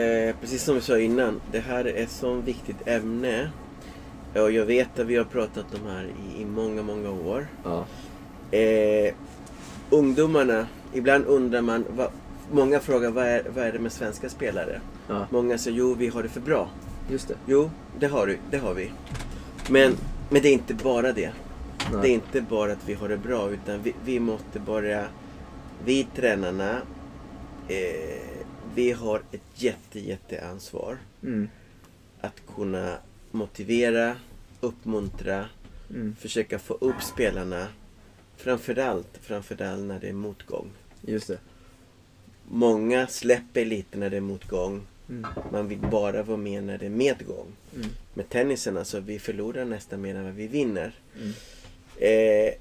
[0.00, 3.50] eh, precis som vi sa innan, det här är ett så viktigt ämne.
[4.42, 6.04] Och jag vet att vi har pratat om det här
[6.36, 7.46] i, i många, många år.
[7.64, 7.86] Ja.
[8.58, 9.14] Eh,
[9.90, 12.10] ungdomarna, ibland undrar man, vad,
[12.52, 14.80] många frågar vad är, vad är det med svenska spelare?
[15.08, 16.68] Ja, Många säger jo, vi har det för bra.
[17.10, 17.34] just det.
[17.46, 18.90] Jo, det har, du, det har vi.
[19.70, 19.92] Men,
[20.30, 21.30] men det är inte bara det.
[21.92, 22.02] Nej.
[22.02, 25.04] Det är inte bara att vi har det bra utan vi, vi måste börja,
[25.84, 26.70] vi tränarna,
[27.68, 28.20] eh,
[28.74, 31.48] vi har ett jätte, jätte ansvar Mm.
[32.20, 32.94] att kunna
[33.30, 34.16] motivera,
[34.60, 35.44] uppmuntra,
[35.90, 36.16] Mm.
[36.20, 37.66] försöka få upp spelarna.
[38.36, 40.70] Framförallt, framförallt när det är motgång.
[41.00, 41.38] Just det.
[42.48, 45.26] Många släpper lite när det är motgång Mm.
[45.52, 47.46] Man vill bara vara med när det är medgång.
[47.76, 47.88] Mm.
[48.14, 50.92] Med tennisen alltså, vi förlorar nästan mer än vad vi vinner.
[51.16, 51.32] Mm.
[51.96, 52.52] Eh,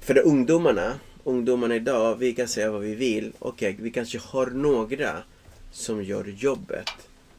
[0.00, 3.32] för de ungdomarna, ungdomarna idag, vi kan säga vad vi vill.
[3.38, 5.22] Okej, vi kanske har några
[5.72, 6.90] som gör jobbet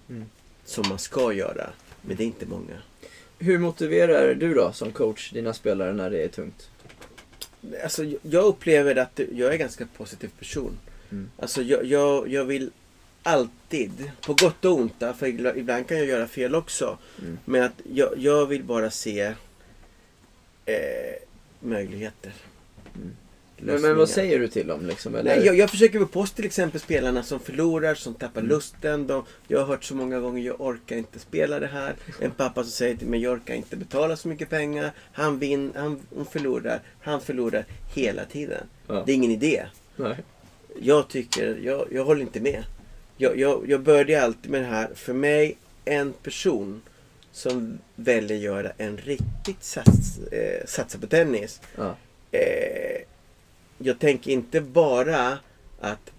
[0.09, 0.25] Mm.
[0.65, 1.69] som man ska göra.
[2.01, 2.81] Men det är inte många.
[3.39, 6.69] Hur motiverar du då som coach dina spelare när det är tungt?
[7.83, 10.77] Alltså, jag- upplever att jag är en ganska positiv person.
[11.11, 11.31] Mm.
[11.39, 12.71] Alltså, jag, jag, jag vill
[13.23, 16.97] alltid, på gott och ont, för ibla- ibland kan jag göra fel också.
[17.21, 17.37] Mm.
[17.45, 19.33] Men att jag, jag vill bara se
[20.65, 21.15] eh,
[21.59, 22.33] möjligheter.
[23.59, 25.15] Men, men vad säger du till dem liksom?
[25.15, 25.35] Eller?
[25.35, 28.49] Nej, jag, jag försöker vara på till exempel spelarna som förlorar, som tappar Mm.
[28.49, 29.07] lusten.
[29.07, 31.95] De, jag har hört så många gånger, jag orkar inte spela det här.
[32.21, 34.91] En pappa som säger till mig, jag orkar inte betala så mycket pengar.
[35.13, 38.63] Han vinner, han hon förlorar, han förlorar hela tiden.
[38.87, 39.03] Ja.
[39.05, 39.65] Det är ingen idé.
[39.95, 40.15] Nej.
[40.79, 42.63] Jag tycker, jag, jag håller inte med.
[43.17, 46.81] Jag, jag, jag börjar alltid med det här, för mig, en person
[47.31, 51.61] som väljer göra en riktigt sats, eh, satsa på tennis.
[51.75, 51.95] Ja.
[52.31, 53.01] Eh,
[53.77, 55.37] jag tänker inte bara
[55.79, 56.11] att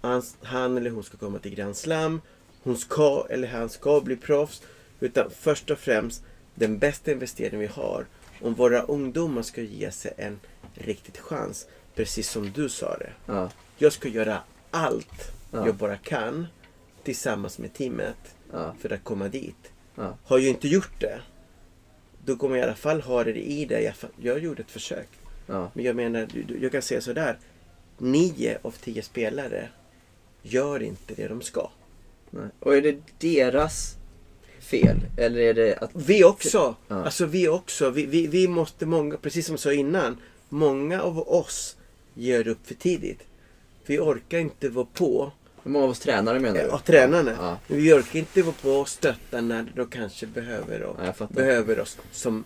[0.00, 2.20] han, han eller hon ska komma till Grand Slam.
[2.62, 4.62] Hon ska eller han ska bli proffs.
[5.00, 6.22] Utan först och främst
[6.54, 8.06] den bästa investeringen vi har.
[8.40, 10.40] Om våra ungdomar ska ge sig en
[10.74, 11.66] riktigt chans.
[11.94, 13.12] Precis som du sa det.
[13.26, 13.50] Ja.
[13.78, 14.38] Jag ska göra
[14.70, 15.66] allt Ja.
[15.66, 16.46] jag bara kan
[17.02, 18.74] tillsammans med teamet Ja.
[18.80, 19.72] för att komma dit.
[20.24, 21.20] Har jag inte gjort det,
[22.24, 23.94] då kommer jag i alla fall ha det i dig.
[24.20, 25.08] Jag gjorde ett försök.
[25.46, 25.70] Ja.
[25.74, 26.28] Men jag menar,
[26.60, 27.38] jag kan säga sådär.
[27.98, 29.68] Nio av tio spelare
[30.42, 31.70] gör inte det de ska.
[32.30, 32.48] Nej.
[32.58, 33.96] Och är det deras
[34.60, 34.96] fel?
[35.16, 35.90] Eller är det att...
[35.94, 36.76] Vi också!
[36.88, 37.04] Ja.
[37.04, 37.90] Alltså vi också.
[37.90, 40.16] Vi, vi, vi måste många, precis som jag sa innan.
[40.48, 41.76] Många av oss
[42.14, 43.20] ger upp för tidigt.
[43.86, 45.32] Vi orkar inte vara på.
[45.62, 46.66] Hur många av oss tränare menar du?
[46.66, 47.36] Ja, tränarna.
[47.40, 47.58] Ja.
[47.66, 51.98] Vi orkar inte vara på och stötta när de kanske behöver, och, Ja, behöver oss
[52.12, 52.44] som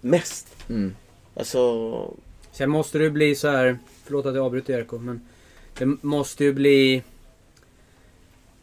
[0.00, 0.56] mest.
[0.68, 0.96] Mm.
[1.34, 2.14] Alltså,
[2.54, 3.78] Sen måste det bli så här.
[4.04, 5.20] Förlåt att jag avbryter Erko, men
[5.78, 7.02] det måste ju bli...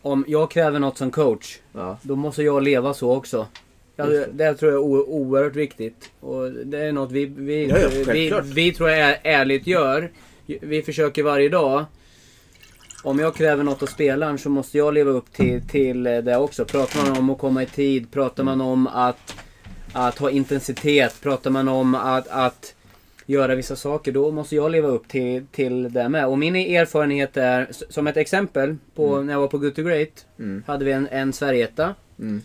[0.02, 1.98] Om jag kräver något som coach, Ja.
[2.02, 3.48] då måste jag leva så också.
[3.96, 4.54] Ja, Just det.
[4.54, 6.12] tror jag är oerhört viktigt.
[6.20, 10.12] Och det är något vi, vi, Ja, ja, vi, vi tror jag är, ärligt gör.
[10.46, 11.86] Vi försöker varje dag.
[13.04, 16.66] Om jag kräver något av spelaren så måste jag leva upp till, till det också.
[16.66, 19.36] Pratar man om att komma i tid, pratar man om att,
[19.94, 22.76] att ha intensitet, pratar man om att, att
[23.26, 26.28] göra vissa saker, då måste jag leva upp till, till det med.
[26.28, 30.26] Och min erfarenhet är, som ett exempel, på, när jag var på Good to Great,
[30.40, 30.64] Mm.
[30.68, 31.96] hade vi en, en Sverigeetta.
[32.20, 32.42] Mm.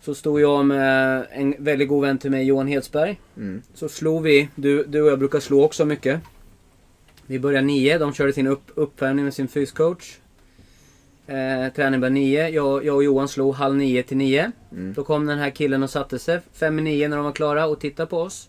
[0.00, 3.20] Så stod jag med en väldigt god vän till mig, Johan Hedsberg.
[3.36, 3.62] Mm.
[3.74, 6.20] Så slog vi, du, du och jag brukar slå också mycket.
[7.26, 10.16] Vi började nio, de körde sin upp, uppvärmning med sin fyscoach.
[11.26, 14.52] Eh, träningen började nio, jag, jag och Johan slog halv nio till nio.
[14.72, 14.92] Mm.
[14.92, 17.66] Då kom den här killen och satte sig fem i nio när de var klara
[17.66, 18.48] och tittade på oss.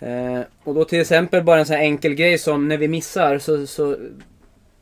[0.00, 3.38] Eh, och då till exempel bara en sån här enkel grej som när vi missar
[3.38, 3.96] så, så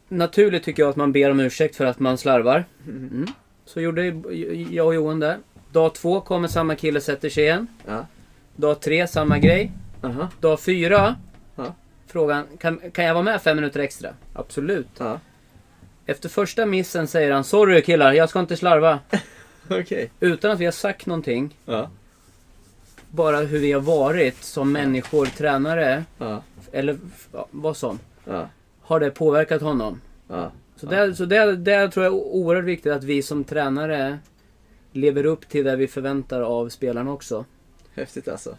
[0.08, 2.64] Naturligt tycker jag att man ber om ursäkt för att man slarvar.
[2.86, 3.26] Mm.
[3.64, 4.04] Så gjorde
[4.70, 5.38] jag och Johan det.
[5.72, 7.66] Dag två kommer samma kille sätter sig igen.
[7.86, 8.06] Ja.
[8.56, 9.72] Dag tre samma grej.
[10.02, 10.28] Aha.
[10.40, 11.16] Dag fyra
[11.56, 11.74] Ja.
[12.06, 14.10] Frågan, kan, kan jag vara med fem minuter extra?
[14.34, 14.88] Absolut.
[14.98, 15.20] Ja.
[16.06, 18.98] Efter första missen säger han Sorry killar, jag ska inte slarva.
[19.70, 20.10] Okej.
[20.20, 21.56] Utan att vi har sagt någonting.
[21.64, 21.90] Ja.
[23.11, 26.42] Bara hur vi har varit som människor, tränare Ja.
[26.72, 26.99] eller
[27.50, 27.99] vad som.
[28.24, 28.49] Ja.
[28.83, 30.00] Har det påverkat honom?
[30.28, 30.53] Ja.
[30.76, 31.07] Så, Ja.
[31.07, 34.18] det, så det, det tror jag är oerhört viktigt att vi som tränare
[34.92, 37.45] lever upp till det vi förväntar av spelarna också.
[37.95, 38.57] Häftigt alltså.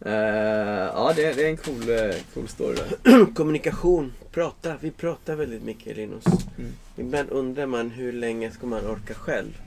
[0.00, 3.26] Eh, ja, det, det är en cool, eh, cool story där.
[3.34, 4.12] kommunikation.
[4.32, 4.74] Prata.
[4.80, 6.24] Vi pratar väldigt mycket Linus.
[6.58, 6.70] Mm.
[6.96, 9.58] Ibland undrar man hur länge ska man orka själv.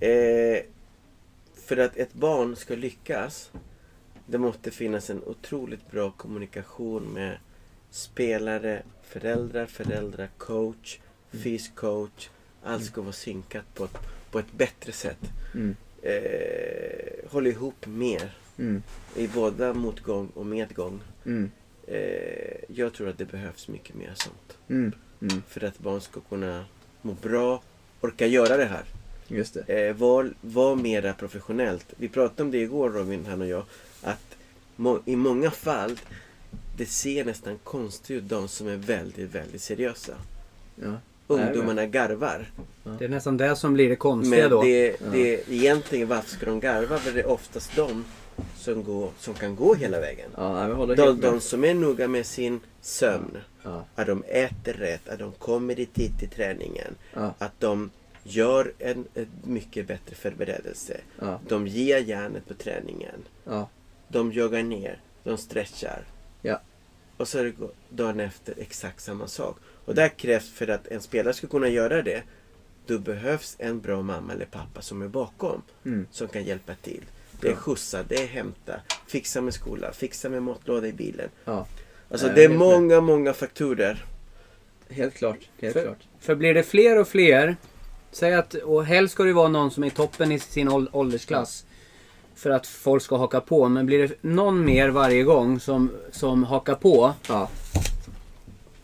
[0.00, 0.58] Eh,
[1.68, 3.50] för att ett barn ska lyckas.
[4.26, 7.38] Det måste finnas en otroligt bra kommunikation med
[7.90, 10.98] spelare, föräldrar, föräldrar, coach,
[11.30, 12.28] fyscoach.
[12.62, 13.98] Allt ska vara synkat på ett,
[14.30, 15.18] på ett bättre sätt.
[15.54, 15.76] Mm.
[16.02, 18.82] Eh, håll ihop mer Mm.
[19.16, 21.00] i både motgång och medgång.
[21.26, 21.50] Mm.
[21.86, 24.58] Eh, jag tror att det behövs mycket mer sånt.
[24.68, 24.92] Mm.
[25.20, 25.42] Mm.
[25.48, 26.64] För att barn ska kunna
[27.02, 27.62] må bra,
[28.00, 28.84] orka göra det här.
[29.28, 29.88] Just det.
[29.88, 31.86] Eh, var, var mera professionellt.
[31.96, 33.64] Vi pratade om det igår Robin, han och jag.
[34.02, 34.36] Att
[34.76, 36.00] må, i många fall,
[36.76, 40.12] det ser nästan konstigt ut de som är väldigt, väldigt seriösa.
[40.82, 40.92] Ja.
[41.26, 42.50] ungdomarna garvar.
[42.98, 44.62] Det är nästan det som blir det konstiga Men då.
[44.62, 46.98] det, det, egentligen varför ska de garva?
[46.98, 48.04] För det är oftast de
[48.56, 50.30] som, går, som kan gå hela vägen.
[50.36, 53.36] Ja, De, de som är noga med sin sömn.
[53.62, 53.84] Ja.
[53.94, 56.94] Att de äter rätt, att de kommer i tid till träningen.
[57.14, 57.34] Ja.
[57.38, 57.90] Att de
[58.28, 61.00] gör en, en mycket bättre förberedelse.
[61.18, 61.40] Ja.
[61.48, 63.24] De ger järnet på träningen.
[63.44, 63.68] Ja.
[64.08, 66.02] De joggar ner, de stretchar.
[66.42, 66.60] Ja.
[67.16, 67.52] Och så är det
[67.88, 69.56] dagen efter exakt samma sak.
[69.84, 72.22] Och där krävs för att en spelare ska kunna göra det.
[72.86, 75.62] Då behövs en bra mamma eller pappa som är bakom.
[75.84, 76.06] Mm.
[76.10, 77.04] Som kan hjälpa till.
[77.40, 81.28] Det är skjutsa, det är hämta, fixa med skola, fixa med matlåda i bilen.
[81.44, 81.66] Ja.
[82.10, 82.68] Alltså Nej, det är helt med.
[82.68, 84.04] många, många faktorer.
[84.88, 85.38] Helt klart.
[85.60, 85.98] Helt För- klart.
[86.20, 87.56] För blir det fler och fler,
[88.12, 90.88] säg att, och helst ska det vara någon som är i toppen i sin ål-
[90.92, 91.64] åldersklass.
[92.34, 93.68] För att folk ska haka på.
[93.68, 97.12] Men blir det någon mer varje gång som, som hakar på.
[97.28, 97.48] Ja.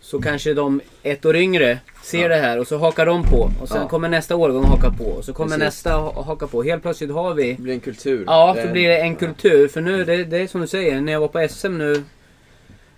[0.01, 2.29] Så kanske de ett år yngre ser Ja.
[2.29, 3.51] det här och så hakar de på.
[3.61, 3.89] Och sen Ja.
[3.89, 5.05] kommer nästa årgång haka på.
[5.05, 5.65] Och så kommer Precis.
[5.65, 6.63] nästa ha- haka på.
[6.63, 8.25] Helt plötsligt har vi Det blir en kultur.
[8.27, 9.69] Ja, så blir det en kultur.
[9.69, 12.05] För nu, det, det är som du säger, när jag var på SM nu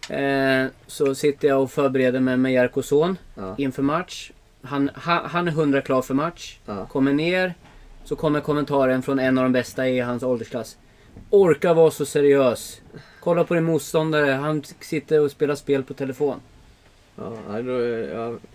[0.09, 3.55] eh, så sitter jag och förbereder mig med Jerko son Ja.
[3.59, 4.31] inför match.
[4.67, 6.59] Han, han, han är 100 klar för match.
[6.67, 6.87] Ja.
[6.87, 7.55] Kommer ner,
[8.05, 10.77] så kommer kommentaren från en av de bästa i hans åldersklass.
[11.31, 12.81] Orka vara så seriös.
[13.21, 16.37] Kolla på din motståndare, han sitter och spelar spel på telefon.
[17.17, 17.33] Ja,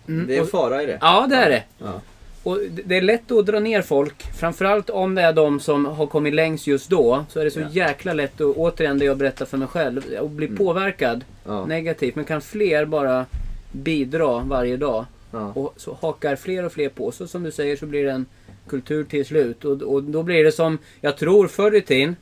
[0.08, 0.98] Mm, det är en fara i det.
[1.00, 1.62] Ja, det är det.
[1.78, 2.00] Ja.
[2.42, 4.22] Och det det är lätt att dra ner folk.
[4.38, 7.24] Framförallt om det är de som har kommit längst just då.
[7.28, 7.66] Så är det så Ja.
[7.70, 10.58] jäkla lätt att, återigen det jag berättar för mig själv, att bli Mm.
[10.58, 11.66] påverkad Ja.
[11.66, 12.14] negativt.
[12.16, 13.26] Men kan fler bara
[13.72, 15.52] bidra varje dag Ja.
[15.52, 17.12] och så hakar fler och fler på.
[17.12, 18.26] Så som du säger så blir det en
[18.68, 19.64] kultur till slut.
[19.64, 22.16] Och, och då blir det som, jag tror förr i tiden,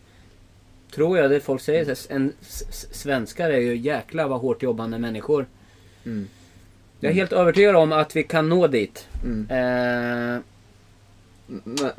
[0.95, 2.33] tror jag det folk säger, en
[2.93, 5.47] svenskar är ju jäkla vad hårt jobbande människor.
[6.05, 6.29] Mm.
[7.01, 9.09] Jag är helt övertygad om att vi kan nå dit.
[9.25, 9.47] Mm.
[9.51, 10.41] Eh,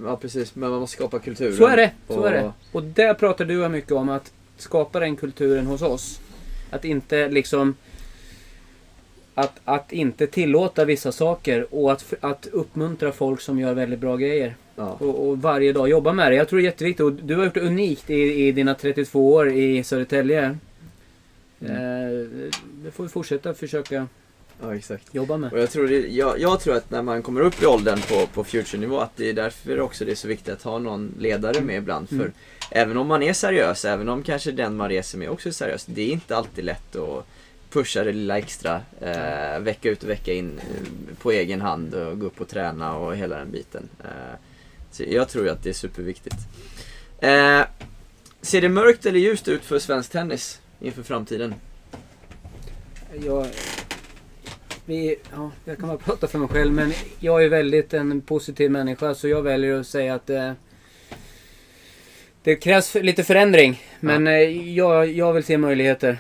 [0.06, 0.56] ja, precis.
[0.56, 1.58] Men man måste skapa kulturen.
[1.58, 1.92] Så är det.
[2.08, 2.54] Så Och- är det.
[2.72, 6.20] Och där pratar du mycket om att skapa den kulturen hos oss.
[6.70, 7.76] Att inte liksom...
[9.36, 14.18] Att, att inte tillåta vissa saker och att, att uppmuntra folk som gör väldigt bra
[14.18, 14.56] grejer.
[14.76, 14.98] Ja.
[15.00, 16.36] Och, och varje dag jobba med det.
[16.36, 17.04] Jag tror det är jätteviktigt.
[17.04, 20.58] Och du har gjort det unikt i, i dina 32 år i Södertälje.
[21.62, 21.70] Eh,
[22.84, 24.08] det får vi fortsätta försöka
[24.62, 25.16] ja, exakt.
[25.16, 25.54] jobba med.
[25.54, 28.28] Och jag tror, det, jag, jag tror att när man kommer upp i åldern på,
[28.34, 31.62] på future-nivå att det är därför också det är så viktigt att ha någon ledare
[31.62, 32.10] med ibland.
[32.10, 32.32] För Mm.
[32.72, 35.86] även om man är seriös, även om kanske den man reser med också är seriös,
[35.86, 37.26] det är inte alltid lätt att
[37.72, 42.20] pusha det lilla extra eh, vecka ut och vecka in eh, på egen hand och
[42.20, 43.90] gå upp och träna och hela den biten.
[44.04, 44.38] Eh,
[44.92, 46.36] så jag tror ju att det är superviktigt.
[47.20, 47.62] Eh,
[48.42, 51.56] ser det mörkt eller ljust ut för svensk tennis inför framtiden?
[53.26, 53.48] Jag,
[54.86, 58.72] vi, ja, jag kan bara prata för mig själv men jag är väldigt en positiv
[58.72, 60.56] människa så jag väljer att säga att det,
[62.44, 63.84] det krävs lite förändring.
[64.00, 66.18] Men eh, jag, jag vill se möjligheter.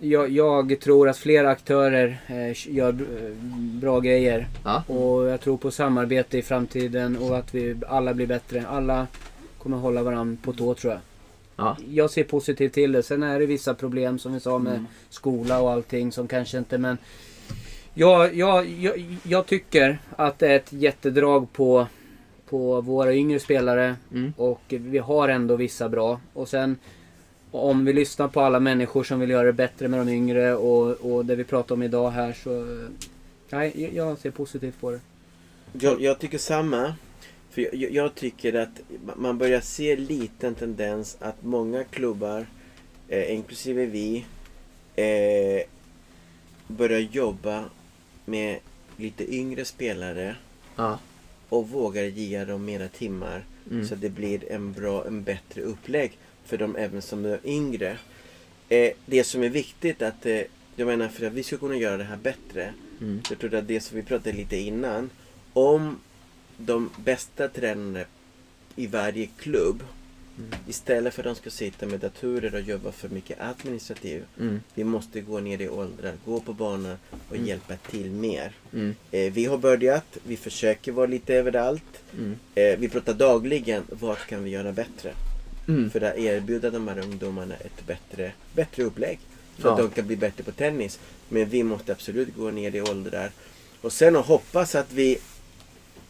[0.00, 3.30] Jag, jag tror att fler aktörer eh, gör eh,
[3.80, 4.46] bra grejer.
[4.64, 4.82] Ja.
[4.86, 8.64] Och jag tror på samarbete i framtiden och att vi alla blir bättre.
[8.68, 9.06] Alla
[9.58, 11.00] kommer hålla varandra på tå tror jag.
[11.56, 11.76] Ja.
[11.90, 13.02] Jag ser positivt till det.
[13.02, 14.86] Sen är det vissa problem som vi sa med Mm.
[15.10, 16.98] skola och allting som kanske inte men
[17.94, 21.86] jag, jag, jag, jag tycker att det är ett jättedrag på,
[22.48, 24.32] på våra yngre spelare Mm.
[24.36, 26.20] och vi har ändå vissa bra.
[26.32, 26.76] Och sen
[27.52, 30.90] om vi lyssnar på alla människor som vill göra det bättre med de yngre och,
[31.14, 32.86] och det vi pratar om idag här så
[33.50, 35.00] Nej, jag- ser positivt på det.
[35.72, 36.94] Jag, jag tycker samma.
[37.50, 38.80] För jag, jag tycker att
[39.16, 42.46] man börjar se liten tendens att många klubbar,
[43.08, 44.24] eh, inklusive vi,
[44.96, 45.62] eh,
[46.66, 47.64] börjar jobba
[48.24, 48.58] med
[48.96, 50.36] lite yngre spelare
[50.76, 50.98] Ja.
[51.48, 53.44] och vågar ge dem mera timmar.
[53.70, 53.86] Mm.
[53.86, 57.98] Så att det blir en bra, en bättre upplägg för dem även som är yngre.
[58.68, 60.40] Eh, det som är viktigt att, eh,
[60.76, 62.74] jag menar för att vi ska kunna göra det här bättre.
[63.00, 63.20] Mm.
[63.30, 65.10] Jag tror att det som vi pratade lite innan.
[65.52, 65.98] Om
[66.56, 68.04] de bästa tränarna
[68.76, 69.82] i varje klubb
[70.38, 70.50] Mm.
[70.68, 74.24] istället för att de ska sitta med datorer och jobba för mycket administrativt.
[74.40, 74.60] Mm.
[74.74, 76.96] Vi måste gå ner i åldrar, gå på banan
[77.28, 77.46] och Mm.
[77.48, 78.52] hjälpa till mer.
[78.72, 78.94] Mm.
[79.10, 82.02] Eh, vi har börjat, vi försöker vara lite överallt.
[82.18, 82.36] Mm.
[82.54, 85.12] Eh, vi pratar dagligen, vad kan vi göra bättre?
[85.68, 85.90] Mm.
[85.90, 89.18] För att erbjuda de här ungdomarna ett bättre, bättre upplägg.
[89.58, 89.72] Så Ja.
[89.72, 90.98] att de kan bli bättre på tennis.
[91.28, 93.30] Men vi måste absolut gå ner i åldrar.
[93.80, 95.18] Och sen att hoppas att vi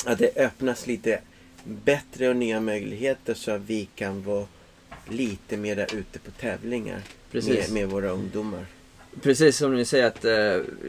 [0.05, 1.21] att det öppnas lite
[1.65, 4.47] bättre och nya möjligheter så att vi kan vara
[5.09, 7.03] lite mera ute på tävlingar
[7.33, 8.67] med, med våra ungdomar.
[9.21, 10.33] Precis som ni säger att eh,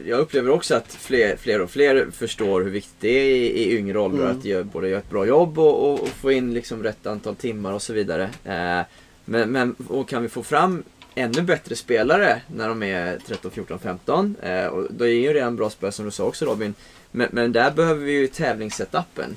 [0.06, 3.76] jag upplever också att fler, fler och fler förstår hur viktigt det är i, i
[3.78, 4.38] yngre åldrar Mm.
[4.38, 7.36] att göra, både göra ett bra jobb och, och, och få in liksom rätt antal
[7.36, 8.22] timmar och så vidare.
[8.44, 8.80] Eh,
[9.24, 10.82] men, men och kan vi få fram
[11.14, 15.56] ännu bättre spelare när de är 13, 14, 15 eh, och då är ju redan
[15.56, 16.74] bra spelare som du sa också Robin.
[17.10, 19.36] Men, men där behöver vi ju tävlingssetupen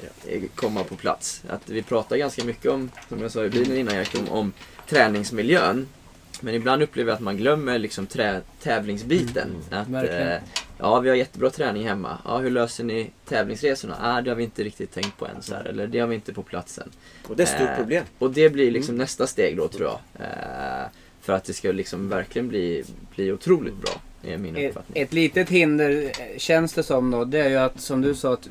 [0.56, 1.42] komma på plats.
[1.50, 4.54] Att vi pratar ganska mycket om, som jag sa i bilen innan Erik, om, om
[4.90, 5.88] träningsmiljön.
[6.42, 9.50] Men ibland upplever jag att man glömmer liksom trä, tävlingsbiten.
[9.72, 10.28] Att, Verkligen.
[10.28, 10.40] eh,
[10.78, 12.18] ja, vi har jättebra träning hemma.
[12.26, 13.96] Ja, hur löser ni tävlingsresorna?
[14.02, 15.42] Ah, det har vi inte riktigt tänkt på än.
[15.42, 16.90] Så här, eller det har vi inte på platsen.
[17.28, 18.04] Och det är ett stort Eh, problem.
[18.20, 20.00] Och det blir liksom nästa steg då tror jag.
[20.26, 20.88] Eh,
[21.22, 22.84] för att det ska liksom verkligen bli,
[23.16, 23.92] bli otroligt bra.
[24.24, 25.04] Är min Ett, uppfattning.
[25.04, 28.34] ett litet hinder eh, känns det som då, det är ju att som du sa
[28.34, 28.50] att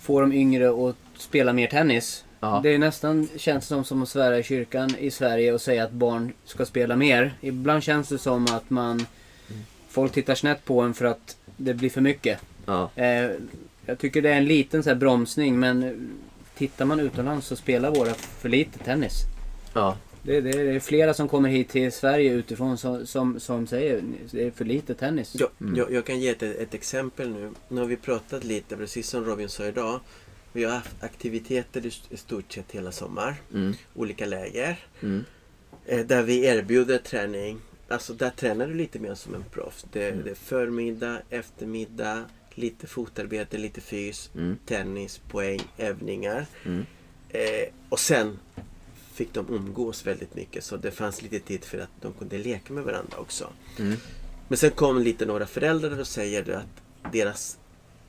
[0.00, 2.24] få de yngre att spela mer tennis.
[2.40, 2.60] Ja.
[2.62, 5.92] Det är nästan, känns som, som att svära i kyrkan i Sverige och säga att
[5.92, 7.34] barn ska spela mer.
[7.40, 9.06] Ibland känns det som att man
[9.88, 12.38] Folk tittar snett på en för att det blir för mycket.
[12.66, 12.90] Ja.
[12.94, 13.30] Eh,
[13.86, 16.08] jag tycker det är en liten så här bromsning men
[16.56, 19.12] tittar man utomlands så spelar våra för lite tennis.
[19.74, 19.96] Ja.
[20.22, 24.02] Det, det, det är flera som kommer hit till Sverige utifrån som, som, som säger
[24.30, 25.36] det är för lite tennis.
[25.38, 25.76] Jag, Mm.
[25.76, 27.50] jag, jag kan ge ett, ett exempel nu.
[27.68, 30.00] Nu har vi pratat lite, precis som Robin sa idag.
[30.58, 33.34] Vi har haft aktiviteter i, stort sett hela sommar.
[33.54, 33.74] Mm.
[33.94, 34.78] Olika läger.
[35.02, 35.24] Mm.
[35.86, 37.60] Eh, där vi erbjuder träning.
[37.88, 39.86] Alltså där tränar du lite mer som en proffs.
[39.92, 40.24] Det, Mm.
[40.24, 42.24] det är förmiddag, eftermiddag,
[42.54, 44.56] lite fotarbete, lite fys, Mm.
[44.66, 46.46] tennis, poäng, övningar.
[46.64, 46.86] Mm.
[47.28, 48.38] Eh, och sen
[49.14, 52.72] fick de umgås väldigt mycket så det fanns lite tid för att de kunde leka
[52.72, 53.50] med varandra också.
[53.78, 53.94] Mm.
[54.48, 57.58] Men sen kom lite några föräldrar och säger att deras,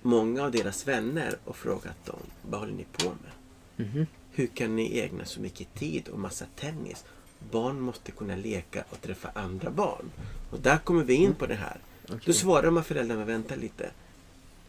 [0.01, 2.19] många av deras vänner och frågat dem
[2.49, 3.87] vad håller ni på med?
[3.87, 4.05] Mhm.
[4.31, 7.05] Hur kan ni ägna så mycket tid och massa tennis?
[7.51, 10.11] Barn måste kunna leka och träffa andra barn.
[10.51, 11.77] Och där kommer vi in på det här.
[12.07, 12.33] Då Okej.
[12.33, 13.91] svarar här föräldrarna, vänta lite.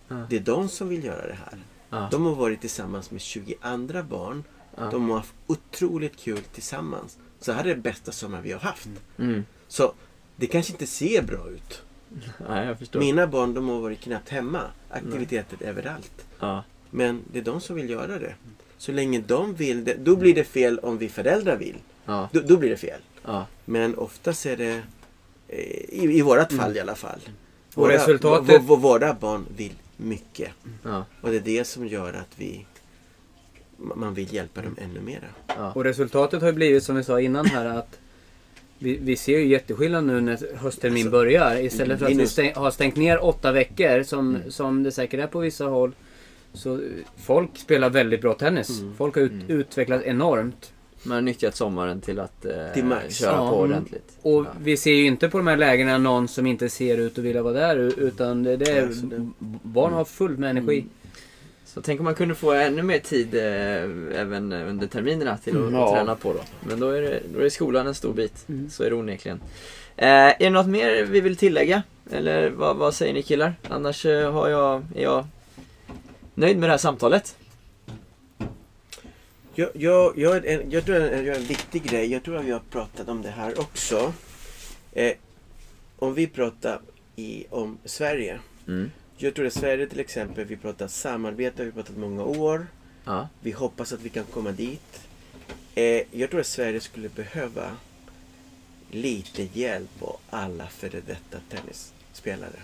[0.09, 0.27] Ja.
[0.31, 1.59] Det är de som vill göra det här.
[1.91, 2.09] Ja.
[2.11, 4.45] De har varit tillsammans med 20 andra barn.
[4.77, 4.91] Ja.
[4.91, 7.19] De har haft otroligt kul tillsammans.
[7.41, 8.89] Så här är det bästa sommar vi har haft.
[9.19, 9.45] Mm.
[9.69, 9.93] Så
[10.37, 11.83] det kanske inte ser bra ut.
[12.49, 13.01] Nej, jag förstår.
[13.01, 14.61] Mina barn de har varit knappt hemma.
[14.91, 16.27] Aktiviteter överallt.
[16.41, 16.65] Ja.
[16.91, 18.35] Men det är de som vill göra det.
[18.79, 21.77] Så länge de vill det, då blir det fel om vi föräldrar vill.
[22.05, 22.29] Ja.
[22.33, 23.01] Då, då blir det fel.
[23.25, 23.47] Ja.
[23.65, 24.83] Men oftast är det,
[25.49, 25.59] eh,
[25.89, 27.21] i, i vårat fall i alla fall.
[27.75, 30.51] Och resultatet- v- v- våra barn vill mycket.
[30.83, 31.05] Ja.
[31.21, 32.67] Och det är det som gör att vi
[33.77, 35.25] man vill hjälpa dem ännu mera.
[35.47, 35.73] Ja.
[35.73, 37.99] Och resultatet har ju blivit som vi sa innan här att
[38.83, 41.57] vi, vi ser ju jätteskillnad nu när hösttermin Alltså, börjar.
[41.61, 44.51] Istället för att vi minus- stäng, har stängt ner åtta veckor som, Mm.
[44.51, 45.93] som det säkert är på vissa håll.
[46.53, 46.81] Så
[47.17, 48.81] folk spelar väldigt bra tennis.
[48.81, 48.95] Mm.
[48.95, 49.45] Folk har ut, Mm.
[49.49, 50.73] utvecklats enormt.
[51.03, 53.15] Man har nyttjat sommaren till att eh, Till max.
[53.17, 53.51] köra Ja.
[53.51, 53.71] på Mm.
[53.71, 54.19] ordentligt.
[54.23, 54.47] Och Ja.
[54.63, 57.43] vi ser ju inte på de här lägena någon som inte ser ut att vilja
[57.43, 57.77] vara där.
[58.01, 59.29] Utan det, det är, Ja, så det-
[59.63, 60.79] barn har fullt med energi.
[60.79, 60.91] Mm.
[61.75, 65.63] Så tänk om man kunde få ännu mer tid eh, även under terminerna till att,
[65.63, 65.95] Mm, att ja.
[65.95, 66.41] träna på då.
[66.61, 68.49] Men då är, det, då är skolan en stor bit.
[68.49, 68.71] Mm.
[68.71, 69.41] Så är det onekligen.
[69.97, 71.83] Eh, är det något mer vi vill tillägga?
[72.11, 73.55] Eller vad, vad säger ni killar?
[73.69, 75.27] Annars eh, har jag, är jag
[76.35, 77.37] nöjd med det här samtalet.
[79.55, 82.51] Jag, jag, jag, en, jag tror en, jag en viktig grej, jag tror att vi
[82.51, 84.13] har pratat om det här också.
[84.93, 85.13] Eh,
[85.99, 86.81] om vi pratar
[87.17, 88.39] i, om Sverige.
[88.69, 88.91] Mm.
[89.23, 92.67] Jag tror att Sverige till exempel, vi pratar samarbete, vi har pratat många år.
[93.05, 93.29] Ja.
[93.41, 95.01] Vi hoppas att vi kan komma dit.
[95.75, 97.77] Eh, jag tror att Sverige skulle behöva
[98.91, 102.61] lite hjälp av alla före detta tennisspelare.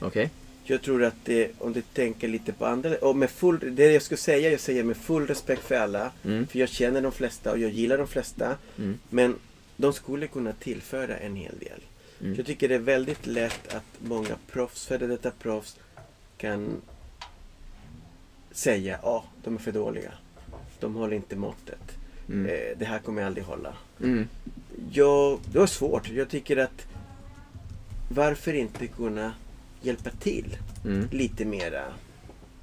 [0.00, 0.30] Okej.
[0.64, 4.02] Jag tror att det, om du tänker lite på andra, och med full, det jag
[4.02, 6.12] skulle säga, jag säger med full respekt för alla.
[6.24, 6.46] Mm.
[6.46, 8.56] För jag känner de flesta och jag gillar de flesta.
[8.78, 8.98] Mm.
[9.10, 9.34] Men
[9.76, 11.80] de skulle kunna tillföra en hel del.
[12.20, 12.34] Mm.
[12.34, 15.76] Jag tycker det är väldigt lätt att många proffs, före detta proffs,
[16.38, 16.80] kan
[18.50, 20.12] säga ja, de är för dåliga.
[20.80, 21.96] De håller inte måttet.
[22.28, 22.46] Mm.
[22.46, 23.74] Eh, det här kommer jag aldrig hålla.
[24.02, 24.28] Mm.
[24.92, 26.08] Jag, det var svårt.
[26.08, 26.86] Jag tycker att
[28.08, 29.32] varför inte kunna
[29.82, 31.08] hjälpa till Mm.
[31.10, 31.84] lite mera?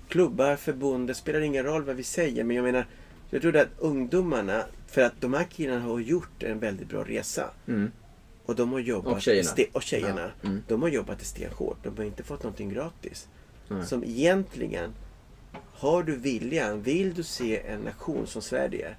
[0.08, 2.44] Klubbar, förbund, det spelar ingen roll vad vi säger.
[2.44, 2.86] Men jag menar,
[3.30, 7.50] jag tror att ungdomarna, för att de här killarna har gjort en väldigt bra resa.
[7.68, 7.92] Mm.
[8.46, 9.14] Och de har jobbat...
[9.14, 9.50] Och tjejerna.
[9.74, 10.32] och tjejerna.
[10.42, 10.48] Ja.
[10.50, 10.64] Mm.
[10.68, 11.84] De har jobbat stenhårt.
[11.84, 13.28] De har inte fått någonting gratis.
[13.68, 13.86] Nej.
[13.86, 14.94] Som egentligen,
[15.74, 18.96] har du viljan, vill du se en nation som Sverige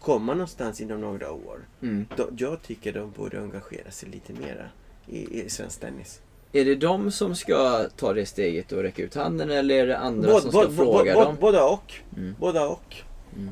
[0.00, 1.58] komma någonstans inom några år.
[1.82, 2.06] Mm.
[2.16, 4.66] Då, jag tycker de borde engagera sig lite mera
[5.06, 6.20] i, i svensk tennis.
[6.52, 9.98] Är det de som ska ta det steget och räcka ut handen eller är det
[9.98, 11.36] andra Båda- som ska båda- fråga båda- dem?
[11.40, 11.94] Båda och.
[12.16, 12.34] Mm.
[12.40, 12.96] Båda och.
[13.36, 13.50] Mm.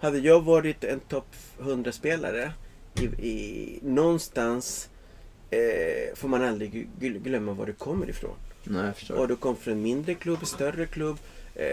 [0.00, 1.26] Hade jag varit en topp
[1.60, 2.52] 100-spelare
[3.00, 4.88] i, i, någonstans
[5.50, 8.36] eh, får man aldrig gl- glömma var du kommer ifrån.
[8.66, 8.92] Nej.
[9.10, 11.16] Och du kom från en mindre klubb, större klubb.
[11.54, 11.66] Eh,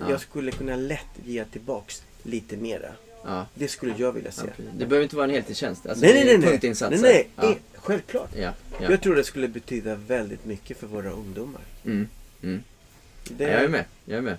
[0.00, 0.10] Ja.
[0.10, 2.92] Jag skulle kunna lätt ge tillbaks lite mera.
[3.24, 3.46] Ja.
[3.54, 4.62] Det skulle jag vilja Ja, se.
[4.78, 5.86] det behöver inte vara en heltidstjänst.
[5.86, 6.38] Alltså, nej, nej, nej.
[6.38, 6.50] nej.
[6.50, 6.98] Punktinsatser.
[7.02, 7.58] nej, nej.
[7.72, 7.80] Ja.
[7.80, 8.30] Självklart.
[8.36, 8.90] Ja, ja.
[8.90, 11.60] Jag tror det skulle betyda väldigt mycket för våra ungdomar.
[11.84, 12.08] Mm.
[12.42, 12.62] Mm.
[13.30, 13.84] Det, Jag är med.
[14.04, 14.36] Jag är med.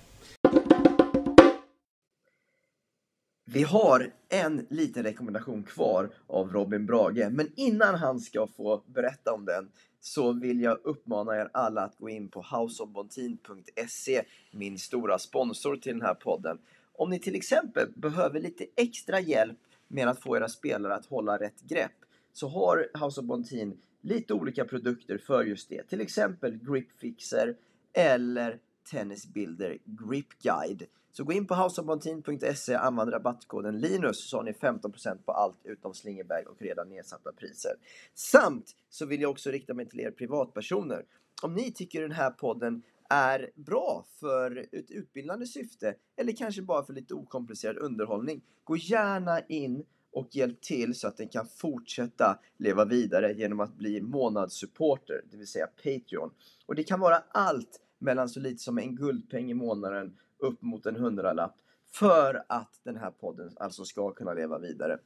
[3.45, 9.33] Vi har en liten rekommendation kvar av Robin Brage, men innan han ska få berätta
[9.33, 9.69] om den
[9.99, 15.91] så vill jag uppmana er alla att gå in på houseofbontin.se, min stora sponsor till
[15.91, 16.57] den här podden.
[16.93, 19.57] Om ni till exempel behöver lite extra hjälp
[19.87, 21.91] med att få era spelare att hålla rätt grepp
[22.33, 25.83] så har House of Bontin lite olika produkter för just det.
[25.83, 27.55] Till exempel gripfixer
[27.93, 28.59] eller
[28.91, 30.85] Tennis Builder Grip Guide.
[31.11, 35.93] Så gå in på houseofbontin.se, använd rabattkoden LINUS så har ni 15% på allt utom
[35.93, 37.71] slingerbag och redan nedsatta priser.
[38.13, 41.05] Samt så vill jag också rikta mig till er privatpersoner.
[41.41, 46.85] Om ni tycker den här podden är bra för ett utbildande syfte eller kanske bara
[46.85, 48.41] för lite okomplicerad underhållning.
[48.63, 53.77] Gå gärna in och hjälp till så att den kan fortsätta leva vidare genom att
[53.77, 56.31] bli månadssupporter, det vill säga Patreon.
[56.65, 60.85] Och det kan vara allt mellan så lite som en guldpeng i månaden upp mot
[60.85, 61.55] en hundralapp
[61.91, 64.97] för att den här podden alltså ska kunna leva vidare.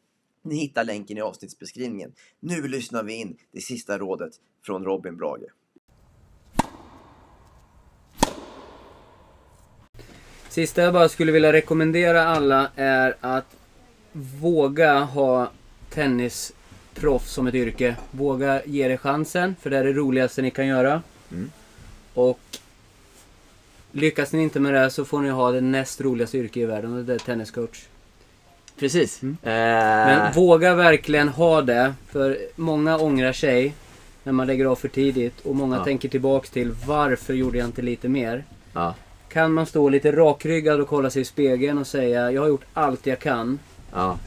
[0.41, 2.13] Ni hittar länken i avsnittsbeskrivningen.
[2.39, 4.33] Nu lyssnar vi in det sista rådet
[4.65, 5.47] från Robin Brage.
[10.49, 13.57] Sista jag bara skulle vilja rekommendera alla är att
[14.11, 15.51] våga ha
[15.89, 17.97] tennisproffs som ett yrke.
[18.11, 21.01] Våga ge det chansen, för det är det roligaste ni kan göra.
[21.31, 21.51] Mm.
[22.13, 22.39] Och
[23.93, 26.97] lyckas ni inte med det så får ni ha det näst roligaste yrket i världen
[26.97, 27.83] och det är tenniscoach.
[28.79, 29.21] Precis.
[29.23, 29.37] Mm.
[29.43, 29.49] Eh,
[30.07, 33.73] Men våga verkligen ha det, för många ångrar sig
[34.23, 35.83] när man lägger av för tidigt och många Ja.
[35.83, 38.43] tänker tillbaks till varför gjorde jag inte lite mer?
[38.73, 38.95] ja,
[39.29, 42.65] Kan man stå lite rakryggad och kolla sig i spegeln och säga jag har gjort
[42.73, 43.59] allt jag kan.
[43.93, 44.17] ja.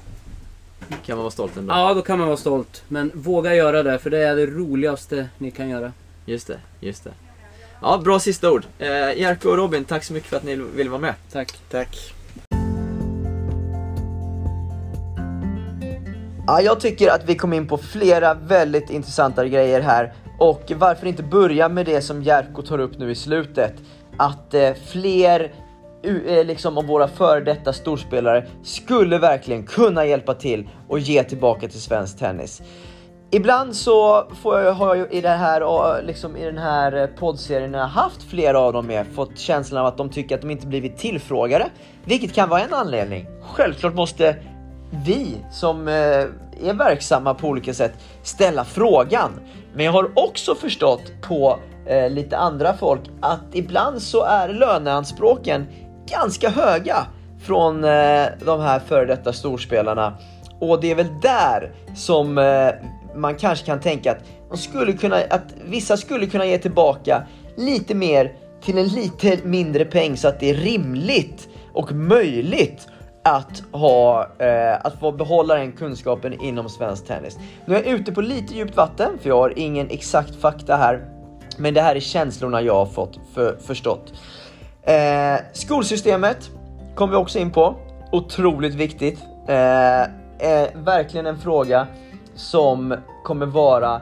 [1.06, 1.74] Kan man vara stolt ändå.
[1.74, 2.82] Ja, då kan man vara stolt.
[2.88, 5.92] Men våga göra det, för det är det roligaste ni kan göra.
[6.26, 7.10] Just det, just det.
[7.82, 8.64] Ja, bra sista ord.
[8.78, 8.88] Eh,
[9.20, 11.14] Jerko och Robin, tack så mycket för att ni ville vara med.
[11.32, 11.52] Tack.
[11.70, 12.12] Tack.
[16.46, 20.12] Ja, jag tycker att vi kom in på flera väldigt intressanta grejer här.
[20.38, 23.74] Och varför inte börja med det som Jerko tar upp nu i slutet.
[24.16, 25.52] Att eh, fler
[26.02, 31.68] eh, liksom av våra före detta storspelare skulle verkligen kunna hjälpa till och ge tillbaka
[31.68, 32.62] till svensk tennis.
[33.30, 37.74] Ibland så får jag, har jag i, det här, liksom i den här eh, poddserien
[37.74, 40.66] jag haft flera av dem med fått känslan av att de tycker att de inte
[40.66, 41.66] blivit tillfrågade.
[42.04, 43.26] Vilket kan vara en anledning.
[43.42, 44.36] Självklart måste
[44.90, 47.92] vi som eh, är verksamma på olika sätt
[48.22, 49.30] ställa frågan.
[49.74, 55.66] Men jag har också förstått på eh, lite andra folk att ibland så är löneanspråken
[56.10, 57.06] ganska höga
[57.42, 60.12] från eh, de här före detta storspelarna.
[60.60, 62.70] Och det är väl där som eh,
[63.16, 64.18] man kanske kan tänka att,
[64.50, 67.26] de skulle kunna, att vissa skulle kunna ge tillbaka
[67.56, 68.32] lite mer
[68.62, 72.88] till en lite mindre peng så att det är rimligt och möjligt
[73.24, 77.38] att, ha, eh, att få behålla den kunskapen inom svensk tennis.
[77.66, 81.04] Nu är jag ute på lite djupt vatten för jag har ingen exakt fakta här.
[81.58, 84.12] Men det här är känslorna jag har fått för, förstått.
[84.82, 86.50] Eh, skolsystemet
[86.94, 87.76] kom vi också in på.
[88.12, 89.18] Otroligt viktigt.
[89.48, 90.06] Eh,
[90.74, 91.86] verkligen en fråga
[92.36, 92.94] som
[93.24, 94.00] kommer vara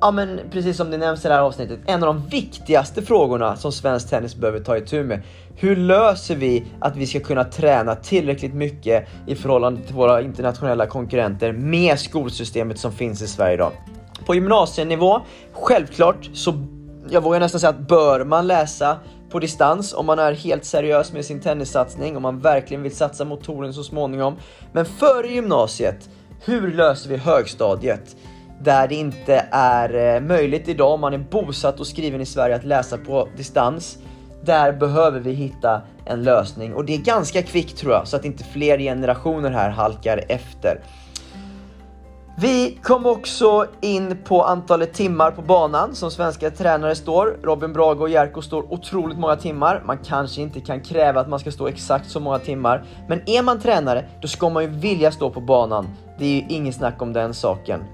[0.00, 3.56] Ja men precis som det nämns i det här avsnittet, en av de viktigaste frågorna
[3.56, 5.22] som svensk tennis behöver ta itu med.
[5.56, 10.86] Hur löser vi att vi ska kunna träna tillräckligt mycket i förhållande till våra internationella
[10.86, 13.72] konkurrenter med skolsystemet som finns i Sverige idag?
[14.26, 15.20] På gymnasienivå,
[15.52, 16.54] självklart så,
[17.10, 18.96] jag vågar nästan säga att bör man läsa
[19.30, 23.24] på distans om man är helt seriös med sin tennissatsning, om man verkligen vill satsa
[23.24, 24.36] mot touren så småningom.
[24.72, 26.08] Men före gymnasiet,
[26.44, 28.16] hur löser vi högstadiet?
[28.60, 32.56] Där det inte är eh, möjligt idag om man är bosatt och skriven i Sverige
[32.56, 33.98] att läsa på distans.
[34.44, 38.24] Där behöver vi hitta en lösning och det är ganska kvickt tror jag så att
[38.24, 40.80] inte fler generationer här halkar efter.
[42.40, 47.38] Vi kom också in på antalet timmar på banan som svenska tränare står.
[47.42, 49.82] Robin Brage och Jerko står otroligt många timmar.
[49.86, 52.84] Man kanske inte kan kräva att man ska stå exakt så många timmar.
[53.08, 55.88] Men är man tränare, då ska man ju vilja stå på banan.
[56.18, 57.84] Det är ju ingen snack om den saken.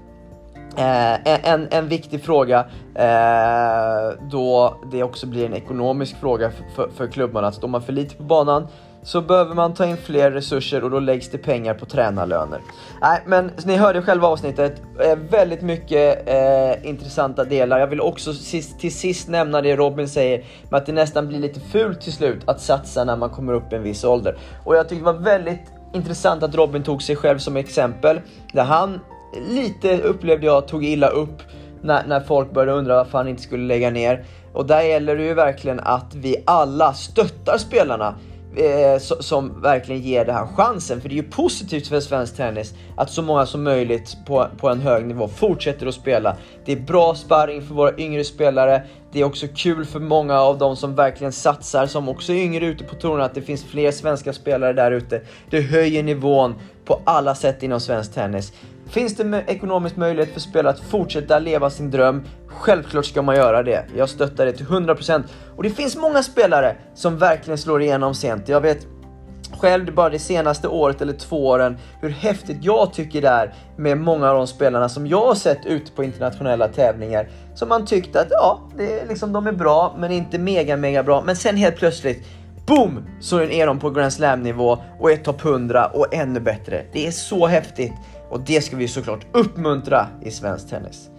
[0.77, 2.65] Eh, en, en viktig fråga
[2.95, 7.51] eh, då det också blir en ekonomisk fråga för, för, för klubbarna.
[7.51, 8.67] Står man för lite på banan
[9.05, 12.61] så behöver man ta in fler resurser och då läggs det pengar på tränarlöner.
[13.01, 14.81] Nej, men ni hörde själva avsnittet.
[14.99, 17.79] Eh, väldigt mycket eh, intressanta delar.
[17.79, 21.39] Jag vill också sist, till sist nämna det Robin säger med att det nästan blir
[21.39, 24.37] lite fult till slut att satsa när man kommer upp i en viss ålder.
[24.63, 28.21] Och jag tyckte det var väldigt intressant att Robin tog sig själv som exempel.
[28.53, 28.99] Där han
[29.49, 31.41] lite upplevde jag tog illa upp
[31.81, 34.25] när, när folk började undra varför han inte skulle lägga ner.
[34.53, 38.15] Och där gäller det ju verkligen att vi alla stöttar spelarna
[38.57, 41.01] eh, som verkligen ger det här chansen.
[41.01, 44.69] För det är ju positivt för svensk tennis att så många som möjligt på, på
[44.69, 46.37] en hög nivå fortsätter att spela.
[46.65, 48.83] Det är bra sparring för våra yngre spelare.
[49.11, 52.65] Det är också kul för många av de som verkligen satsar, som också är yngre
[52.65, 55.21] ute på touren, att det finns fler svenska spelare där ute.
[55.49, 56.55] Det höjer nivån
[56.85, 58.53] på alla sätt inom svensk tennis.
[58.89, 63.63] Finns det ekonomisk möjlighet för spelare att fortsätta leva sin dröm, självklart ska man göra
[63.63, 63.85] det.
[63.95, 65.23] Jag stöttar det till 100%.
[65.55, 68.49] Och det finns många spelare som verkligen slår igenom sent.
[68.49, 68.87] Jag vet
[69.59, 73.97] själv bara det senaste året eller två åren hur häftigt jag tycker det är med
[73.97, 77.29] många av de spelarna som jag har sett ute på internationella tävlingar.
[77.55, 81.03] Som man tyckte att ja, det är liksom, de är bra men inte mega mega
[81.03, 81.23] bra.
[81.25, 82.25] Men sen helt plötsligt
[82.67, 83.05] Boom!
[83.19, 86.85] Så är de på Grand Slam nivå och är topp 100 och ännu bättre.
[86.93, 87.93] Det är så häftigt.
[88.29, 91.09] Och det ska vi såklart uppmuntra i svensk tennis.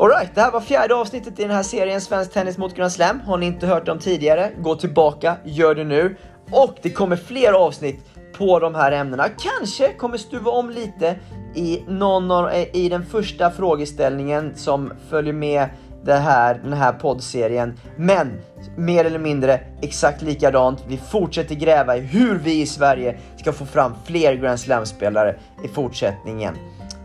[0.00, 3.20] Alright, det här var fjärde avsnittet i den här serien Svensk Tennis mot Grand Slam.
[3.20, 6.16] Har ni inte hört dem tidigare, gå tillbaka, gör det nu.
[6.50, 8.04] Och det kommer fler avsnitt
[8.38, 9.24] på de här ämnena.
[9.28, 11.16] Kanske kommer stuva om lite
[11.54, 15.68] i, någon av, i den första frågeställningen som följer med
[16.08, 17.74] det här, den här poddserien.
[17.96, 18.40] Men
[18.76, 20.84] mer eller mindre exakt likadant.
[20.88, 25.68] Vi fortsätter gräva i hur vi i Sverige ska få fram fler Grand Slam-spelare i
[25.68, 26.54] fortsättningen.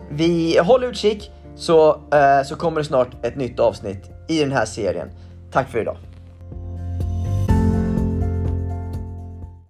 [0.10, 4.66] Vi håller utkik så, eh, så kommer det snart ett nytt avsnitt i den här
[4.66, 5.10] serien.
[5.52, 5.98] Tack för idag.